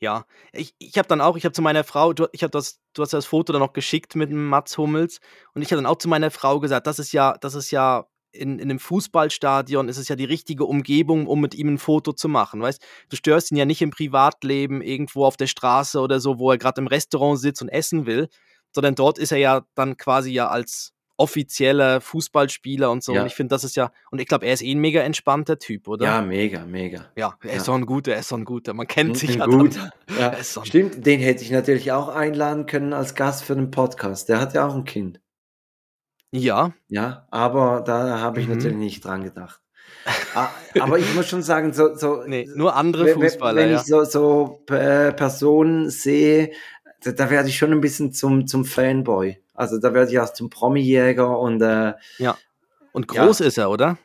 Ja, 0.00 0.26
ich, 0.52 0.76
ich 0.78 0.96
habe 0.96 1.08
dann 1.08 1.20
auch, 1.20 1.36
ich 1.36 1.44
habe 1.44 1.52
zu 1.52 1.62
meiner 1.62 1.82
Frau, 1.82 2.12
du, 2.12 2.26
ich 2.32 2.44
habe 2.44 2.52
das, 2.52 2.80
du 2.92 3.02
hast 3.02 3.12
das 3.12 3.26
Foto 3.26 3.52
dann 3.52 3.60
noch 3.62 3.72
geschickt 3.72 4.14
mit 4.14 4.30
dem 4.30 4.46
Mats 4.48 4.78
Hummels 4.78 5.18
und 5.54 5.62
ich 5.62 5.72
habe 5.72 5.82
dann 5.82 5.90
auch 5.90 5.98
zu 5.98 6.08
meiner 6.08 6.30
Frau 6.30 6.60
gesagt, 6.60 6.86
das 6.86 7.00
ist 7.00 7.10
ja, 7.12 7.36
das 7.40 7.54
ist 7.56 7.72
ja 7.72 8.06
in, 8.32 8.58
in 8.58 8.70
einem 8.70 8.78
Fußballstadion 8.78 9.88
ist 9.88 9.96
es 9.96 10.08
ja 10.08 10.16
die 10.16 10.24
richtige 10.24 10.64
Umgebung, 10.64 11.26
um 11.26 11.40
mit 11.40 11.54
ihm 11.54 11.68
ein 11.68 11.78
Foto 11.78 12.12
zu 12.12 12.28
machen, 12.28 12.60
weißt? 12.60 12.82
Du 13.08 13.16
störst 13.16 13.50
ihn 13.50 13.56
ja 13.56 13.64
nicht 13.64 13.82
im 13.82 13.90
Privatleben 13.90 14.82
irgendwo 14.82 15.24
auf 15.24 15.36
der 15.36 15.46
Straße 15.46 16.00
oder 16.00 16.20
so, 16.20 16.38
wo 16.38 16.50
er 16.50 16.58
gerade 16.58 16.80
im 16.80 16.86
Restaurant 16.86 17.38
sitzt 17.40 17.62
und 17.62 17.68
essen 17.68 18.06
will, 18.06 18.28
sondern 18.72 18.94
dort 18.94 19.18
ist 19.18 19.32
er 19.32 19.38
ja 19.38 19.62
dann 19.74 19.96
quasi 19.96 20.30
ja 20.30 20.48
als 20.48 20.92
offizieller 21.20 22.00
Fußballspieler 22.00 22.90
und 22.92 23.02
so. 23.02 23.12
Ja. 23.12 23.22
Und 23.22 23.26
ich 23.26 23.34
finde, 23.34 23.52
das 23.54 23.64
ist 23.64 23.74
ja, 23.74 23.90
und 24.12 24.20
ich 24.20 24.28
glaube, 24.28 24.46
er 24.46 24.52
ist 24.52 24.62
eh 24.62 24.70
ein 24.72 24.78
mega 24.78 25.00
entspannter 25.00 25.58
Typ, 25.58 25.88
oder? 25.88 26.04
ja, 26.06 26.22
mega, 26.22 26.64
mega. 26.64 27.06
Ja, 27.16 27.34
er 27.42 27.50
ist 27.50 27.56
Ja. 27.56 27.64
so 27.64 27.72
ein 27.72 27.86
guter, 27.86 28.12
er 28.12 28.20
ist 28.20 28.28
so 28.28 28.36
ein 28.36 28.44
guter. 28.44 28.72
Man 28.72 28.86
kennt 28.86 29.16
sich 29.18 29.30
Ein 29.32 29.38
ja 29.38 29.46
guter. 29.46 29.90
dann. 30.06 30.16
Ja. 30.18 30.28
Ist 30.28 30.54
so 30.54 30.60
ein 30.60 30.66
Stimmt, 30.66 31.04
den 31.06 31.18
hätte 31.18 31.42
ich 31.42 31.50
natürlich 31.50 31.90
auch 31.90 32.08
einladen 32.08 32.66
können 32.66 32.92
als 32.92 33.16
Gast 33.16 33.42
für 33.42 33.56
den 33.56 33.72
Podcast. 33.72 34.28
Der 34.28 34.40
hat 34.40 34.54
ja 34.54 34.64
auch 34.66 34.74
ein 34.76 34.84
Kind. 34.84 35.20
Ja, 36.32 36.72
Ja, 36.88 37.26
aber 37.30 37.82
da 37.84 38.20
habe 38.20 38.40
ich 38.40 38.46
Mhm. 38.46 38.54
natürlich 38.54 38.76
nicht 38.76 39.04
dran 39.04 39.24
gedacht. 39.24 39.60
Aber 40.80 40.98
ich 40.98 41.14
muss 41.14 41.28
schon 41.28 41.42
sagen, 41.42 41.72
so, 41.72 41.94
so 41.96 42.22
nee, 42.26 42.48
nur 42.54 42.76
andere 42.76 43.08
Fußballer, 43.08 43.60
wenn 43.60 43.70
ja. 43.70 43.76
ich 43.80 43.86
so, 43.86 44.04
so 44.04 44.62
äh, 44.70 45.12
Personen 45.12 45.90
sehe, 45.90 46.52
da, 47.02 47.12
da 47.12 47.30
werde 47.30 47.48
ich 47.48 47.56
schon 47.58 47.72
ein 47.72 47.80
bisschen 47.80 48.12
zum, 48.12 48.46
zum 48.46 48.64
Fanboy. 48.64 49.38
Also 49.54 49.78
da 49.78 49.92
werde 49.94 50.10
ich 50.10 50.14
erst 50.16 50.36
zum 50.36 50.50
Promi-Jäger 50.50 51.38
und 51.38 51.60
äh, 51.62 51.94
Und 52.92 53.08
Ja. 53.12 53.24
groß 53.24 53.40
ist 53.40 53.58
er, 53.58 53.70
oder? 53.70 53.98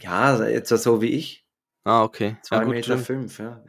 ja, 0.00 0.38
etwa 0.44 0.76
so 0.76 1.00
wie 1.02 1.10
ich. 1.10 1.45
Ah, 1.88 2.02
okay. 2.02 2.36
Zwei 2.42 2.56
Ja, 2.56 2.62
gut, 2.64 2.74
Meter 2.74 2.84
stimmt. 2.98 3.06
fünf, 3.06 3.38
ja. 3.38 3.62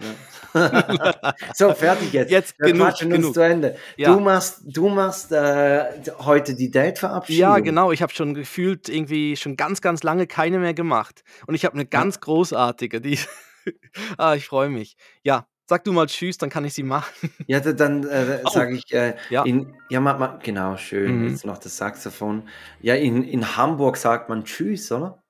ja. 0.55 1.33
so, 1.53 1.71
fertig 1.73 2.13
jetzt. 2.13 2.31
Jetzt 2.31 2.55
Wir 2.57 2.71
genug, 2.71 2.87
quatschen 2.87 3.07
uns 3.11 3.15
genug. 3.21 3.33
zu 3.35 3.41
Ende. 3.41 3.75
Ja. 3.95 4.11
Du 4.11 4.19
machst, 4.19 4.61
du 4.65 4.89
machst 4.89 5.31
äh, 5.31 5.85
heute 6.19 6.55
die 6.55 6.71
Date-Verabschiedung. 6.71 7.39
Ja, 7.39 7.59
genau. 7.59 7.91
Ich 7.91 8.01
habe 8.01 8.11
schon 8.11 8.33
gefühlt 8.33 8.89
irgendwie 8.89 9.35
schon 9.37 9.55
ganz, 9.55 9.81
ganz 9.81 10.01
lange 10.01 10.25
keine 10.25 10.57
mehr 10.57 10.73
gemacht. 10.73 11.21
Und 11.45 11.53
ich 11.53 11.63
habe 11.63 11.75
eine 11.75 11.85
ganz 11.85 12.19
großartige, 12.19 13.01
die. 13.01 13.19
ah, 14.17 14.33
ich 14.33 14.47
freue 14.47 14.69
mich. 14.69 14.97
Ja, 15.21 15.45
sag 15.67 15.83
du 15.83 15.93
mal 15.93 16.07
Tschüss, 16.07 16.39
dann 16.39 16.49
kann 16.49 16.65
ich 16.65 16.73
sie 16.73 16.81
machen. 16.83 17.13
Ja, 17.45 17.59
da- 17.59 17.73
dann 17.73 18.03
äh, 18.07 18.39
Oh. 18.45 18.49
sage 18.49 18.75
ich, 18.77 18.91
äh, 18.93 19.15
Ja. 19.29 19.43
in, 19.43 19.75
ja, 19.89 19.99
ma, 19.99 20.17
ma, 20.17 20.39
genau, 20.41 20.75
schön, 20.77 21.19
Mhm. 21.23 21.29
jetzt 21.29 21.45
noch 21.45 21.59
das 21.59 21.77
Saxophon. 21.77 22.47
Ja, 22.81 22.95
in, 22.95 23.21
in 23.23 23.55
Hamburg 23.57 23.97
sagt 23.97 24.27
man 24.29 24.43
Tschüss, 24.43 24.91
oder? 24.91 25.21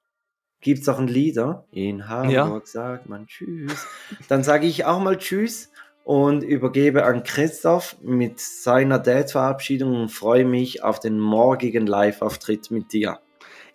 Gibt's 0.61 0.89
auch 0.89 0.99
ein 0.99 1.07
Lied, 1.07 1.37
oder? 1.37 1.65
In 1.71 2.07
Hamburg 2.07 2.67
sagt 2.67 3.07
man 3.07 3.27
Tschüss. 3.27 3.85
Dann 4.27 4.43
sage 4.43 4.65
ich 4.65 4.85
auch 4.85 4.99
mal 4.99 5.17
Tschüss 5.17 5.71
und 6.03 6.41
übergebe 6.41 7.05
an 7.05 7.23
Christoph 7.23 7.97
mit 8.01 8.39
seiner 8.39 8.97
Date-Verabschiedung 8.97 9.93
und 10.01 10.09
freue 10.09 10.45
mich 10.45 10.83
auf 10.83 10.99
den 10.99 11.19
morgigen 11.19 11.85
Live-Auftritt 11.85 12.71
mit 12.71 12.91
dir. 12.91 13.19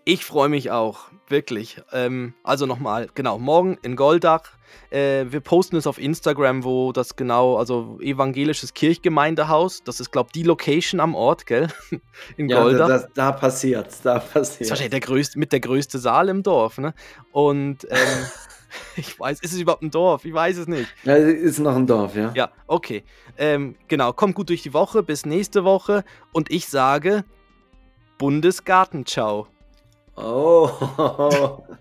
Ich 0.04 0.24
freue 0.24 0.48
mich 0.48 0.72
auch, 0.72 1.11
wirklich. 1.32 1.82
Ähm, 1.92 2.34
also 2.44 2.66
nochmal, 2.66 3.08
genau, 3.14 3.38
morgen 3.38 3.76
in 3.82 3.96
Goldach. 3.96 4.52
Äh, 4.90 5.26
wir 5.30 5.40
posten 5.40 5.74
es 5.74 5.88
auf 5.88 5.98
Instagram, 5.98 6.62
wo 6.62 6.92
das 6.92 7.16
genau, 7.16 7.56
also 7.56 7.98
evangelisches 8.00 8.72
Kirchgemeindehaus, 8.72 9.82
das 9.82 9.98
ist, 9.98 10.12
glaube 10.12 10.28
ich, 10.28 10.32
die 10.32 10.42
Location 10.44 11.00
am 11.00 11.16
Ort, 11.16 11.46
gell? 11.46 11.66
In 12.36 12.48
Ja, 12.48 12.58
da, 12.58 12.62
Goldach. 12.62 12.88
da, 12.88 13.08
da 13.14 13.32
passiert's, 13.32 14.00
da 14.00 14.22
Das 14.32 14.60
ist 14.60 14.70
wahrscheinlich 14.70 14.90
der 14.92 15.00
größte, 15.00 15.38
mit 15.38 15.52
der 15.52 15.60
größte 15.60 15.98
Saal 15.98 16.28
im 16.28 16.44
Dorf, 16.44 16.78
ne? 16.78 16.94
Und 17.32 17.84
ähm, 17.90 17.98
ich 18.96 19.18
weiß, 19.18 19.40
ist 19.40 19.52
es 19.52 19.60
überhaupt 19.60 19.82
ein 19.82 19.90
Dorf? 19.90 20.24
Ich 20.24 20.32
weiß 20.32 20.56
es 20.58 20.66
nicht. 20.66 20.88
Ja, 21.04 21.16
ist 21.16 21.58
noch 21.58 21.76
ein 21.76 21.86
Dorf, 21.86 22.16
ja? 22.16 22.32
Ja, 22.34 22.50
okay. 22.66 23.04
Ähm, 23.36 23.76
genau, 23.88 24.12
kommt 24.12 24.34
gut 24.34 24.48
durch 24.48 24.62
die 24.62 24.72
Woche, 24.72 25.02
bis 25.02 25.26
nächste 25.26 25.64
Woche. 25.64 26.04
Und 26.32 26.50
ich 26.50 26.68
sage 26.68 27.24
Bundesgartenschau. 28.18 29.48
Oh. 30.16 31.62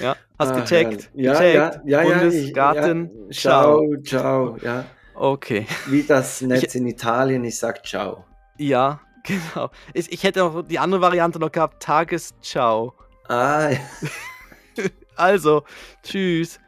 Ja, 0.00 0.16
hast 0.38 0.50
Ah, 0.50 0.60
gecheckt? 0.60 1.10
Ja, 1.14 1.32
gecheckt? 1.34 1.80
ja, 1.84 2.02
ja, 2.02 2.02
ja. 2.02 2.20
Bundesgarten, 2.20 3.10
ich, 3.28 3.42
ja. 3.44 3.50
Ciao, 3.50 3.96
ciao, 4.02 4.56
ja. 4.62 4.84
Okay. 5.14 5.66
Wie 5.86 6.02
das 6.02 6.40
Netz 6.40 6.74
in 6.74 6.86
Italien, 6.86 7.44
ich 7.44 7.58
sag 7.58 7.86
ciao. 7.86 8.24
Ja, 8.58 9.00
genau. 9.24 9.70
Ich, 9.92 10.10
ich 10.10 10.22
hätte 10.24 10.42
auch 10.44 10.62
die 10.62 10.78
andere 10.78 11.00
Variante 11.00 11.38
noch 11.38 11.52
gehabt, 11.52 11.82
Tagesschau. 11.82 12.94
Ah, 13.28 13.70
Also, 15.16 15.62
tschüss. 16.02 16.58